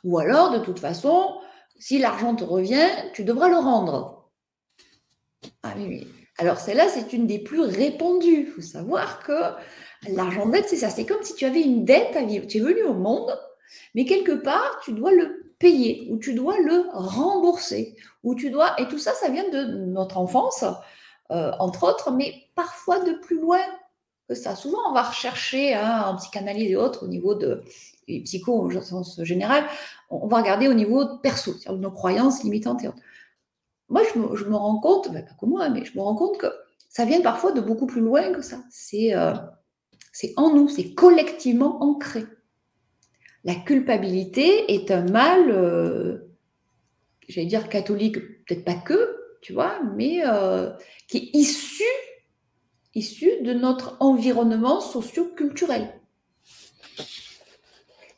Ou 0.04 0.18
alors, 0.20 0.52
de 0.52 0.60
toute 0.60 0.80
façon, 0.80 1.40
si 1.78 2.00
l'argent 2.00 2.36
te 2.36 2.44
revient, 2.44 2.88
tu 3.14 3.24
devras 3.24 3.50
le 3.50 3.58
rendre. 3.58 4.30
Ah 5.64 5.74
oui, 5.78 5.86
oui. 5.88 6.08
Alors 6.38 6.60
celle-là, 6.60 6.88
c'est 6.90 7.14
une 7.14 7.28
des 7.28 7.40
plus 7.40 7.62
répandues. 7.62 8.42
Il 8.42 8.48
faut 8.48 8.62
savoir 8.62 9.24
que 9.24 9.34
L'argent 10.10 10.46
de 10.46 10.52
dette, 10.52 10.70
c'est 10.70 10.78
ça. 10.78 10.90
C'est 10.90 11.06
comme 11.06 11.24
si 11.24 11.36
tu 11.36 11.46
avais 11.46 11.62
une 11.62 11.86
dette 11.86 12.16
à 12.16 12.24
vivre. 12.24 12.48
Tu 12.48 12.58
es 12.58 12.62
venu 12.62 12.84
au 12.84 12.94
monde, 12.94 13.38
mais 13.94 14.06
quelque 14.06 14.32
part, 14.32 14.80
tu 14.84 14.94
dois 14.94 15.12
le 15.12 15.55
payer 15.60 16.08
ou 16.12 16.18
tu 16.18 16.34
dois 16.34 16.60
le 16.60 16.86
rembourser. 16.94 17.96
Ou 18.24 18.36
tu 18.36 18.50
dois... 18.50 18.80
Et 18.80 18.88
tout 18.88 18.98
ça, 18.98 19.13
ça 19.13 19.30
vient 19.30 19.50
de 19.50 19.63
notre 19.86 20.18
enfance, 20.18 20.63
euh, 21.32 21.52
entre 21.60 21.84
autres, 21.88 22.12
mais 22.12 22.34
parfois 22.56 23.00
de 23.00 23.13
plus 23.13 23.39
loin 23.39 23.60
que 24.28 24.36
ça. 24.36 24.56
Souvent, 24.56 24.80
on 24.89 24.94
va 24.94 25.04
rechercher 25.04 25.74
hein, 25.74 26.04
en 26.08 26.15
psychanalyse 26.18 26.72
et 26.72 26.76
autres 26.76 27.06
au 27.06 27.08
niveau 27.08 27.36
de 27.36 27.63
psycho 28.24 28.54
au 28.54 28.82
sens 28.82 29.22
général, 29.24 29.65
on 30.10 30.28
va 30.28 30.38
regarder 30.38 30.68
au 30.68 30.74
niveau 30.74 31.18
perso, 31.18 31.54
nos 31.70 31.91
croyances 31.91 32.44
limitantes 32.44 32.84
et 32.84 32.88
autres. 32.88 33.02
Moi, 33.89 34.02
je 34.13 34.46
me, 34.46 34.56
rends 34.56 34.80
compte, 34.80 35.12
ben, 35.12 35.24
pas 35.24 35.34
comme 35.39 35.50
moi, 35.50 35.70
mais 35.70 35.86
je 35.86 35.96
me 35.98 36.02
rends 36.02 36.15
compte 36.15 36.38
que 36.38 36.48
ça 36.89 37.06
vient 37.06 37.22
parfois 37.22 37.52
de 37.52 37.62
beaucoup 37.62 37.86
plus 37.86 38.02
loin 38.02 38.32
que 38.32 38.41
ça. 38.41 38.58
C'est 38.70 39.15
euh, 39.15 39.34
c'est 40.12 40.34
en 40.38 40.54
nous, 40.54 40.70
c'est 40.70 40.94
collectivement 40.94 41.84
ancré. 41.84 42.26
La 43.45 43.53
culpabilité 43.53 44.73
est 44.73 44.89
un 44.89 45.05
mal, 45.05 45.51
euh, 45.51 46.17
j'allais 47.29 47.45
dire 47.45 47.69
catholique, 47.69 48.17
peut-être 48.17 48.65
pas 48.65 48.73
que, 48.73 49.17
tu 49.41 49.53
vois, 49.53 49.79
mais 49.95 50.21
euh, 50.25 50.71
qui 51.08 51.17
est 51.17 51.29
issu, 51.34 51.84
issu 52.95 53.29
de 53.43 53.53
notre 53.53 53.97
environnement 53.99 54.81
socio-culturel, 54.81 55.93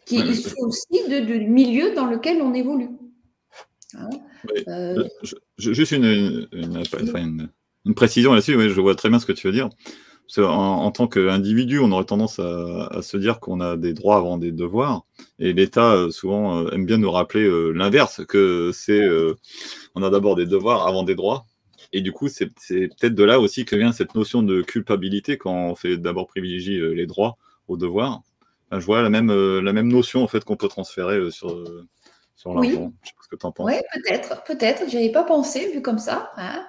qui 0.05 0.15
est 0.15 0.25
issu 0.25 0.53
aussi 0.59 1.09
du 1.09 1.41
milieu 1.41 1.93
dans 1.93 2.05
lequel 2.05 2.41
on 2.41 2.53
évolue. 2.53 2.91
Hein, 3.95 4.09
euh, 4.69 5.03
juste 5.57 5.91
une, 5.91 6.47
une, 6.53 7.95
précision 7.95 8.31
là-dessus, 8.31 8.53
je 8.53 8.81
vois 8.81 8.95
très 8.95 9.09
bien 9.09 9.19
ce 9.19 9.25
que 9.25 9.33
tu 9.33 9.47
veux 9.47 9.53
dire 9.53 9.69
en, 10.37 10.91
tant 10.91 11.07
qu'individu, 11.07 11.79
on 11.79 11.91
aurait 11.91 12.03
tendance 12.03 12.39
à, 12.39 13.01
se 13.01 13.17
dire 13.17 13.39
qu'on 13.39 13.61
a 13.61 13.77
des 13.77 13.93
droits 13.93 14.17
avant 14.17 14.37
des 14.37 14.51
devoirs. 14.51 15.05
Et 15.39 15.53
l'État, 15.53 15.93
euh, 15.93 16.11
souvent, 16.11 16.59
euh, 16.59 16.71
aime 16.71 16.85
bien 16.85 16.97
nous 16.97 17.11
rappeler 17.11 17.43
euh, 17.43 17.71
l'inverse, 17.71 18.25
que 18.25 18.71
c'est 18.73 19.07
on 19.95 20.03
a 20.03 20.09
d'abord 20.09 20.35
des 20.35 20.45
devoirs 20.45 20.87
avant 20.87 21.03
des 21.03 21.15
droits. 21.15 21.45
Et 21.93 22.01
du 22.01 22.11
coup, 22.11 22.27
c'est 22.27 22.47
peut-être 22.47 23.15
de 23.15 23.23
là 23.23 23.39
aussi 23.39 23.63
que 23.63 23.75
vient 23.75 23.93
cette 23.93 24.15
notion 24.15 24.43
de 24.43 24.61
culpabilité 24.61 25.37
quand 25.37 25.69
on 25.69 25.75
fait 25.75 25.97
d'abord 25.97 26.27
privilégier 26.27 26.79
les 26.93 27.05
droits 27.05 27.37
aux 27.69 27.77
devoirs. 27.77 28.21
je 28.71 28.77
vois 28.79 29.01
la 29.01 29.09
même, 29.09 29.31
la 29.31 29.73
même 29.73 29.87
notion 29.87 30.23
en 30.23 30.27
fait 30.27 30.43
qu'on 30.43 30.57
peut 30.57 30.67
transférer 30.67 31.31
sur, 31.31 31.63
sur 32.35 32.53
l'argent. 32.53 32.91
Je 33.01 33.07
sais 33.07 33.15
pas 33.15 33.23
ce 33.23 33.27
que 33.29 33.35
tu 33.37 33.45
en 33.45 33.51
penses. 33.53 33.67
Oui, 33.67 33.75
peut-être, 33.93 34.43
peut-être. 34.43 34.89
J'y 34.89 34.97
avais 34.97 35.11
pas 35.11 35.23
pensé 35.23 35.71
vu 35.71 35.81
comme 35.81 35.99
ça. 35.99 36.31
Hein. 36.35 36.65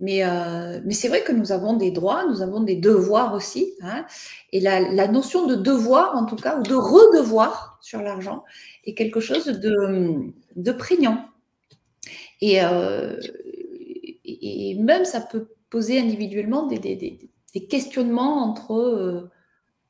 Mais, 0.00 0.24
euh, 0.24 0.80
mais 0.84 0.94
c'est 0.94 1.08
vrai 1.08 1.22
que 1.24 1.32
nous 1.32 1.50
avons 1.50 1.74
des 1.74 1.90
droits, 1.90 2.24
nous 2.26 2.40
avons 2.40 2.60
des 2.60 2.76
devoirs 2.76 3.34
aussi. 3.34 3.74
Hein, 3.82 4.06
et 4.52 4.60
la, 4.60 5.08
notion 5.08 5.46
de 5.46 5.56
devoir, 5.56 6.16
en 6.16 6.24
tout 6.24 6.36
cas, 6.36 6.58
ou 6.58 6.62
de 6.62 6.74
redevoir 6.74 7.78
sur 7.82 8.00
l'argent, 8.00 8.44
est 8.84 8.94
quelque 8.94 9.20
chose 9.20 9.46
de, 9.46 10.72
prégnant. 10.72 11.26
Et, 12.40 12.62
euh, 12.62 13.16
et, 14.24 14.76
même, 14.78 15.04
ça 15.04 15.20
peut 15.20 15.48
poser 15.68 15.98
individuellement 15.98 16.66
des, 16.66 17.18
questionnements 17.68 18.44
entre 18.44 18.74
euh, 18.74 19.30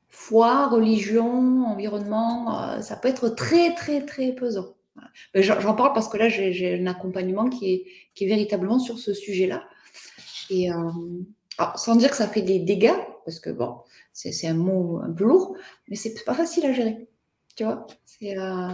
foi, 0.07 0.69
religion, 0.69 1.65
environnement. 1.67 2.81
Ça 2.81 2.95
peut 2.95 3.09
être 3.09 3.29
très, 3.29 3.75
très, 3.75 4.03
très 4.05 4.31
pesant. 4.31 4.73
J'en 5.35 5.75
parle 5.75 5.93
parce 5.93 6.09
que 6.09 6.17
là, 6.17 6.29
j'ai 6.29 6.79
un 6.81 6.87
accompagnement 6.87 7.47
qui 7.47 7.85
est 8.19 8.25
véritablement 8.25 8.79
sur 8.79 8.97
ce 8.97 9.13
sujet-là. 9.13 9.63
Et 10.49 10.71
euh, 10.71 10.91
sans 11.75 11.95
dire 11.95 12.09
que 12.09 12.15
ça 12.15 12.27
fait 12.27 12.41
des 12.41 12.59
dégâts, 12.59 12.97
parce 13.25 13.39
que 13.39 13.49
bon, 13.49 13.77
c'est 14.13 14.47
un 14.47 14.53
mot 14.53 14.99
un 15.03 15.11
peu 15.11 15.25
lourd, 15.25 15.55
mais 15.87 15.95
c'est 15.95 16.23
pas 16.25 16.33
facile 16.33 16.65
à 16.65 16.73
gérer. 16.73 17.07
Tu 17.55 17.63
vois, 17.63 17.85
euh, 18.23 18.73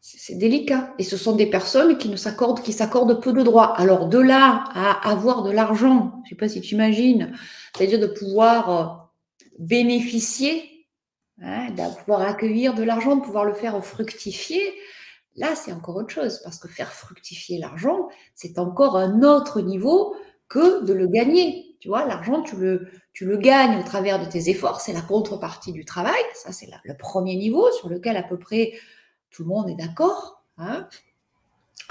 c'est 0.00 0.34
délicat. 0.36 0.94
Et 0.98 1.02
ce 1.02 1.16
sont 1.16 1.34
des 1.34 1.46
personnes 1.46 1.98
qui 1.98 2.08
ne 2.08 2.16
s'accordent, 2.16 2.62
qui 2.62 2.72
s'accordent 2.72 3.20
peu 3.20 3.32
de 3.32 3.42
droits. 3.42 3.78
Alors 3.78 4.08
de 4.08 4.18
là 4.18 4.64
à 4.72 5.10
avoir 5.10 5.42
de 5.42 5.50
l'argent, 5.50 6.22
je 6.24 6.30
sais 6.30 6.36
pas 6.36 6.48
si 6.48 6.60
tu 6.60 6.74
imagines, 6.74 7.36
c'est-à-dire 7.74 8.00
de 8.00 8.06
pouvoir 8.06 8.70
euh, 8.70 8.84
bénéficier, 9.58 10.86
hein, 11.42 11.70
de 11.70 11.98
pouvoir 11.98 12.22
accueillir 12.22 12.74
de 12.74 12.82
l'argent, 12.82 13.16
de 13.16 13.22
pouvoir 13.22 13.44
le 13.44 13.54
faire 13.54 13.84
fructifier. 13.84 14.62
Là, 15.34 15.54
c'est 15.54 15.72
encore 15.72 15.96
autre 15.96 16.10
chose, 16.10 16.40
parce 16.42 16.58
que 16.58 16.68
faire 16.68 16.92
fructifier 16.92 17.58
l'argent, 17.58 18.08
c'est 18.34 18.58
encore 18.58 18.96
un 18.96 19.22
autre 19.22 19.60
niveau 19.60 20.16
que 20.48 20.84
de 20.84 20.92
le 20.92 21.06
gagner. 21.06 21.76
Tu 21.80 21.88
vois, 21.88 22.06
l'argent, 22.06 22.42
tu 22.42 22.56
le, 22.56 22.88
tu 23.12 23.24
le 23.24 23.36
gagnes 23.36 23.78
au 23.80 23.82
travers 23.82 24.18
de 24.24 24.30
tes 24.30 24.48
efforts. 24.48 24.80
C'est 24.80 24.92
la 24.92 25.02
contrepartie 25.02 25.72
du 25.72 25.84
travail. 25.84 26.22
Ça, 26.34 26.52
c'est 26.52 26.68
le 26.84 26.96
premier 26.96 27.36
niveau 27.36 27.70
sur 27.72 27.88
lequel 27.88 28.16
à 28.16 28.22
peu 28.22 28.38
près 28.38 28.72
tout 29.30 29.42
le 29.42 29.48
monde 29.48 29.68
est 29.68 29.74
d'accord. 29.74 30.42
Hein. 30.58 30.88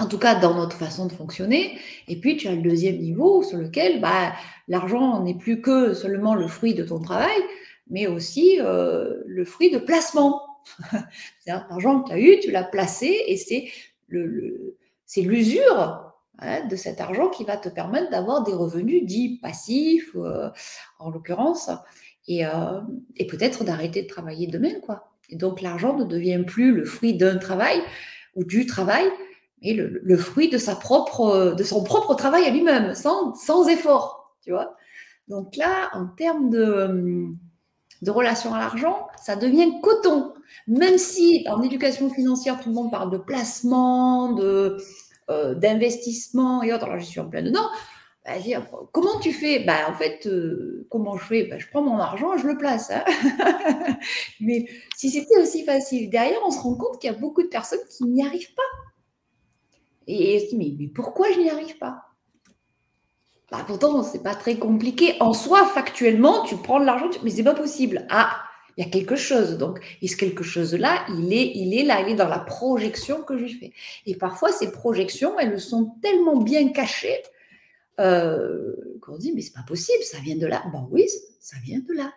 en 0.00 0.06
tout 0.08 0.18
cas, 0.18 0.34
dans 0.34 0.54
notre 0.54 0.76
façon 0.76 1.06
de 1.06 1.12
fonctionner. 1.12 1.78
Et 2.08 2.18
puis, 2.18 2.36
tu 2.36 2.48
as 2.48 2.52
le 2.52 2.62
deuxième 2.62 2.98
niveau 2.98 3.42
sur 3.44 3.58
lequel 3.58 4.00
bah, 4.00 4.32
l'argent 4.66 5.22
n'est 5.22 5.36
plus 5.36 5.60
que 5.60 5.94
seulement 5.94 6.34
le 6.34 6.48
fruit 6.48 6.74
de 6.74 6.82
ton 6.82 7.00
travail, 7.00 7.40
mais 7.88 8.08
aussi 8.08 8.58
euh, 8.60 9.22
le 9.26 9.44
fruit 9.44 9.70
de 9.70 9.78
placement. 9.78 10.42
L'argent 11.46 12.02
que 12.02 12.08
tu 12.08 12.14
as 12.14 12.18
eu, 12.18 12.40
tu 12.40 12.50
l'as 12.50 12.64
placé 12.64 13.24
et 13.28 13.36
c'est 13.36 13.68
le, 14.08 14.76
c'est 15.04 15.22
l'usure 15.22 16.05
hein, 16.38 16.66
de 16.66 16.76
cet 16.76 17.00
argent 17.00 17.28
qui 17.28 17.44
va 17.44 17.56
te 17.56 17.68
permettre 17.68 18.10
d'avoir 18.10 18.42
des 18.42 18.52
revenus 18.52 19.04
dits 19.04 19.38
passifs, 19.40 20.10
euh, 20.16 20.50
en 20.98 21.10
l'occurrence, 21.10 21.70
et, 22.28 22.46
euh, 22.46 22.80
et 23.16 23.26
peut-être 23.26 23.64
d'arrêter 23.64 24.02
de 24.02 24.08
travailler 24.08 24.46
demain, 24.46 24.80
quoi. 24.82 25.12
Et 25.28 25.36
donc 25.36 25.60
l'argent 25.60 25.96
ne 25.96 26.04
devient 26.04 26.44
plus 26.46 26.72
le 26.72 26.84
fruit 26.84 27.16
d'un 27.16 27.38
travail 27.38 27.80
ou 28.36 28.44
du 28.44 28.66
travail, 28.66 29.04
mais 29.62 29.74
le, 29.74 30.16
fruit 30.16 30.48
de 30.48 30.58
sa 30.58 30.76
propre, 30.76 31.54
de 31.56 31.64
son 31.64 31.82
propre 31.82 32.14
travail 32.14 32.44
à 32.44 32.50
lui-même, 32.50 32.94
sans, 32.94 33.34
sans 33.34 33.66
effort, 33.68 34.36
tu 34.42 34.50
vois. 34.50 34.76
Donc 35.28 35.56
là, 35.56 35.90
en 35.94 36.06
termes 36.06 36.50
de, 36.50 37.32
de 38.02 38.10
relation 38.10 38.54
à 38.54 38.58
l'argent, 38.58 39.08
ça 39.20 39.36
devient 39.36 39.80
coton. 39.82 40.32
Même 40.68 40.98
si 40.98 41.44
en 41.48 41.62
éducation 41.62 42.10
financière, 42.10 42.60
tout 42.60 42.68
le 42.68 42.74
monde 42.74 42.90
parle 42.90 43.10
de 43.10 43.18
placement, 43.18 44.32
de 44.32 44.76
euh, 45.30 45.54
d'investissement 45.54 46.62
et 46.62 46.72
autres. 46.72 46.84
Alors, 46.84 46.98
je 46.98 47.04
suis 47.04 47.20
en 47.20 47.28
plein 47.28 47.42
dedans. 47.42 47.68
Bah, 48.24 48.32
comment 48.92 49.20
tu 49.20 49.32
fais? 49.32 49.60
Bah, 49.60 49.88
En 49.88 49.94
fait, 49.94 50.26
euh, 50.26 50.86
comment 50.90 51.16
je 51.16 51.24
fais? 51.24 51.44
Bah, 51.44 51.58
Je 51.58 51.66
prends 51.68 51.82
mon 51.82 51.98
argent 51.98 52.34
et 52.34 52.38
je 52.38 52.46
le 52.46 52.56
place. 52.56 52.90
Hein. 52.90 53.04
mais 54.40 54.66
si 54.96 55.10
c'était 55.10 55.40
aussi 55.40 55.64
facile, 55.64 56.10
derrière, 56.10 56.38
on 56.44 56.50
se 56.50 56.58
rend 56.58 56.74
compte 56.74 57.00
qu'il 57.00 57.10
y 57.10 57.14
a 57.14 57.16
beaucoup 57.16 57.42
de 57.42 57.48
personnes 57.48 57.80
qui 57.96 58.04
n'y 58.04 58.24
arrivent 58.24 58.54
pas. 58.54 58.62
Et, 60.08 60.48
se 60.48 60.56
mais, 60.56 60.74
mais 60.78 60.88
pourquoi 60.88 61.30
je 61.32 61.40
n'y 61.40 61.50
arrive 61.50 61.78
pas? 61.78 62.02
Bah, 63.50 63.64
Pourtant, 63.66 64.02
c'est 64.02 64.22
pas 64.22 64.34
très 64.34 64.56
compliqué. 64.56 65.14
En 65.20 65.32
soi, 65.32 65.64
factuellement, 65.66 66.44
tu 66.44 66.56
prends 66.56 66.80
de 66.80 66.84
l'argent, 66.84 67.10
mais 67.22 67.30
c'est 67.30 67.44
pas 67.44 67.54
possible. 67.54 68.06
Ah, 68.10 68.42
il 68.76 68.84
y 68.84 68.86
a 68.86 68.90
quelque 68.90 69.16
chose. 69.16 69.56
Donc, 69.58 69.80
et 70.02 70.08
ce 70.08 70.16
quelque 70.16 70.44
chose-là, 70.44 71.06
il 71.08 71.32
est, 71.32 71.52
il 71.54 71.74
est 71.74 71.82
là, 71.82 72.00
il 72.00 72.12
est 72.12 72.16
dans 72.16 72.28
la 72.28 72.38
projection 72.38 73.22
que 73.22 73.38
je 73.38 73.46
fais. 73.46 73.72
Et 74.04 74.16
parfois, 74.16 74.52
ces 74.52 74.70
projections, 74.70 75.38
elles 75.38 75.60
sont 75.60 75.96
tellement 76.02 76.36
bien 76.36 76.68
cachées 76.70 77.22
euh, 78.00 78.74
qu'on 79.00 79.16
dit, 79.16 79.32
mais 79.32 79.40
c'est 79.40 79.54
pas 79.54 79.64
possible, 79.66 80.02
ça 80.02 80.18
vient 80.18 80.36
de 80.36 80.46
là. 80.46 80.62
Ben 80.72 80.86
oui, 80.90 81.06
ça 81.40 81.56
vient 81.64 81.78
de 81.80 81.92
là. 81.94 82.12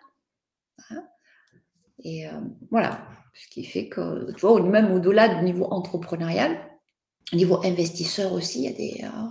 Hein. 0.90 1.04
et 2.02 2.26
euh, 2.26 2.40
voilà. 2.70 3.06
Ce 3.32 3.48
qui 3.48 3.64
fait 3.64 3.88
que, 3.88 4.32
tu 4.32 4.40
vois, 4.40 4.60
même 4.60 4.92
au-delà 4.92 5.28
du 5.28 5.44
niveau 5.44 5.66
entrepreneurial, 5.66 6.58
au 7.32 7.36
niveau 7.36 7.64
investisseur 7.64 8.32
aussi, 8.32 8.64
il 8.64 8.64
y 8.64 8.68
a, 8.68 8.72
des, 8.72 9.04
euh, 9.04 9.28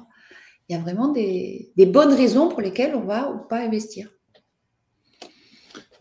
il 0.67 0.75
y 0.75 0.79
a 0.79 0.81
vraiment 0.81 1.09
des, 1.09 1.71
des 1.75 1.85
bonnes 1.85 2.13
raisons 2.13 2.47
pour 2.47 2.61
lesquelles 2.61 2.95
on 2.95 3.01
va 3.01 3.29
ou 3.29 3.39
pas 3.39 3.59
investir 3.59 4.09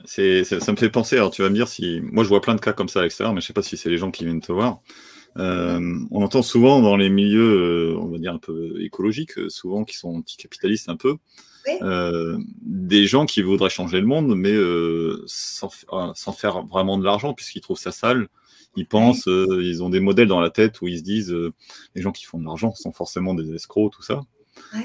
ça 0.09 0.73
me 0.73 0.77
fait 0.77 0.91
penser, 0.91 1.17
alors 1.17 1.31
tu 1.31 1.43
vas 1.43 1.51
me 1.51 1.55
dire 1.55 1.69
si. 1.69 2.01
Moi, 2.03 2.25
je 2.25 2.29
vois 2.29 2.41
plein 2.41 2.55
de 2.55 2.61
cas 2.61 2.73
comme 2.73 2.89
ça 2.89 3.01
à 3.01 3.03
l'extérieur, 3.03 3.35
mais 3.35 3.41
je 3.41 3.47
sais 3.47 3.53
pas 3.53 3.63
si 3.63 3.77
c'est 3.77 3.91
les 3.91 3.99
gens 3.99 4.11
qui 4.11 4.25
viennent 4.25 4.41
te 4.41 4.53
voir. 4.53 4.81
Euh, 5.37 5.99
on 6.11 6.23
entend 6.23 6.43
souvent 6.43 6.81
dans 6.81 6.97
les 6.97 7.11
milieux, 7.11 7.93
euh, 7.93 7.99
on 7.99 8.09
va 8.09 8.19
dire 8.19 8.33
un 8.33 8.39
peu 8.39 8.81
écologiques, 8.83 9.39
euh, 9.39 9.49
souvent 9.49 9.85
qui 9.85 9.97
sont 9.97 10.09
anticapitalistes 10.09 10.89
un 10.89 10.97
peu, 10.97 11.17
des 12.63 13.07
gens 13.07 13.27
qui 13.27 13.43
voudraient 13.43 13.69
changer 13.69 14.01
le 14.01 14.07
monde, 14.07 14.35
mais 14.35 14.57
sans, 15.27 16.33
faire 16.33 16.63
vraiment 16.63 16.97
de 16.97 17.05
l'argent, 17.05 17.35
puisqu'ils 17.35 17.61
trouvent 17.61 17.79
ça 17.79 17.93
sale. 17.93 18.29
Ils 18.77 18.87
pensent, 18.87 19.27
ils 19.27 19.83
ont 19.83 19.91
des 19.91 20.01
modèles 20.01 20.29
dans 20.29 20.41
la 20.41 20.51
tête 20.51 20.81
où 20.81 20.89
ils 20.89 20.99
se 20.99 21.03
disent, 21.03 21.37
les 21.95 22.03
gens 22.03 22.13
qui 22.13 22.25
font 22.25 22.39
de 22.39 22.45
l'argent 22.45 22.75
sont 22.75 22.93
forcément 22.93 23.35
des 23.35 23.53
escrocs, 23.53 23.93
tout 23.93 24.03
ça. 24.03 24.23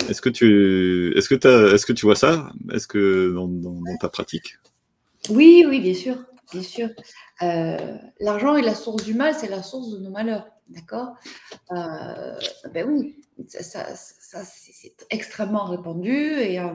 Est-ce 0.10 0.22
que 0.22 0.30
tu, 0.30 1.14
est-ce 1.18 1.30
que 1.30 1.74
est-ce 1.74 1.86
que 1.86 1.94
tu 1.94 2.06
vois 2.06 2.16
ça? 2.16 2.52
Est-ce 2.74 2.88
que 2.88 3.34
dans 3.34 3.98
ta 4.02 4.10
pratique? 4.10 4.58
Oui, 5.30 5.66
oui, 5.68 5.80
bien 5.80 5.94
sûr, 5.94 6.18
bien 6.52 6.62
sûr. 6.64 6.90
Euh, 7.42 7.98
l'argent 8.20 8.56
est 8.56 8.62
la 8.62 8.76
source 8.76 9.04
du 9.04 9.14
mal, 9.14 9.34
c'est 9.36 9.50
la 9.50 9.64
source 9.64 9.90
de 9.92 10.00
nos 10.00 10.10
malheurs, 10.10 10.48
d'accord? 10.70 11.14
Euh, 11.72 12.40
Ben 12.74 12.88
oui, 12.90 13.16
ça, 13.48 13.86
c'est 13.96 15.06
extrêmement 15.10 15.66
répandu 15.66 16.34
euh, 16.34 16.74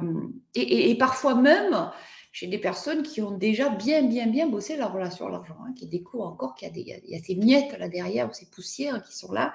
et, 0.54 0.90
et, 0.90 0.98
parfois 0.98 1.34
même 1.34 1.90
chez 2.32 2.46
des 2.46 2.58
personnes 2.58 3.02
qui 3.02 3.22
ont 3.22 3.36
déjà 3.36 3.68
bien, 3.70 4.02
bien, 4.02 4.26
bien 4.26 4.48
bossé 4.48 4.76
leur 4.76 4.92
relation 4.92 5.26
à 5.26 5.30
l'argent, 5.30 5.56
hein, 5.66 5.72
qui 5.76 5.86
découvrent 5.86 6.26
encore 6.26 6.54
qu'il 6.54 6.76
y, 6.76 7.00
y, 7.04 7.16
a 7.16 7.18
ces 7.22 7.34
miettes 7.34 7.76
là 7.78 7.88
derrière 7.88 8.28
ou 8.28 8.32
ces 8.32 8.46
poussières 8.46 9.02
qui 9.02 9.16
sont 9.16 9.32
là. 9.32 9.52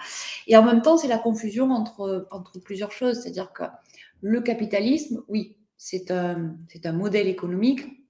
Et 0.48 0.58
en 0.58 0.64
même 0.64 0.82
temps, 0.82 0.98
c'est 0.98 1.08
la 1.08 1.20
confusion 1.20 1.72
entre, 1.72 2.28
entre 2.32 2.60
plusieurs 2.60 2.92
choses, 2.92 3.22
c'est-à-dire 3.22 3.54
que 3.54 3.64
le 4.22 4.42
capitalisme, 4.42 5.24
oui, 5.28 5.58
c'est 5.78 6.12
un, 6.12 6.56
un 6.84 6.92
modèle 6.94 7.28
économique 7.28 8.03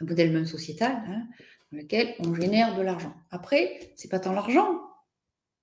un 0.00 0.04
modèle 0.04 0.32
même 0.32 0.46
sociétal, 0.46 1.02
hein, 1.08 1.26
dans 1.72 1.78
lequel 1.78 2.14
on 2.20 2.34
génère 2.34 2.76
de 2.76 2.82
l'argent. 2.82 3.14
Après, 3.30 3.92
c'est 3.96 4.08
pas 4.08 4.20
tant 4.20 4.32
l'argent, 4.32 4.80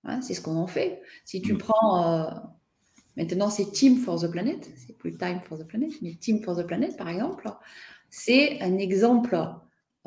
hein, 0.03 0.21
c'est 0.21 0.33
ce 0.33 0.41
qu'on 0.41 0.55
en 0.55 0.67
fait. 0.67 1.01
Si 1.23 1.41
tu 1.41 1.53
mm. 1.53 1.57
prends, 1.57 2.05
euh, 2.05 2.29
maintenant 3.17 3.49
c'est 3.49 3.71
Team 3.71 3.97
for 3.97 4.21
the 4.21 4.27
Planet, 4.27 4.69
c'est 4.75 4.97
plus 4.97 5.17
Time 5.17 5.41
for 5.47 5.57
the 5.57 5.65
Planet, 5.65 5.91
mais 6.01 6.15
Team 6.15 6.41
for 6.43 6.55
the 6.57 6.65
Planet 6.65 6.97
par 6.97 7.09
exemple, 7.09 7.49
c'est 8.09 8.61
un 8.61 8.77
exemple. 8.77 9.37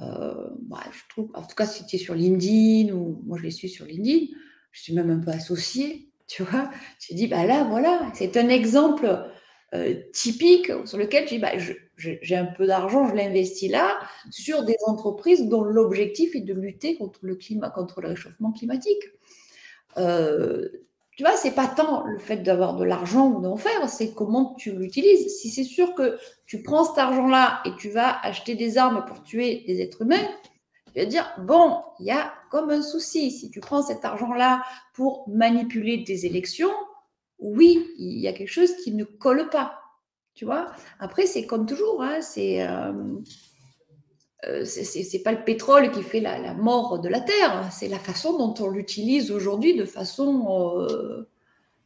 Euh, 0.00 0.48
bah, 0.62 0.84
je 0.92 1.00
trouve, 1.08 1.30
en 1.34 1.42
tout 1.42 1.56
cas, 1.56 1.66
si 1.66 1.84
tu 1.84 1.96
es 1.96 1.98
sur 1.98 2.14
LinkedIn 2.14 2.94
ou 2.94 3.20
moi 3.26 3.36
je 3.36 3.42
les 3.42 3.50
suis 3.50 3.68
sur 3.68 3.84
LinkedIn, 3.84 4.26
je 4.70 4.82
suis 4.82 4.94
même 4.94 5.10
un 5.10 5.18
peu 5.18 5.30
associée, 5.30 6.08
tu 6.28 6.44
vois. 6.44 6.70
Je 7.00 7.14
dis, 7.14 7.26
bah 7.26 7.44
là, 7.46 7.64
voilà, 7.64 8.12
c'est 8.14 8.36
un 8.36 8.48
exemple 8.48 9.28
euh, 9.74 9.94
typique 10.12 10.72
sur 10.86 10.96
lequel 10.96 11.26
bah, 11.40 11.52
j'ai 11.96 12.36
un 12.36 12.46
peu 12.46 12.66
d'argent, 12.66 13.06
je 13.08 13.14
l'investis 13.14 13.70
là, 13.70 13.98
sur 14.30 14.64
des 14.64 14.76
entreprises 14.86 15.46
dont 15.46 15.62
l'objectif 15.62 16.34
est 16.34 16.40
de 16.40 16.54
lutter 16.54 16.96
contre 16.96 17.20
le 17.22 17.34
climat, 17.34 17.68
contre 17.68 18.00
le 18.00 18.08
réchauffement 18.08 18.52
climatique. 18.52 19.02
Euh, 19.98 20.68
tu 21.18 21.24
vois, 21.24 21.36
c'est 21.36 21.54
pas 21.54 21.66
tant 21.66 22.06
le 22.06 22.18
fait 22.18 22.38
d'avoir 22.38 22.76
de 22.76 22.84
l'argent 22.84 23.28
ou 23.28 23.40
d'en 23.40 23.56
faire, 23.56 23.88
c'est 23.88 24.14
comment 24.14 24.54
tu 24.54 24.70
l'utilises. 24.70 25.36
Si 25.36 25.50
c'est 25.50 25.64
sûr 25.64 25.94
que 25.94 26.16
tu 26.46 26.62
prends 26.62 26.84
cet 26.84 26.96
argent-là 26.98 27.60
et 27.64 27.70
tu 27.76 27.90
vas 27.90 28.20
acheter 28.22 28.54
des 28.54 28.78
armes 28.78 29.04
pour 29.04 29.22
tuer 29.24 29.64
des 29.66 29.82
êtres 29.82 30.02
humains, 30.02 30.28
tu 30.94 31.00
vas 31.00 31.06
dire, 31.06 31.28
bon, 31.40 31.82
il 31.98 32.06
y 32.06 32.10
a 32.10 32.32
comme 32.50 32.70
un 32.70 32.82
souci. 32.82 33.32
Si 33.32 33.50
tu 33.50 33.60
prends 33.60 33.82
cet 33.82 34.04
argent-là 34.04 34.62
pour 34.94 35.28
manipuler 35.28 35.98
des 35.98 36.24
élections, 36.24 36.70
oui, 37.38 37.90
il 37.98 38.18
y 38.18 38.28
a 38.28 38.32
quelque 38.32 38.50
chose 38.50 38.74
qui 38.76 38.92
ne 38.92 39.04
colle 39.04 39.48
pas. 39.50 39.80
Tu 40.34 40.44
vois 40.44 40.66
Après, 41.00 41.26
c'est 41.26 41.46
comme 41.46 41.66
toujours, 41.66 42.02
hein, 42.02 42.20
euh, 42.38 42.92
euh, 44.46 44.64
c'est 44.64 44.84
c'est 44.84 45.18
pas 45.20 45.32
le 45.32 45.44
pétrole 45.44 45.90
qui 45.90 46.02
fait 46.02 46.20
la, 46.20 46.54
mort 46.54 47.00
de 47.00 47.08
la 47.08 47.20
Terre, 47.20 47.56
hein, 47.56 47.70
c'est 47.72 47.88
la 47.88 47.98
façon 47.98 48.38
dont 48.38 48.54
on 48.64 48.68
l'utilise 48.70 49.32
aujourd'hui 49.32 49.74
de 49.76 49.84
façon 49.84 50.86
euh, 50.88 51.28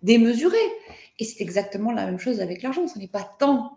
démesurée. 0.03 0.57
Et 1.19 1.25
c'est 1.25 1.43
exactement 1.43 1.93
la 1.93 2.07
même 2.07 2.19
chose 2.19 2.41
avec 2.41 2.63
l'argent. 2.63 2.87
Ce 2.87 2.99
n'est 2.99 3.09
pas 3.09 3.29
tant 3.39 3.73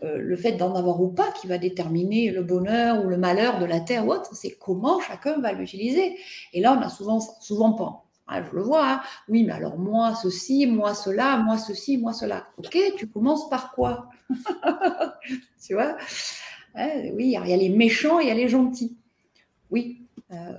le 0.00 0.36
fait 0.36 0.52
d'en 0.52 0.76
avoir 0.76 1.00
ou 1.00 1.08
pas 1.08 1.32
qui 1.32 1.48
va 1.48 1.58
déterminer 1.58 2.30
le 2.30 2.44
bonheur 2.44 3.04
ou 3.04 3.08
le 3.08 3.16
malheur 3.16 3.58
de 3.58 3.64
la 3.64 3.80
Terre 3.80 4.06
ou 4.06 4.12
autre, 4.12 4.30
c'est 4.32 4.52
comment 4.52 5.00
chacun 5.00 5.40
va 5.40 5.52
l'utiliser. 5.52 6.16
Et 6.52 6.60
là, 6.60 6.78
on 6.78 6.82
a 6.82 6.88
souvent, 6.88 7.18
souvent 7.18 7.72
pas 7.72 8.07
ah, 8.28 8.42
je 8.42 8.54
le 8.54 8.62
vois, 8.62 8.86
hein. 8.86 9.00
oui, 9.28 9.44
mais 9.44 9.54
alors 9.54 9.78
moi 9.78 10.14
ceci, 10.14 10.66
moi 10.66 10.94
cela, 10.94 11.38
moi 11.38 11.56
ceci, 11.56 11.96
moi 11.96 12.12
cela. 12.12 12.48
Ok, 12.58 12.76
tu 12.96 13.08
commences 13.08 13.48
par 13.48 13.72
quoi? 13.72 14.10
Tu 15.66 15.74
vois? 15.74 15.96
Oui, 16.76 17.24
il 17.24 17.30
y 17.30 17.36
a 17.36 17.56
les 17.56 17.68
méchants 17.68 18.20
il 18.20 18.28
y 18.28 18.30
a 18.30 18.34
les 18.34 18.48
gentils. 18.48 18.96
Oui, 19.70 20.06
euh, 20.30 20.52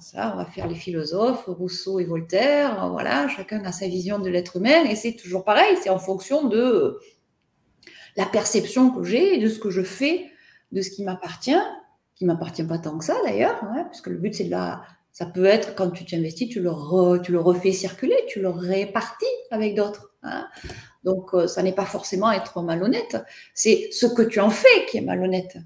ça, 0.00 0.32
on 0.34 0.36
va 0.36 0.44
faire 0.44 0.66
les 0.66 0.74
philosophes, 0.74 1.44
Rousseau 1.46 2.00
et 2.00 2.04
Voltaire, 2.04 2.88
voilà, 2.90 3.28
chacun 3.28 3.64
a 3.64 3.72
sa 3.72 3.86
vision 3.86 4.18
de 4.18 4.28
l'être 4.28 4.56
humain, 4.56 4.84
et 4.84 4.96
c'est 4.96 5.14
toujours 5.14 5.44
pareil, 5.44 5.76
c'est 5.82 5.90
en 5.90 5.98
fonction 5.98 6.48
de 6.48 6.98
la 8.16 8.26
perception 8.26 8.90
que 8.90 9.04
j'ai, 9.04 9.38
de 9.38 9.48
ce 9.48 9.58
que 9.58 9.70
je 9.70 9.82
fais, 9.82 10.30
de 10.72 10.82
ce 10.82 10.90
qui 10.90 11.04
m'appartient, 11.04 11.62
qui 12.14 12.24
m'appartient 12.24 12.64
pas 12.64 12.78
tant 12.78 12.98
que 12.98 13.04
ça 13.04 13.16
d'ailleurs, 13.24 13.62
hein, 13.64 13.86
puisque 13.90 14.08
le 14.08 14.16
but 14.16 14.34
c'est 14.34 14.44
de 14.44 14.50
la 14.50 14.82
ça 15.16 15.24
peut 15.24 15.46
être 15.46 15.74
quand 15.74 15.88
tu 15.92 16.04
t'investis, 16.04 16.46
tu, 16.46 16.60
le 16.60 16.68
refais 16.68 17.72
circuler, 17.72 18.18
tu 18.28 18.42
le 18.42 18.50
répartis 18.50 19.24
avec 19.50 19.74
d'autres. 19.74 20.12
Hein. 20.22 20.46
Donc, 21.04 21.32
euh, 21.32 21.46
ça 21.46 21.62
n'est 21.62 21.72
pas 21.72 21.86
forcément 21.86 22.30
être 22.32 22.60
malhonnête, 22.60 23.16
c'est 23.54 23.88
ce 23.92 24.04
que 24.04 24.20
tu 24.20 24.40
en 24.40 24.50
fais 24.50 24.84
qui 24.90 24.98
est 24.98 25.00
malhonnête. 25.00 25.56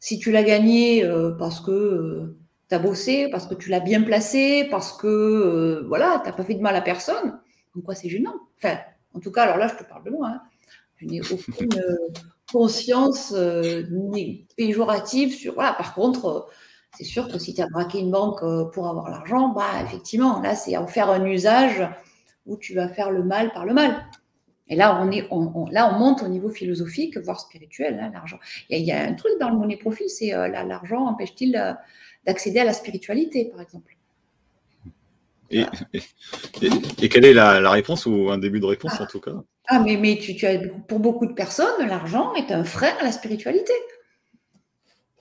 Si 0.00 0.18
tu 0.18 0.32
l'as 0.32 0.42
gagné 0.42 1.04
euh, 1.04 1.36
parce 1.38 1.60
que 1.60 1.70
euh, 1.70 2.36
tu 2.68 2.74
as 2.74 2.80
bossé, 2.80 3.28
parce 3.30 3.46
que 3.46 3.54
tu 3.54 3.70
l'as 3.70 3.78
bien 3.78 4.02
placé, 4.02 4.66
parce 4.68 4.92
que 4.92 5.84
voilà, 5.86 6.20
tu 6.24 6.28
n'as 6.28 6.34
pas 6.34 6.42
fait 6.42 6.54
de 6.54 6.60
mal 6.60 6.74
à 6.74 6.82
personne, 6.82 7.38
donc 7.76 7.84
quoi 7.84 7.94
c'est 7.94 8.08
gênant? 8.08 8.34
Enfin, 8.58 8.78
en 9.12 9.20
tout 9.20 9.30
cas, 9.30 9.44
alors 9.44 9.58
là, 9.58 9.68
je 9.68 9.84
te 9.84 9.88
parle 9.88 10.02
de 10.02 10.10
moi. 10.10 10.32
Hein. 10.34 10.42
Je 10.96 11.06
n'ai 11.06 11.20
aucune, 11.20 11.68
conscience 12.54 13.32
euh, 13.34 13.82
péjorative 14.56 15.34
sur. 15.34 15.54
Voilà, 15.54 15.72
par 15.72 15.94
contre, 15.94 16.26
euh, 16.26 16.40
c'est 16.96 17.04
sûr 17.04 17.28
que 17.28 17.38
si 17.38 17.54
tu 17.54 17.60
as 17.60 17.68
braqué 17.68 17.98
une 17.98 18.10
banque 18.10 18.42
euh, 18.42 18.64
pour 18.66 18.88
avoir 18.88 19.10
l'argent, 19.10 19.48
bah, 19.48 19.82
effectivement, 19.84 20.40
là, 20.40 20.54
c'est 20.54 20.76
en 20.76 20.86
faire 20.86 21.10
un 21.10 21.24
usage 21.24 21.86
où 22.46 22.56
tu 22.56 22.74
vas 22.74 22.88
faire 22.88 23.10
le 23.10 23.22
mal 23.22 23.52
par 23.52 23.64
le 23.64 23.74
mal. 23.74 24.06
Et 24.68 24.76
là, 24.76 24.98
on, 25.02 25.10
est, 25.10 25.26
on, 25.30 25.66
là, 25.70 25.92
on 25.94 25.98
monte 25.98 26.22
au 26.22 26.28
niveau 26.28 26.48
philosophique, 26.48 27.18
voire 27.18 27.40
spirituel, 27.40 27.98
hein, 28.00 28.10
l'argent. 28.14 28.38
Il, 28.70 28.82
y, 28.82 28.92
a 28.92 29.02
un 29.02 29.14
truc 29.14 29.32
dans 29.38 29.50
le 29.50 29.56
monnaie 29.56 29.76
profil, 29.76 30.08
c'est 30.08 30.30
l'argent 30.30 31.06
empêche-t-il 31.06 31.52
d'accéder 32.24 32.60
à 32.60 32.64
la 32.64 32.72
spiritualité, 32.72 33.46
par 33.46 33.60
exemple? 33.60 33.94
Et, 35.50 35.64
et, 37.02 37.08
quelle 37.10 37.26
est 37.26 37.34
la, 37.34 37.70
réponse 37.70 38.06
ou 38.06 38.30
un 38.30 38.38
début 38.38 38.58
de 38.58 38.64
réponse 38.64 38.98
en 38.98 39.06
tout 39.06 39.20
cas? 39.20 39.34
Ah, 39.68 39.80
mais, 39.80 39.96
mais 39.96 40.18
tu, 40.18 40.34
tu 40.34 40.46
as, 40.46 40.58
pour 40.88 40.98
beaucoup 40.98 41.26
de 41.26 41.34
personnes, 41.34 41.86
l'argent 41.86 42.34
est 42.34 42.50
un 42.50 42.64
frein 42.64 42.92
à 43.00 43.04
la 43.04 43.12
spiritualité. 43.12 43.72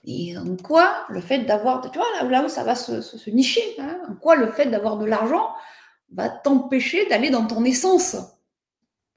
Et 0.05 0.37
en 0.37 0.57
quoi 0.57 1.05
le 1.09 1.21
fait 1.21 1.39
d'avoir, 1.39 1.89
tu 1.89 1.97
vois, 1.97 2.29
là, 2.29 2.43
où 2.43 2.49
ça 2.49 2.63
va 2.63 2.75
se, 2.75 3.29
nicher, 3.29 3.63
hein, 3.79 3.99
en 4.09 4.15
quoi 4.15 4.35
le 4.35 4.47
fait 4.47 4.65
d'avoir 4.65 4.97
de 4.97 5.05
l'argent 5.05 5.49
va 6.11 6.29
t'empêcher 6.29 7.07
d'aller 7.07 7.29
dans 7.29 7.45
ton 7.45 7.63
essence? 7.63 8.17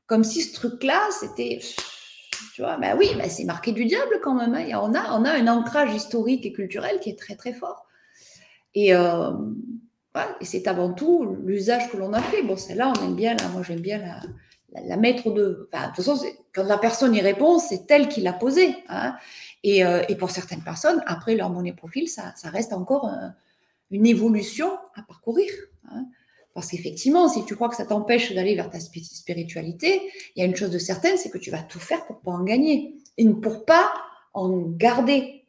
Comme 0.07 0.23
si 0.23 0.43
ce 0.43 0.55
truc-là, 0.55 1.01
c'était, 1.11 1.59
tu 2.55 2.63
vois, 2.63 2.77
ben 2.77 2.97
oui, 2.97 3.09
ben 3.17 3.29
c'est 3.29 3.45
marqué 3.45 3.73
du 3.73 3.85
diable 3.85 4.21
quand 4.23 4.35
même. 4.35 4.55
Hein. 4.55 4.79
on, 4.81 4.95
a, 4.95 5.19
on 5.19 5.25
a 5.25 5.33
un 5.33 5.49
ancrage 5.49 5.93
historique 5.93 6.47
et 6.47 6.53
culturel 6.53 7.01
qui 7.01 7.11
est 7.11 7.19
très 7.19 7.35
très 7.35 7.53
fort. 7.53 7.87
Et, 8.75 8.95
euh, 8.95 9.33
et 10.41 10.45
c'est 10.45 10.69
avant 10.69 10.93
tout 10.93 11.37
l'usage 11.45 11.91
que 11.91 11.97
l'on 11.97 12.13
a 12.13 12.23
fait. 12.23 12.43
Bon, 12.43 12.57
celle-là, 12.57 12.93
on 12.97 13.05
aime 13.05 13.17
bien, 13.17 13.35
là, 13.35 13.49
moi 13.49 13.63
j'aime 13.63 13.81
bien 13.81 13.99
la, 13.99 14.21
la, 14.85 14.97
mettre 14.97 15.31
de. 15.31 15.69
Enfin, 15.73 15.89
de 15.89 15.95
toute 15.95 16.05
façon, 16.05 16.25
quand 16.55 16.65
la 16.65 16.79
personne 16.79 17.15
y 17.15 17.21
répond, 17.21 17.59
c'est 17.59 17.91
elle 17.91 18.09
qui 18.09 18.21
l'a 18.21 18.33
posée. 18.33 18.77
Hein. 18.89 19.17
Et, 19.63 19.85
euh, 19.85 20.03
et, 20.09 20.17
pour 20.17 20.31
certaines 20.31 20.63
personnes, 20.63 21.03
après 21.07 21.35
leur 21.35 21.51
monnaie 21.51 21.73
profil, 21.73 22.09
ça, 22.09 22.33
reste 22.45 22.73
encore 22.73 23.11
une 23.91 24.07
évolution 24.07 24.71
à 24.95 25.03
parcourir. 25.03 25.51
Hein. 25.91 26.07
Parce 26.55 26.71
qu'effectivement, 26.71 27.29
si 27.29 27.45
tu 27.45 27.55
crois 27.55 27.69
que 27.69 27.77
ça 27.77 27.85
t'empêche 27.85 28.33
d'aller 28.33 28.55
vers 28.55 28.71
ta 28.71 28.81
spiritualité, 28.81 30.01
il 30.35 30.41
y 30.41 30.43
a 30.43 30.47
une 30.47 30.57
chose 30.57 30.71
de 30.71 30.79
certaine, 30.79 31.19
c'est 31.19 31.31
que 31.31 31.39
tu 31.39 31.51
vas 31.51 31.63
tout 31.63 31.79
faire 31.79 32.07
pour 32.07 32.21
pas 32.21 32.31
en 32.31 32.45
gagner 32.45 32.95
et 33.19 33.29
pour 33.29 33.67
pas 33.67 33.93
en 34.33 34.63
garder. 34.63 35.45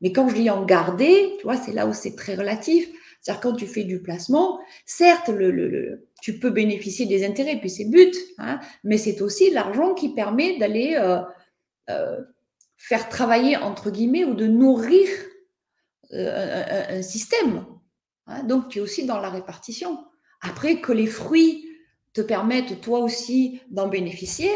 Mais 0.00 0.12
quand 0.12 0.28
je 0.28 0.34
dis 0.34 0.50
en 0.50 0.64
garder, 0.64 1.34
tu 1.38 1.44
vois, 1.44 1.56
c'est 1.56 1.72
là 1.72 1.86
où 1.86 1.94
c'est 1.94 2.14
très 2.14 2.34
relatif. 2.34 2.88
C'est-à-dire 3.20 3.40
quand 3.40 3.54
tu 3.54 3.66
fais 3.66 3.84
du 3.84 4.00
placement, 4.00 4.60
certes, 4.86 5.30
tu 6.20 6.38
peux 6.38 6.50
bénéficier 6.50 7.06
des 7.06 7.24
intérêts, 7.24 7.56
puis 7.56 7.70
c'est 7.70 7.86
but, 7.86 8.14
hein, 8.38 8.60
mais 8.84 8.98
c'est 8.98 9.22
aussi 9.22 9.50
l'argent 9.50 9.94
qui 9.94 10.10
permet 10.10 10.58
d'aller 10.58 10.96
euh, 10.98 11.20
euh, 11.90 12.20
faire 12.78 13.08
travailler, 13.08 13.56
entre 13.56 13.90
guillemets, 13.90 14.24
ou 14.24 14.34
de 14.34 14.46
nourrir 14.46 15.08
euh, 16.12 16.98
un, 16.98 17.02
système. 17.02 17.66
Hein. 18.26 18.44
donc, 18.44 18.68
tu 18.68 18.78
es 18.78 18.80
aussi 18.80 19.04
dans 19.04 19.20
la 19.20 19.28
répartition. 19.28 20.06
Après, 20.40 20.80
que 20.80 20.92
les 20.92 21.06
fruits 21.06 21.68
te 22.14 22.22
permettent 22.22 22.80
toi 22.80 23.00
aussi 23.00 23.60
d'en 23.70 23.88
bénéficier, 23.88 24.50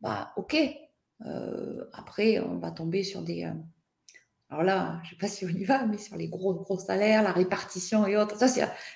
bah, 0.00 0.32
ok. 0.36 0.56
après, 1.92 2.40
on 2.40 2.58
va 2.58 2.70
tomber 2.70 3.02
sur 3.02 3.22
des 3.22 3.50
alors 4.54 4.62
là, 4.62 5.00
je 5.02 5.08
ne 5.08 5.10
sais 5.10 5.16
pas 5.16 5.26
si 5.26 5.44
on 5.44 5.48
y 5.48 5.64
va, 5.64 5.84
mais 5.84 5.98
sur 5.98 6.16
les 6.16 6.28
gros, 6.28 6.54
gros 6.54 6.78
salaires, 6.78 7.24
la 7.24 7.32
répartition 7.32 8.06
et 8.06 8.16
autres, 8.16 8.38
ça, 8.38 8.46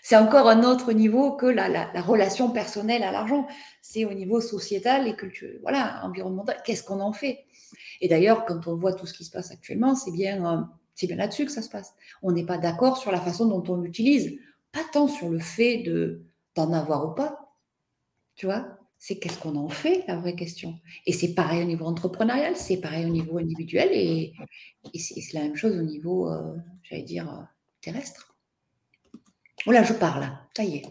c'est 0.03 0.17
encore 0.17 0.49
un 0.49 0.63
autre 0.63 0.93
niveau 0.93 1.33
que 1.33 1.47
la, 1.47 1.91
relation 2.01 2.51
personnelle 2.51 3.03
à 3.03 3.11
l'argent. 3.11 3.49
C'est 3.83 4.05
au 4.05 4.13
niveau 4.13 4.41
sociétal 4.41 5.09
et 5.09 5.17
culturel, 5.17 5.59
voilà, 5.63 6.01
environnemental. 6.05 6.63
Qu'est-ce 6.65 6.85
qu'on 6.85 7.01
en 7.01 7.13
fait? 7.13 7.47
Et 8.01 8.09
d'ailleurs, 8.09 8.45
quand 8.45 8.67
on 8.67 8.77
voit 8.77 8.93
tout 8.93 9.07
ce 9.07 9.15
qui 9.15 9.25
se 9.25 9.31
passe 9.31 9.51
actuellement, 9.51 9.95
c'est 9.95 10.13
bien, 10.13 10.45
euh, 10.45 10.63
bien 11.07 11.17
là-dessus 11.17 11.45
que 11.47 11.53
ça 11.53 11.63
se 11.63 11.71
passe. 11.71 11.95
On 12.23 12.33
n'est 12.33 12.47
pas 12.47 12.59
d'accord 12.59 12.97
sur 12.97 13.13
la 13.13 13.21
façon 13.21 13.47
dont 13.47 13.65
on 13.73 13.77
l'utilise, 13.81 14.39
pas 14.73 14.85
tant 14.93 15.09
sur 15.09 15.29
le 15.29 15.39
fait 15.39 15.79
de 15.79 16.23
d'en 16.55 16.73
avoir 16.73 17.11
ou 17.11 17.15
pas. 17.15 17.55
Tu 18.35 18.47
vois? 18.47 18.79
C'est 18.99 19.19
qu'est-ce 19.19 19.39
qu'on 19.39 19.55
en 19.55 19.69
fait, 19.69 20.05
la 20.09 20.17
vraie 20.17 20.35
question. 20.35 20.75
Et 21.07 21.13
c'est 21.13 21.35
pareil 21.35 21.63
au 21.63 21.67
niveau 21.67 21.85
entrepreneurial, 21.85 22.57
c'est 22.57 22.79
pareil 22.79 23.07
au 23.07 23.11
niveau 23.11 23.39
individuel, 23.39 23.91
et, 23.93 24.33
c'est 24.99 25.33
la 25.35 25.43
même 25.43 25.55
chose 25.57 25.77
au 25.79 25.83
niveau, 25.83 26.29
euh, 26.29 26.57
j'allais 26.83 27.05
dire, 27.05 27.33
euh, 27.33 27.43
terrestre. 27.81 28.35
Voilà, 29.65 29.85
je 29.85 29.93
parle, 29.93 30.37
ça 30.57 30.65
y 30.65 30.77
est. 30.77 30.85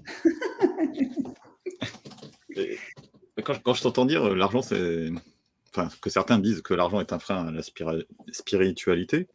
quand, 3.44 3.74
je 3.74 3.82
t'entends 3.82 4.06
dire 4.06 4.34
l'argent, 4.36 4.62
c'est. 4.62 5.10
Enfin, 5.78 5.90
que 6.02 6.10
certains 6.10 6.40
disent 6.40 6.62
que 6.62 6.74
l'argent 6.74 7.00
est 7.00 7.14
un 7.14 7.20
frein 7.20 7.48
à 7.48 7.52
la 7.52 7.62
spiritualité, 8.32 9.28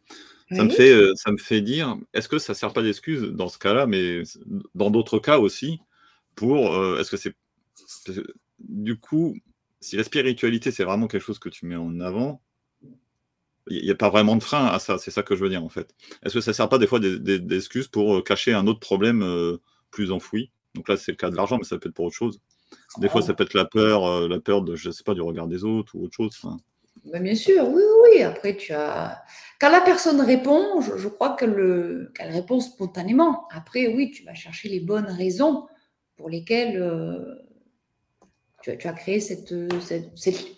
ça, 0.51 0.63
me 0.63 0.69
fait, 0.69 0.93
ça 1.15 1.31
me 1.31 1.37
fait 1.37 1.61
dire 1.61 1.97
est-ce 2.13 2.27
que 2.27 2.37
ça 2.37 2.53
ne 2.53 2.57
sert 2.57 2.73
pas 2.73 2.83
d'excuse 2.83 3.21
dans 3.21 3.47
ce 3.47 3.57
cas-là, 3.57 3.87
mais 3.87 4.23
dans 4.75 4.91
d'autres 4.91 5.19
cas 5.19 5.39
aussi, 5.39 5.79
pour. 6.35 6.75
est-ce 6.99 7.09
que 7.09 7.17
c'est 7.17 7.35
du 8.59 8.97
coup, 8.97 9.35
si 9.79 9.97
la 9.97 10.03
spiritualité, 10.03 10.71
c'est 10.71 10.83
vraiment 10.83 11.07
quelque 11.07 11.23
chose 11.23 11.39
que 11.39 11.49
tu 11.49 11.65
mets 11.65 11.75
en 11.75 11.99
avant, 11.99 12.41
il 13.67 13.83
n'y 13.83 13.91
a 13.91 13.95
pas 13.95 14.09
vraiment 14.09 14.35
de 14.35 14.43
frein 14.43 14.65
à 14.65 14.79
ça, 14.79 14.97
c'est 14.97 15.11
ça 15.11 15.23
que 15.23 15.35
je 15.35 15.43
veux 15.43 15.49
dire 15.49 15.63
en 15.63 15.69
fait. 15.69 15.93
Est-ce 16.23 16.33
que 16.33 16.41
ça 16.41 16.51
ne 16.51 16.55
sert 16.55 16.69
pas 16.69 16.77
des 16.77 16.87
fois 16.87 16.99
d'excuses 16.99 17.87
pour 17.87 18.15
euh, 18.15 18.21
cacher 18.21 18.53
un 18.53 18.67
autre 18.67 18.79
problème 18.79 19.21
euh, 19.23 19.57
plus 19.91 20.11
enfoui? 20.11 20.51
Donc 20.75 20.89
là, 20.89 20.97
c'est 20.97 21.11
le 21.11 21.17
cas 21.17 21.29
de 21.29 21.35
l'argent, 21.35 21.57
mais 21.57 21.63
ça 21.63 21.77
peut 21.77 21.89
être 21.89 21.95
pour 21.95 22.05
autre 22.05 22.15
chose. 22.15 22.39
Des 22.97 23.09
fois, 23.09 23.21
ça 23.21 23.33
peut 23.33 23.43
être 23.43 23.53
la 23.53 23.65
peur, 23.65 24.05
euh, 24.05 24.27
la 24.27 24.39
peur 24.39 24.61
de, 24.61 24.75
je 24.75 24.91
sais 24.91 25.03
pas, 25.03 25.13
du 25.13 25.21
regard 25.21 25.47
des 25.47 25.63
autres 25.63 25.95
ou 25.95 26.03
autre 26.03 26.15
chose. 26.15 26.41
Bien 27.05 27.35
sûr, 27.35 27.67
oui, 27.69 27.81
oui. 28.03 28.23
Après, 28.23 28.55
tu 28.55 28.73
as. 28.73 29.23
Quand 29.59 29.69
la 29.69 29.81
personne 29.81 30.21
répond, 30.21 30.81
je, 30.81 31.07
crois 31.07 31.35
qu'elle 31.35 32.11
répond 32.19 32.59
spontanément. 32.59 33.47
Après, 33.51 33.87
oui, 33.87 34.11
tu 34.11 34.23
vas 34.23 34.33
chercher 34.33 34.69
les 34.69 34.79
bonnes 34.79 35.09
raisons 35.09 35.67
pour 36.15 36.29
lesquelles 36.29 36.79
tu 38.63 38.87
as, 38.87 38.93
créé 38.93 39.19
cette, 39.19 39.53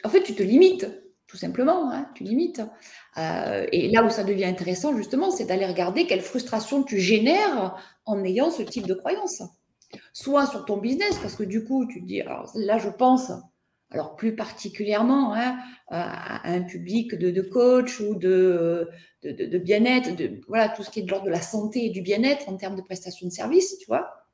En 0.03 0.09
fait, 0.09 0.23
tu 0.23 0.35
te 0.35 0.43
limites, 0.43 0.87
tout 1.27 1.37
simplement. 1.37 1.91
Hein, 1.91 2.07
tu 2.13 2.23
limites. 2.23 2.61
Euh, 3.17 3.65
et 3.71 3.89
là 3.89 4.03
où 4.03 4.09
ça 4.09 4.23
devient 4.23 4.45
intéressant, 4.45 4.95
justement, 4.95 5.31
c'est 5.31 5.45
d'aller 5.45 5.65
regarder 5.65 6.05
quelle 6.05 6.21
frustration 6.21 6.83
tu 6.83 6.99
génères 6.99 7.75
en 8.05 8.23
ayant 8.23 8.51
ce 8.51 8.61
type 8.61 8.85
de 8.85 8.93
croyance. 8.93 9.41
Soit 10.13 10.45
sur 10.45 10.65
ton 10.65 10.77
business, 10.77 11.17
parce 11.21 11.35
que 11.35 11.43
du 11.43 11.63
coup, 11.63 11.85
tu 11.85 12.01
te 12.01 12.05
dis, 12.05 12.21
là, 12.55 12.77
je 12.77 12.89
pense, 12.89 13.31
alors 13.91 14.15
plus 14.15 14.35
particulièrement 14.35 15.33
hein, 15.33 15.57
à 15.89 16.49
un 16.49 16.61
public 16.61 17.15
de, 17.15 17.41
coach 17.41 17.99
ou 17.99 18.15
de, 18.15 18.89
de, 19.23 19.57
bien-être, 19.57 20.15
de, 20.15 20.41
voilà, 20.47 20.69
tout 20.69 20.83
ce 20.83 20.89
qui 20.89 20.99
est 20.99 21.03
de 21.03 21.11
l'ordre 21.11 21.25
de 21.25 21.31
la 21.31 21.41
santé 21.41 21.85
et 21.85 21.89
du 21.89 22.01
bien-être 22.01 22.49
en 22.49 22.57
termes 22.57 22.75
de 22.75 22.81
prestation 22.81 23.27
de 23.27 23.31
services, 23.31 23.77
tu 23.79 23.85
vois, 23.85 24.25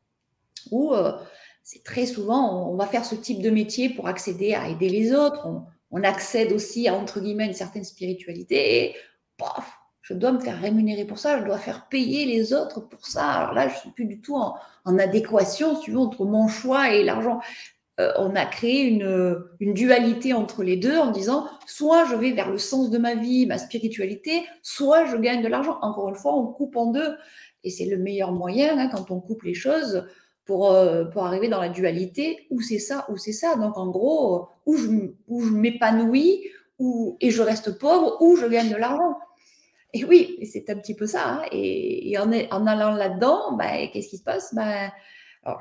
ou 0.71 0.93
euh, 0.93 1.13
c'est 1.63 1.83
très 1.83 2.05
souvent, 2.05 2.69
on, 2.69 2.75
va 2.75 2.87
faire 2.87 3.05
ce 3.05 3.15
type 3.15 3.41
de 3.41 3.49
métier 3.49 3.89
pour 3.89 4.07
accéder 4.07 4.53
à 4.53 4.67
aider 4.67 4.89
les 4.89 5.13
autres. 5.13 5.47
On, 5.91 6.03
accède 6.03 6.51
aussi 6.53 6.87
à, 6.87 6.95
entre 6.95 7.19
guillemets, 7.19 7.47
une 7.47 7.53
certaine 7.53 7.83
spiritualité. 7.83 8.95
Je 10.11 10.17
dois 10.17 10.31
me 10.31 10.39
faire 10.39 10.59
rémunérer 10.59 11.05
pour 11.05 11.19
ça, 11.19 11.39
je 11.39 11.45
dois 11.45 11.57
faire 11.57 11.87
payer 11.87 12.25
les 12.25 12.53
autres 12.53 12.81
pour 12.81 13.05
ça. 13.07 13.25
Alors 13.25 13.53
là, 13.53 13.67
je 13.67 13.75
ne 13.75 13.79
suis 13.79 13.89
plus 13.91 14.05
du 14.05 14.21
tout 14.21 14.35
en, 14.35 14.55
adéquation, 14.85 15.79
si 15.81 15.95
entre 15.95 16.25
mon 16.25 16.47
choix 16.47 16.93
et 16.93 17.03
l'argent. 17.03 17.39
Euh, 17.99 18.11
on 18.17 18.35
a 18.35 18.45
créé 18.45 18.83
une, 18.83 19.43
une, 19.59 19.73
dualité 19.73 20.33
entre 20.33 20.63
les 20.63 20.77
deux 20.77 20.97
en 20.97 21.11
disant 21.11 21.47
soit 21.67 22.05
je 22.05 22.15
vais 22.15 22.31
vers 22.31 22.49
le 22.49 22.57
sens 22.57 22.89
de 22.89 22.97
ma 22.97 23.15
vie, 23.15 23.45
ma 23.45 23.57
spiritualité, 23.57 24.43
soit 24.61 25.05
je 25.05 25.17
gagne 25.17 25.43
de 25.43 25.47
l'argent. 25.47 25.77
Encore 25.81 26.09
une 26.09 26.15
fois, 26.15 26.35
on 26.35 26.47
coupe 26.47 26.75
en 26.75 26.87
deux. 26.87 27.15
Et 27.63 27.69
c'est 27.69 27.85
le 27.85 27.97
meilleur 27.97 28.31
moyen 28.31 28.77
hein, 28.77 28.89
quand 28.91 29.11
on 29.11 29.19
coupe 29.19 29.43
les 29.43 29.53
choses 29.53 30.07
pour, 30.45 30.71
euh, 30.71 31.05
pour 31.05 31.25
arriver 31.25 31.47
dans 31.47 31.61
la 31.61 31.69
dualité, 31.69 32.47
où 32.49 32.61
c'est 32.61 32.79
ça, 32.79 33.05
ou 33.09 33.17
c'est 33.17 33.33
ça. 33.33 33.55
Donc 33.55 33.77
en 33.77 33.87
gros, 33.87 34.47
où 34.65 34.75
je, 34.77 34.87
où 35.27 35.41
je 35.41 35.51
m'épanouis, 35.51 36.43
où, 36.79 37.17
et 37.21 37.29
je 37.29 37.41
reste 37.41 37.77
pauvre, 37.77 38.17
ou 38.21 38.35
je 38.35 38.47
gagne 38.47 38.69
de 38.69 38.77
l'argent. 38.77 39.17
Et 39.93 40.05
oui, 40.05 40.37
c'est 40.49 40.69
un 40.69 40.75
petit 40.75 40.95
peu 40.95 41.05
ça. 41.05 41.27
Hein. 41.27 41.41
Et, 41.51 42.17
en, 42.17 42.31
allant 42.67 42.95
là-dedans, 42.95 43.57
ben, 43.57 43.89
qu'est-ce 43.91 44.09
qui 44.09 44.17
se 44.17 44.23
passe? 44.23 44.53
Ben, 44.53 44.91
alors, 45.43 45.59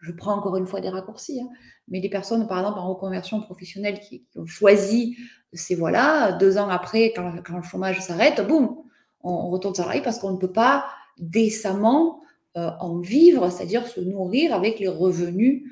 je, 0.00 0.12
prends 0.12 0.34
encore 0.34 0.56
une 0.56 0.66
fois 0.66 0.80
des 0.80 0.88
raccourcis, 0.90 1.40
hein, 1.40 1.48
mais 1.88 2.00
des 2.00 2.08
personnes, 2.08 2.46
par 2.46 2.58
exemple, 2.58 2.78
en 2.78 2.88
reconversion 2.88 3.40
professionnelle 3.40 3.98
qui, 4.00 4.24
ont 4.36 4.46
choisi 4.46 5.16
ces 5.52 5.74
voies-là, 5.74 6.32
deux 6.32 6.58
ans 6.58 6.68
après, 6.68 7.12
quand, 7.14 7.32
le 7.32 7.62
chômage 7.62 8.00
s'arrête, 8.00 8.46
boum, 8.46 8.76
on, 9.22 9.30
on 9.30 9.50
retourne 9.50 9.74
salarié 9.74 10.02
parce 10.02 10.18
qu'on 10.18 10.32
ne 10.32 10.38
peut 10.38 10.52
pas 10.52 10.86
décemment 11.18 12.20
euh, 12.56 12.70
en 12.80 12.98
vivre, 12.98 13.50
c'est-à-dire 13.50 13.86
se 13.86 14.00
nourrir 14.00 14.54
avec 14.54 14.80
les 14.80 14.88
revenus 14.88 15.64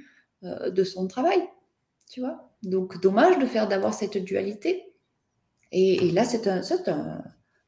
euh, 0.44 0.70
de 0.70 0.84
son 0.84 1.08
travail. 1.08 1.42
Tu 2.08 2.20
vois? 2.20 2.50
Donc, 2.62 3.00
dommage 3.00 3.38
de 3.38 3.46
faire 3.46 3.66
d'avoir 3.66 3.94
cette 3.94 4.18
dualité. 4.18 4.92
Et, 5.72 6.12
là, 6.12 6.24
c'est 6.24 6.46
un, 6.46 6.62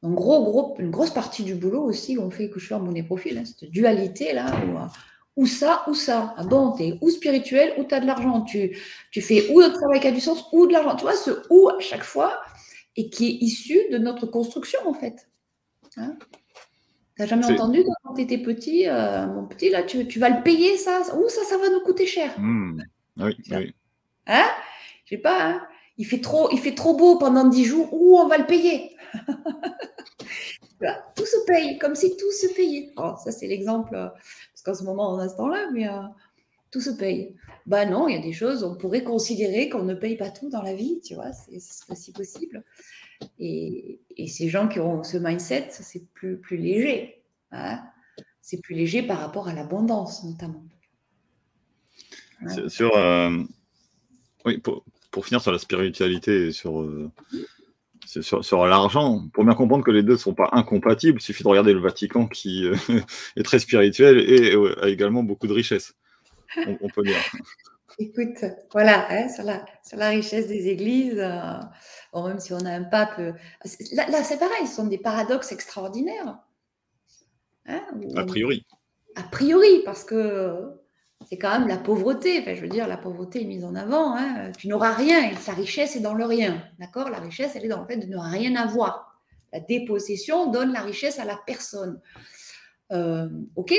gros, 0.03 0.43
gros, 0.43 0.75
une 0.79 0.91
grosse 0.91 1.11
partie 1.11 1.43
du 1.43 1.55
boulot 1.55 1.83
aussi 1.83 2.15
qu'on 2.15 2.29
fait 2.29 2.49
que 2.49 2.59
je 2.59 2.65
suis 2.65 2.73
en 2.73 2.79
monnaie 2.79 3.03
profil, 3.03 3.37
hein, 3.37 3.43
cette 3.45 3.69
dualité-là, 3.69 4.51
où, 5.35 5.45
ça, 5.45 5.83
ou 5.87 5.93
ça. 5.93 6.33
Ah 6.37 6.43
bon, 6.43 6.73
tu 6.73 6.83
es 6.83 6.97
ou 7.01 7.09
spirituel, 7.09 7.73
ou 7.77 7.83
tu 7.83 7.93
as 7.95 7.99
de 7.99 8.05
l'argent. 8.05 8.41
Tu, 8.41 8.77
tu 9.11 9.21
fais 9.21 9.49
ou 9.51 9.59
le 9.59 9.71
travail 9.71 9.99
qui 9.99 10.07
a 10.07 10.11
du 10.11 10.21
sens, 10.21 10.45
ou 10.51 10.67
de 10.67 10.73
l'argent. 10.73 10.95
Tu 10.95 11.03
vois, 11.03 11.15
ce 11.15 11.31
ou 11.49 11.69
à 11.69 11.79
chaque 11.79 12.03
fois, 12.03 12.39
et 12.95 13.09
qui 13.09 13.27
est 13.27 13.37
issu 13.41 13.77
de 13.91 13.97
notre 13.97 14.25
construction, 14.25 14.79
en 14.85 14.93
fait. 14.93 15.29
Hein? 15.97 16.17
T'as 17.17 17.25
jamais 17.25 17.45
entendu 17.45 17.83
quand 18.03 18.13
tu 18.13 18.21
étais 18.21 18.37
petit, 18.37 18.87
euh, 18.87 19.27
mon 19.27 19.45
petit, 19.45 19.69
là, 19.69 19.83
tu, 19.83 20.07
tu, 20.07 20.19
vas 20.19 20.29
le 20.29 20.41
payer, 20.43 20.77
ça? 20.77 21.01
Ouh, 21.17 21.27
ça, 21.27 21.43
ça 21.43 21.57
va 21.57 21.69
nous 21.69 21.81
coûter 21.81 22.05
cher. 22.05 22.33
Mmh. 22.39 22.81
Oui, 23.17 23.37
oui. 23.51 23.73
Hein? 24.27 24.45
Je 25.03 25.15
sais 25.15 25.21
pas, 25.21 25.43
hein? 25.43 25.67
Il, 25.99 26.05
fait 26.05 26.21
trop, 26.21 26.49
il 26.51 26.59
fait 26.59 26.73
trop 26.73 26.95
beau 26.95 27.17
pendant 27.17 27.47
dix 27.47 27.65
jours, 27.65 27.93
ouh, 27.93 28.17
on 28.17 28.27
va 28.27 28.37
le 28.37 28.47
payer. 28.47 28.95
tout 31.15 31.25
se 31.25 31.45
paye, 31.45 31.77
comme 31.77 31.93
si 31.93 32.15
tout 32.15 32.31
se 32.31 32.47
payait. 32.55 32.91
Oh, 32.95 33.15
ça, 33.23 33.31
c'est 33.31 33.47
l'exemple, 33.47 33.93
euh, 33.95 34.07
parce 34.07 34.61
qu'en 34.63 34.73
ce 34.73 34.83
moment, 34.83 35.13
on 35.13 35.17
a 35.19 35.27
ce 35.27 35.35
temps-là, 35.35 35.69
mais 35.73 35.89
euh, 35.89 36.01
tout 36.71 36.79
se 36.79 36.91
paye. 36.91 37.35
Ben 37.65 37.89
non, 37.89 38.07
il 38.07 38.15
y 38.15 38.17
a 38.17 38.21
des 38.21 38.31
choses, 38.31 38.63
on 38.63 38.77
pourrait 38.77 39.03
considérer 39.03 39.67
qu'on 39.67 39.83
ne 39.83 39.93
paye 39.93 40.15
pas 40.15 40.29
tout 40.29 40.49
dans 40.49 40.61
la 40.61 40.73
vie, 40.73 41.01
tu 41.03 41.15
vois, 41.15 41.33
c'est 41.33 41.59
aussi 41.91 42.13
possible. 42.13 42.63
Et, 43.37 43.99
ces 44.27 44.47
gens 44.47 44.69
qui 44.69 44.79
ont 44.79 45.03
ce 45.03 45.17
mindset, 45.17 45.67
c'est 45.71 46.07
plus, 46.13 46.37
plus 46.37 46.57
léger. 46.57 47.23
Hein. 47.51 47.81
c'est 48.41 48.61
plus 48.61 48.75
léger 48.75 49.01
par 49.03 49.19
rapport 49.19 49.49
à 49.49 49.53
l'abondance, 49.53 50.23
notamment. 50.23 50.63
Sur, 52.67 52.95
euh, 52.95 53.43
oui, 54.45 54.59
pour, 54.59 54.85
finir 55.17 55.41
sur 55.41 55.51
la 55.51 55.59
spiritualité 55.59 56.47
et 56.47 56.51
sur, 56.51 56.81
euh, 56.81 57.11
sur, 58.05 58.65
l'argent, 58.65 59.27
pour 59.33 59.43
bien 59.43 59.53
comprendre 59.53 59.83
que 59.83 59.91
les 59.91 60.03
deux 60.03 60.13
ne 60.13 60.17
sont 60.17 60.33
pas 60.33 60.49
incompatibles, 60.51 61.19
il 61.19 61.23
suffit 61.23 61.43
de 61.43 61.47
regarder 61.47 61.73
le 61.73 61.79
Vatican 61.79 62.27
qui 62.27 62.65
euh, 62.65 62.75
est 63.35 63.43
très 63.43 63.59
spirituel 63.59 64.19
et 64.19 64.55
a 64.81 64.87
également 64.87 65.23
beaucoup 65.23 65.47
de 65.47 65.53
richesses. 65.53 65.93
On, 66.81 66.89
peut 66.89 67.03
dire. 67.03 67.19
Écoute, 67.99 68.43
voilà, 68.71 69.07
hein, 69.11 69.29
sur, 69.29 69.43
la, 69.43 69.63
sur, 69.87 69.97
la, 69.97 70.09
richesse 70.09 70.47
des 70.47 70.67
églises, 70.67 71.17
même 71.17 72.39
si 72.39 72.53
on 72.53 72.65
a 72.65 72.71
un 72.71 72.83
pape. 72.83 73.19
Euh, 73.19 73.33
là, 73.93 74.23
c'est 74.23 74.39
pareil, 74.39 74.65
ce 74.65 74.75
sont 74.75 74.87
des 74.87 74.97
paradoxes 74.97 75.51
extraordinaires. 75.51 76.39
Hein, 77.67 77.81
a 78.15 78.23
priori. 78.23 78.65
A 79.15 79.23
priori, 79.23 79.83
parce 79.85 80.03
que 80.03 80.79
c'est 81.29 81.37
quand 81.37 81.59
même 81.59 81.67
la 81.67 81.77
pauvreté. 81.77 82.39
Enfin, 82.41 82.55
je 82.55 82.61
veux 82.61 82.67
dire, 82.67 82.87
la 82.87 82.97
pauvreté 82.97 83.41
est 83.41 83.45
mise 83.45 83.63
en 83.63 83.75
avant. 83.75 84.15
Hein. 84.17 84.51
Tu 84.57 84.67
n'auras 84.67 84.93
rien 84.93 85.29
et 85.29 85.35
sa 85.35 85.53
richesse 85.53 85.95
est 85.95 85.99
dans 85.99 86.15
le 86.15 86.25
rien. 86.25 86.63
D'accord? 86.79 87.09
La 87.09 87.19
richesse, 87.19 87.51
elle 87.55 87.65
est 87.65 87.69
dans 87.69 87.81
le 87.81 87.87
fait 87.87 87.97
de 87.97 88.07
ne 88.07 88.17
rien 88.17 88.55
avoir. 88.55 89.21
La 89.53 89.59
dépossession 89.59 90.51
donne 90.51 90.73
la 90.73 90.81
richesse 90.81 91.19
à 91.19 91.25
la 91.25 91.39
personne. 91.45 92.01
Euh, 92.91 93.29
ok, 93.55 93.73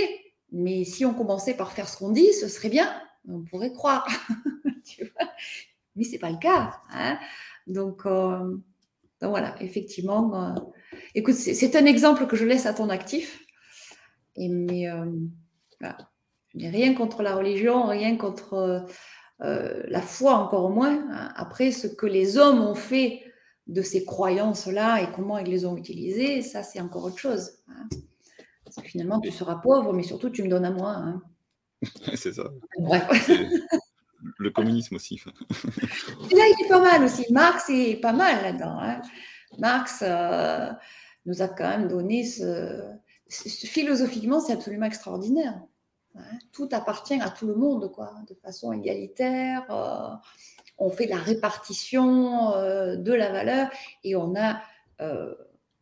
mais 0.53 0.85
si 0.85 1.05
on 1.05 1.13
commençait 1.15 1.55
par 1.55 1.73
faire 1.73 1.89
ce 1.89 1.97
qu'on 1.97 2.11
dit, 2.11 2.33
ce 2.33 2.49
serait 2.49 2.69
bien. 2.69 2.89
On 3.29 3.43
pourrait 3.43 3.73
croire. 3.73 4.07
mais 5.97 6.05
ce 6.05 6.13
n'est 6.13 6.19
pas 6.19 6.31
le 6.31 6.39
cas. 6.39 6.73
Hein 6.93 7.19
euh, 7.69 7.73
donc, 7.73 8.03
voilà, 9.23 9.55
effectivement. 9.61 10.35
Euh, 10.35 10.55
écoute, 11.15 11.35
c'est 11.35 11.77
un 11.77 11.85
exemple 11.85 12.27
que 12.27 12.37
je 12.37 12.45
laisse 12.45 12.67
à 12.67 12.75
ton 12.75 12.89
actif. 12.89 13.45
Mais 14.37 14.89
euh, 14.89 15.07
je 16.55 16.59
n'ai 16.59 16.69
rien 16.69 16.95
contre 16.95 17.23
la 17.23 17.35
religion, 17.35 17.87
rien 17.87 18.17
contre 18.17 18.87
la 19.39 20.03
foi, 20.03 20.35
encore 20.35 20.71
moins. 20.71 21.03
Hein. 21.11 21.33
Après, 21.37 21.71
ce 21.71 21.87
que 21.87 22.07
les 22.07 22.37
hommes 22.37 22.61
ont 22.61 22.75
fait 22.75 23.23
de 23.67 23.83
ces 23.83 24.05
croyances-là 24.05 25.01
et 25.03 25.13
comment 25.13 25.39
ils 25.39 25.49
les 25.49 25.65
ont 25.65 25.77
utilisées, 25.77 26.43
ça, 26.43 26.63
c'est 26.63 26.81
encore 26.81 27.05
autre 27.05 27.19
chose. 27.19 27.53
Hein. 27.69 27.89
Parce 28.65 28.77
que 28.77 28.83
finalement, 28.83 29.21
tu 29.21 29.31
seras 29.31 29.57
pauvre, 29.57 29.93
mais 29.93 30.03
surtout, 30.03 30.31
tu 30.31 30.43
me 30.43 30.49
donnes 30.49 30.65
à 30.65 30.71
moi. 30.71 31.21
c'est 32.15 32.33
ça. 32.33 32.51
le 34.39 34.51
communisme 34.51 34.97
aussi. 34.97 35.21
là, 35.25 36.45
il 36.47 36.65
est 36.65 36.69
pas 36.69 36.81
mal 36.81 37.05
aussi. 37.05 37.25
Marx 37.33 37.71
est 37.71 38.01
pas 38.01 38.13
mal 38.13 38.43
là-dedans. 38.43 38.79
Hein. 38.81 39.03
Marx 39.59 40.03
euh, 40.03 40.71
nous 41.27 41.43
a 41.43 41.49
quand 41.49 41.69
même 41.69 41.89
donné 41.89 42.25
ce. 42.25 42.83
Philosophiquement, 43.29 44.41
c'est 44.41 44.53
absolument 44.53 44.87
extraordinaire. 44.87 45.61
Hein. 46.17 46.39
Tout 46.53 46.69
appartient 46.73 47.21
à 47.21 47.31
tout 47.31 47.47
le 47.47 47.55
monde, 47.55 47.91
quoi, 47.93 48.13
de 48.29 48.35
façon 48.35 48.73
égalitaire. 48.73 49.65
Euh, 49.71 50.15
on 50.79 50.91
fait 50.91 51.07
la 51.07 51.19
répartition 51.19 52.55
euh, 52.55 52.97
de 52.97 53.13
la 53.13 53.31
valeur 53.31 53.69
et 54.05 54.17
on 54.17 54.35
a 54.37 54.61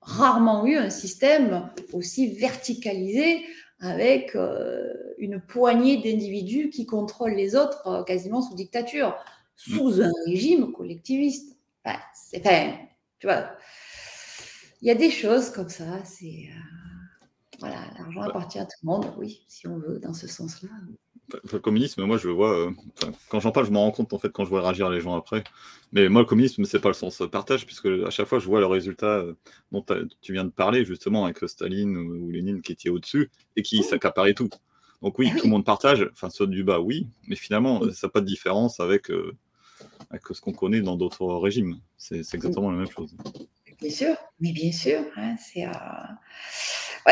rarement 0.00 0.64
eu 0.64 0.76
un 0.76 0.90
système 0.90 1.70
aussi 1.92 2.32
verticalisé 2.34 3.44
avec 3.80 4.34
euh, 4.34 4.92
une 5.18 5.40
poignée 5.40 5.98
d'individus 5.98 6.70
qui 6.70 6.86
contrôlent 6.86 7.34
les 7.34 7.54
autres 7.54 7.86
euh, 7.86 8.02
quasiment 8.02 8.42
sous 8.42 8.54
dictature, 8.54 9.16
sous 9.54 10.02
un 10.02 10.12
régime 10.26 10.72
collectiviste. 10.72 11.56
Enfin, 11.84 11.98
c'est, 12.14 12.42
tu 13.18 13.26
vois, 13.26 13.50
il 14.82 14.88
y 14.88 14.90
a 14.90 14.94
des 14.94 15.10
choses 15.10 15.50
comme 15.50 15.68
ça. 15.68 16.04
C'est 16.04 16.48
euh, 16.48 16.77
voilà, 17.58 17.80
l'argent 17.98 18.22
appartient 18.22 18.58
à 18.58 18.64
tout 18.64 18.76
le 18.82 18.86
monde, 18.86 19.12
oui, 19.18 19.42
si 19.48 19.66
on 19.66 19.78
veut, 19.78 19.98
dans 19.98 20.14
ce 20.14 20.28
sens-là 20.28 20.68
le 21.52 21.58
communisme, 21.58 22.04
moi, 22.04 22.16
je 22.16 22.28
le 22.28 22.34
vois. 22.34 22.58
Euh, 22.58 22.70
quand 23.28 23.40
j'en 23.40 23.52
parle, 23.52 23.66
je 23.66 23.70
me 23.70 23.78
rends 23.78 23.90
compte 23.90 24.12
en 24.12 24.18
fait 24.18 24.30
quand 24.30 24.44
je 24.44 24.50
vois 24.50 24.62
réagir 24.62 24.88
les 24.90 25.00
gens 25.00 25.16
après. 25.16 25.44
Mais 25.92 26.08
moi, 26.08 26.22
le 26.22 26.26
communisme, 26.26 26.64
c'est 26.64 26.80
pas 26.80 26.88
le 26.88 26.94
sens 26.94 27.22
partage, 27.30 27.66
puisque 27.66 27.86
à 27.86 28.10
chaque 28.10 28.26
fois, 28.26 28.38
je 28.38 28.46
vois 28.46 28.60
le 28.60 28.66
résultat 28.66 29.18
euh, 29.18 29.34
dont 29.72 29.84
tu 30.20 30.32
viens 30.32 30.44
de 30.44 30.50
parler, 30.50 30.84
justement, 30.84 31.24
avec 31.24 31.38
Staline 31.46 31.96
ou, 31.96 32.30
Lénine 32.30 32.62
qui 32.62 32.72
était 32.72 32.88
au-dessus 32.88 33.30
et 33.56 33.62
qui 33.62 33.82
s'accaparait 33.82 34.34
tout. 34.34 34.50
Donc 35.02 35.18
oui, 35.18 35.30
ah 35.32 35.38
tout 35.38 35.44
le 35.44 35.50
monde 35.50 35.64
partage, 35.64 36.08
enfin, 36.12 36.28
saute 36.28 36.50
du 36.50 36.64
bas, 36.64 36.80
oui, 36.80 37.06
mais 37.28 37.36
finalement, 37.36 37.80
ça 37.92 38.08
n'a 38.08 38.10
pas 38.10 38.20
de 38.20 38.26
différence 38.26 38.80
avec, 38.80 39.10
euh, 39.10 39.36
avec 40.10 40.22
ce 40.30 40.40
qu'on 40.40 40.52
connaît 40.52 40.80
dans 40.80 40.96
d'autres 40.96 41.26
régimes. 41.36 41.78
C'est 41.96 42.34
exactement 42.34 42.70
la 42.70 42.78
même 42.78 42.90
chose. 42.90 43.14
Bien 43.80 43.90
sûr, 43.90 44.16
mais 44.40 44.52
bien 44.52 44.72
sûr. 44.72 45.00
Hein, 45.16 45.36
c'est, 45.38 45.66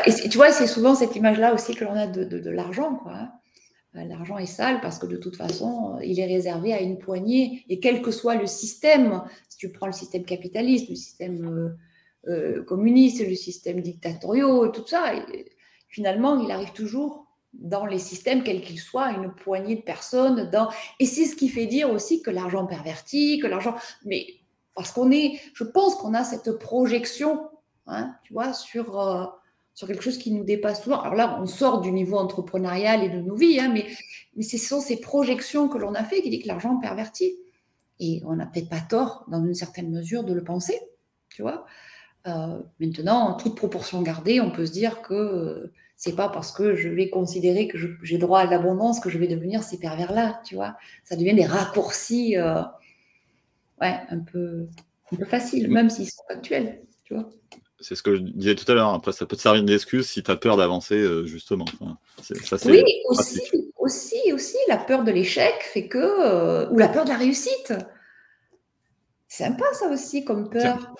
et 0.04 0.28
tu 0.28 0.36
vois, 0.36 0.50
c'est 0.50 0.66
souvent 0.66 0.94
cette 0.94 1.16
image-là 1.16 1.54
aussi 1.54 1.74
que 1.74 1.84
l'on 1.84 1.94
a 1.94 2.06
de, 2.06 2.50
l'argent, 2.50 2.96
quoi. 2.96 3.12
Hein. 3.12 3.32
Euh, 3.96 4.04
l'argent 4.04 4.38
est 4.38 4.46
sale 4.46 4.80
parce 4.80 4.98
que 4.98 5.06
de 5.06 5.16
toute 5.16 5.36
façon, 5.36 5.96
euh, 5.96 6.04
il 6.04 6.20
est 6.20 6.26
réservé 6.26 6.72
à 6.72 6.80
une 6.80 6.98
poignée. 6.98 7.64
Et 7.68 7.80
quel 7.80 8.02
que 8.02 8.10
soit 8.10 8.34
le 8.34 8.46
système, 8.46 9.22
si 9.48 9.58
tu 9.58 9.72
prends 9.72 9.86
le 9.86 9.92
système 9.92 10.24
capitaliste, 10.24 10.90
le 10.90 10.96
système 10.96 11.76
euh, 12.28 12.62
communiste, 12.64 13.26
le 13.26 13.34
système 13.34 13.80
dictatorial, 13.80 14.72
tout 14.72 14.86
ça, 14.86 15.12
finalement, 15.88 16.38
il 16.40 16.50
arrive 16.50 16.72
toujours 16.72 17.26
dans 17.54 17.86
les 17.86 17.98
systèmes, 17.98 18.42
quels 18.42 18.60
qu'ils 18.60 18.80
soient, 18.80 19.12
une 19.12 19.32
poignée 19.32 19.76
de 19.76 19.82
personnes. 19.82 20.50
Dans... 20.50 20.68
Et 21.00 21.06
c'est 21.06 21.24
ce 21.24 21.36
qui 21.36 21.48
fait 21.48 21.66
dire 21.66 21.90
aussi 21.90 22.20
que 22.20 22.30
l'argent 22.30 22.66
pervertit, 22.66 23.38
que 23.38 23.46
l'argent... 23.46 23.74
Mais 24.04 24.26
parce 24.76 24.92
qu'on 24.92 25.10
est, 25.10 25.40
je 25.54 25.64
pense 25.64 25.96
qu'on 25.96 26.14
a 26.14 26.22
cette 26.22 26.52
projection, 26.52 27.48
hein, 27.86 28.14
tu 28.22 28.32
vois, 28.32 28.52
sur 28.52 29.36
sur 29.76 29.86
quelque 29.86 30.02
chose 30.02 30.16
qui 30.16 30.32
nous 30.32 30.42
dépasse 30.42 30.82
souvent. 30.82 31.00
Alors 31.02 31.14
là, 31.14 31.38
on 31.40 31.46
sort 31.46 31.82
du 31.82 31.92
niveau 31.92 32.16
entrepreneurial 32.16 33.04
et 33.04 33.10
de 33.10 33.20
nos 33.20 33.36
vies, 33.36 33.60
hein, 33.60 33.70
mais, 33.72 33.86
mais 34.34 34.42
ce 34.42 34.56
sont 34.56 34.80
ces 34.80 34.98
projections 34.98 35.68
que 35.68 35.76
l'on 35.76 35.94
a 35.94 36.02
fait 36.02 36.22
qui 36.22 36.30
dit 36.30 36.40
que 36.40 36.48
l'argent 36.48 36.78
pervertit. 36.78 37.36
Et 38.00 38.22
on 38.24 38.36
n'a 38.36 38.46
peut-être 38.46 38.70
pas 38.70 38.80
tort, 38.80 39.26
dans 39.28 39.44
une 39.44 39.54
certaine 39.54 39.90
mesure, 39.90 40.24
de 40.24 40.32
le 40.32 40.42
penser, 40.42 40.80
tu 41.28 41.42
vois. 41.42 41.66
Euh, 42.26 42.58
maintenant, 42.80 43.28
en 43.28 43.34
toute 43.34 43.54
proportion 43.54 44.00
gardée, 44.00 44.40
on 44.40 44.50
peut 44.50 44.64
se 44.64 44.72
dire 44.72 45.02
que 45.02 45.14
euh, 45.14 45.72
c'est 45.96 46.16
pas 46.16 46.30
parce 46.30 46.52
que 46.52 46.74
je 46.74 46.88
vais 46.88 47.10
considérer 47.10 47.68
que 47.68 47.76
j'ai 48.02 48.16
droit 48.16 48.40
à 48.40 48.46
l'abondance 48.46 48.98
que 48.98 49.10
je 49.10 49.18
vais 49.18 49.28
devenir 49.28 49.62
ces 49.62 49.78
pervers-là, 49.78 50.40
tu 50.44 50.54
vois. 50.54 50.76
Ça 51.04 51.16
devient 51.16 51.34
des 51.34 51.44
raccourcis, 51.44 52.38
euh, 52.38 52.62
ouais, 53.80 54.00
un 54.08 54.20
peu, 54.20 54.66
un 55.12 55.16
peu 55.16 55.24
faciles, 55.24 55.70
même 55.70 55.90
s'ils 55.90 56.10
sont 56.10 56.24
actuels, 56.28 56.82
tu 57.04 57.14
vois 57.14 57.28
c'est 57.80 57.94
ce 57.94 58.02
que 58.02 58.16
je 58.16 58.20
disais 58.20 58.54
tout 58.54 58.70
à 58.70 58.74
l'heure. 58.74 58.94
Après, 58.94 59.12
ça 59.12 59.26
peut 59.26 59.36
te 59.36 59.42
servir 59.42 59.62
d'excuse 59.62 60.06
si 60.06 60.22
tu 60.22 60.30
as 60.30 60.36
peur 60.36 60.56
d'avancer, 60.56 60.96
euh, 60.96 61.26
justement. 61.26 61.66
oui, 62.64 62.82
aussi, 63.08 63.42
aussi, 63.78 64.32
aussi, 64.32 64.56
la 64.68 64.78
peur 64.78 65.04
de 65.04 65.12
l'échec 65.12 65.54
fait 65.60 65.88
que. 65.88 65.98
Euh, 65.98 66.68
ou 66.70 66.78
la 66.78 66.88
peur 66.88 67.04
de 67.04 67.10
la 67.10 67.18
réussite. 67.18 67.74
C'est 69.28 69.44
sympa, 69.44 69.64
ça 69.72 69.88
aussi, 69.88 70.24
comme 70.24 70.48
peur. 70.48 70.94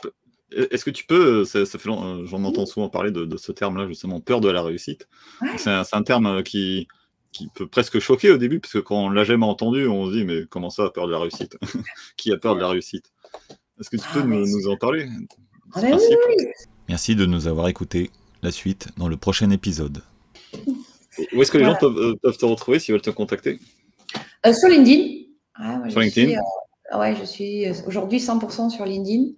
Est-ce 0.53 0.85
que 0.85 0.91
tu 0.91 1.07
peux, 1.07 1.45
ça, 1.45 1.65
fait 1.65 1.79
j'en 1.89 2.45
entends 2.45 2.67
souvent 2.67 2.89
parler 2.89 3.11
de, 3.11 3.37
ce 3.37 3.53
terme-là, 3.53 3.89
justement, 3.89 4.21
peur 4.21 4.41
de 4.41 4.51
la 4.51 4.63
réussite. 4.63 5.09
C'est 5.57 5.71
un, 5.71 6.03
terme 6.03 6.43
qui, 6.43 6.87
qui 7.33 7.49
peut 7.55 7.67
presque 7.67 7.99
choquer 7.99 8.31
au 8.31 8.39
début, 8.39 8.61
parce 8.61 8.73
que 8.73 8.79
quand 8.79 8.97
on 8.97 9.11
l'a 9.11 9.25
jamais 9.25 9.47
entendu, 9.47 9.87
on 9.87 10.07
se 10.07 10.17
dit, 10.17 10.25
mais 10.25 10.43
comment 10.49 10.71
ça, 10.71 10.91
peur 10.91 11.07
de 11.07 11.13
la 11.13 11.19
réussite 11.19 11.57
Qui 12.17 12.33
a 12.33 12.37
peur 12.39 12.55
de 12.55 12.61
la 12.61 12.69
réussite 12.69 13.13
Est-ce 13.81 13.91
que 13.91 13.97
tu 13.97 14.09
peux 14.13 14.21
ah, 14.23 14.27
nous, 14.27 14.69
en 14.69 14.77
parler 14.77 15.09
ah 15.75 15.83
ben 15.83 15.99
Merci 16.89 17.17
de 17.17 17.27
nous 17.27 17.47
avoir 17.47 17.69
écoutés. 17.69 18.11
La 18.43 18.53
suite 18.53 18.89
dans 18.97 19.09
le 19.09 19.17
prochain 19.17 19.51
épisode. 19.51 20.03
Où 21.33 21.43
est-ce 21.43 21.51
que 21.51 21.59
les 21.59 21.65
gens 21.65 21.77
euh, 21.83 22.15
peuvent, 22.23 22.37
te 22.37 22.45
retrouver 22.45 22.79
s'ils 22.79 22.93
veulent 22.93 23.03
te 23.03 23.11
contacter 23.11 23.59
euh, 24.47 24.53
Sur 24.53 24.69
LinkedIn. 24.69 25.25
Ah, 25.55 25.83
sur 25.89 26.01
LinkedIn 26.01 26.39
euh, 26.93 26.99
ouais, 26.99 27.17
je 27.19 27.25
suis 27.25 27.67
aujourd'hui 27.87 28.19
100% 28.19 28.71
sur 28.71 28.85
LinkedIn. 28.85 29.33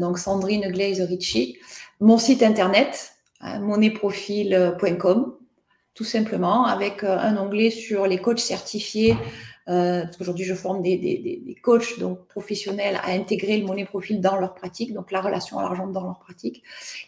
donc 0.00 0.18
Sandrine 0.18 0.70
Glaze 0.72 1.00
Ricci. 1.02 1.58
Mon 2.00 2.18
site 2.18 2.42
internet, 2.42 3.12
moneprofil.com, 3.42 5.36
tout 5.96 6.04
simplement, 6.04 6.66
avec 6.66 7.02
un 7.02 7.36
onglet 7.36 7.70
sur 7.70 8.06
les 8.06 8.18
coachs 8.18 8.38
certifiés 8.38 9.16
Euh, 9.68 10.04
parce 10.04 10.16
qu'aujourd'hui, 10.16 10.44
je 10.44 10.54
forme 10.54 10.80
des, 10.82 10.96
des, 10.96 11.42
des, 11.44 11.54
coachs 11.56 11.98
donc, 11.98 12.26
professionnels 12.28 13.00
à 13.02 13.10
intégrer 13.10 13.58
le 13.58 13.66
money 13.66 13.84
profil 13.84 14.20
dans 14.20 14.36
leur 14.36 14.54
pratique, 14.54 14.94
donc 14.94 15.10
la 15.10 15.20
relation 15.20 15.58
à 15.58 15.62
l'argent 15.62 15.88
dans 15.88 16.04
leur 16.04 16.20
pratique. 16.20 16.62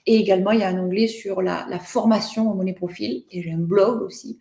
Et 0.07 0.17
également, 0.17 0.51
il 0.51 0.61
y 0.61 0.63
a 0.65 0.69
un 0.69 0.79
onglet 0.79 1.07
sur 1.07 1.41
la, 1.41 1.67
la 1.71 1.79
formation 1.79 2.51
au 2.51 2.55
money 2.55 2.73
profil. 2.73 3.25
Et 3.31 3.43
j'ai 3.43 3.53
un 3.53 3.59
blog 3.59 4.03
aussi 4.03 4.41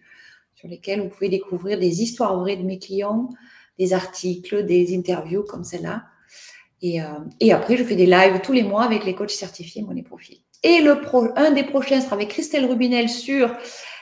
sur 0.55 0.67
lequel 0.67 1.01
vous 1.01 1.09
pouvez 1.09 1.29
découvrir 1.29 1.79
des 1.79 2.01
histoires 2.01 2.39
vraies 2.39 2.57
de 2.57 2.63
mes 2.63 2.79
clients, 2.79 3.29
des 3.77 3.93
articles, 3.93 4.65
des 4.65 4.97
interviews 4.97 5.43
comme 5.43 5.63
celle-là. 5.63 6.05
Et, 6.81 7.01
euh, 7.01 7.05
et, 7.39 7.53
après, 7.53 7.77
je 7.77 7.83
fais 7.83 7.95
des 7.95 8.07
lives 8.07 8.41
tous 8.41 8.53
les 8.53 8.63
mois 8.63 8.83
avec 8.83 9.05
les 9.05 9.13
coachs 9.13 9.29
certifiés 9.29 9.83
Money 9.83 10.01
Profil. 10.01 10.37
Et 10.63 10.81
le 10.81 11.01
pro, 11.01 11.27
un 11.35 11.51
des 11.51 11.63
prochains 11.63 12.01
sera 12.01 12.15
avec 12.15 12.29
Christelle 12.29 12.65
Rubinel 12.65 13.09
sur 13.09 13.55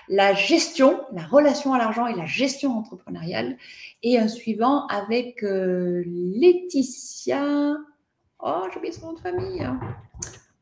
la 0.08 0.34
gestion, 0.34 1.02
la 1.14 1.24
relation 1.24 1.74
à 1.74 1.78
l'argent 1.78 2.08
et 2.08 2.16
la 2.16 2.26
gestion 2.26 2.78
entrepreneuriale. 2.78 3.58
Et 4.04 4.18
un 4.18 4.28
suivant 4.28 4.88
avec 4.88 5.44
euh, 5.44 6.04
Laetitia. 6.06 7.76
Oh, 8.40 8.68
j'ai 8.72 8.78
oublié 8.78 8.94
son 8.94 9.08
nom 9.08 9.14
de 9.14 9.20
famille. 9.20 9.64
Hein. 9.64 9.80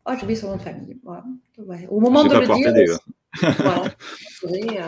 Oh, 0.06 0.12
j'ai 0.16 0.24
oublié 0.24 0.40
son 0.40 0.52
nom 0.52 0.58
de 0.58 0.62
famille. 0.62 0.98
Au 1.90 2.00
moment 2.00 2.24
de 2.24 2.36
le 2.36 2.46
dire. 2.46 3.00
voilà, 3.42 3.84
euh, 4.46 4.88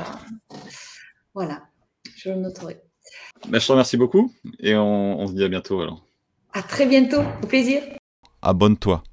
voilà, 1.34 1.62
je 2.16 2.30
le 2.30 2.36
noterai. 2.36 2.82
Ben, 3.50 3.60
je 3.60 3.68
te 3.68 3.72
remercie 3.72 3.98
beaucoup 3.98 4.32
et 4.60 4.76
on, 4.76 5.20
on 5.20 5.28
se 5.28 5.34
dit 5.34 5.44
à 5.44 5.48
bientôt 5.48 5.82
alors. 5.82 6.06
À 6.54 6.62
très 6.64 6.86
bientôt, 6.86 7.22
au 7.44 7.48
plaisir. 7.48 7.82
Abonne-toi. 8.42 9.04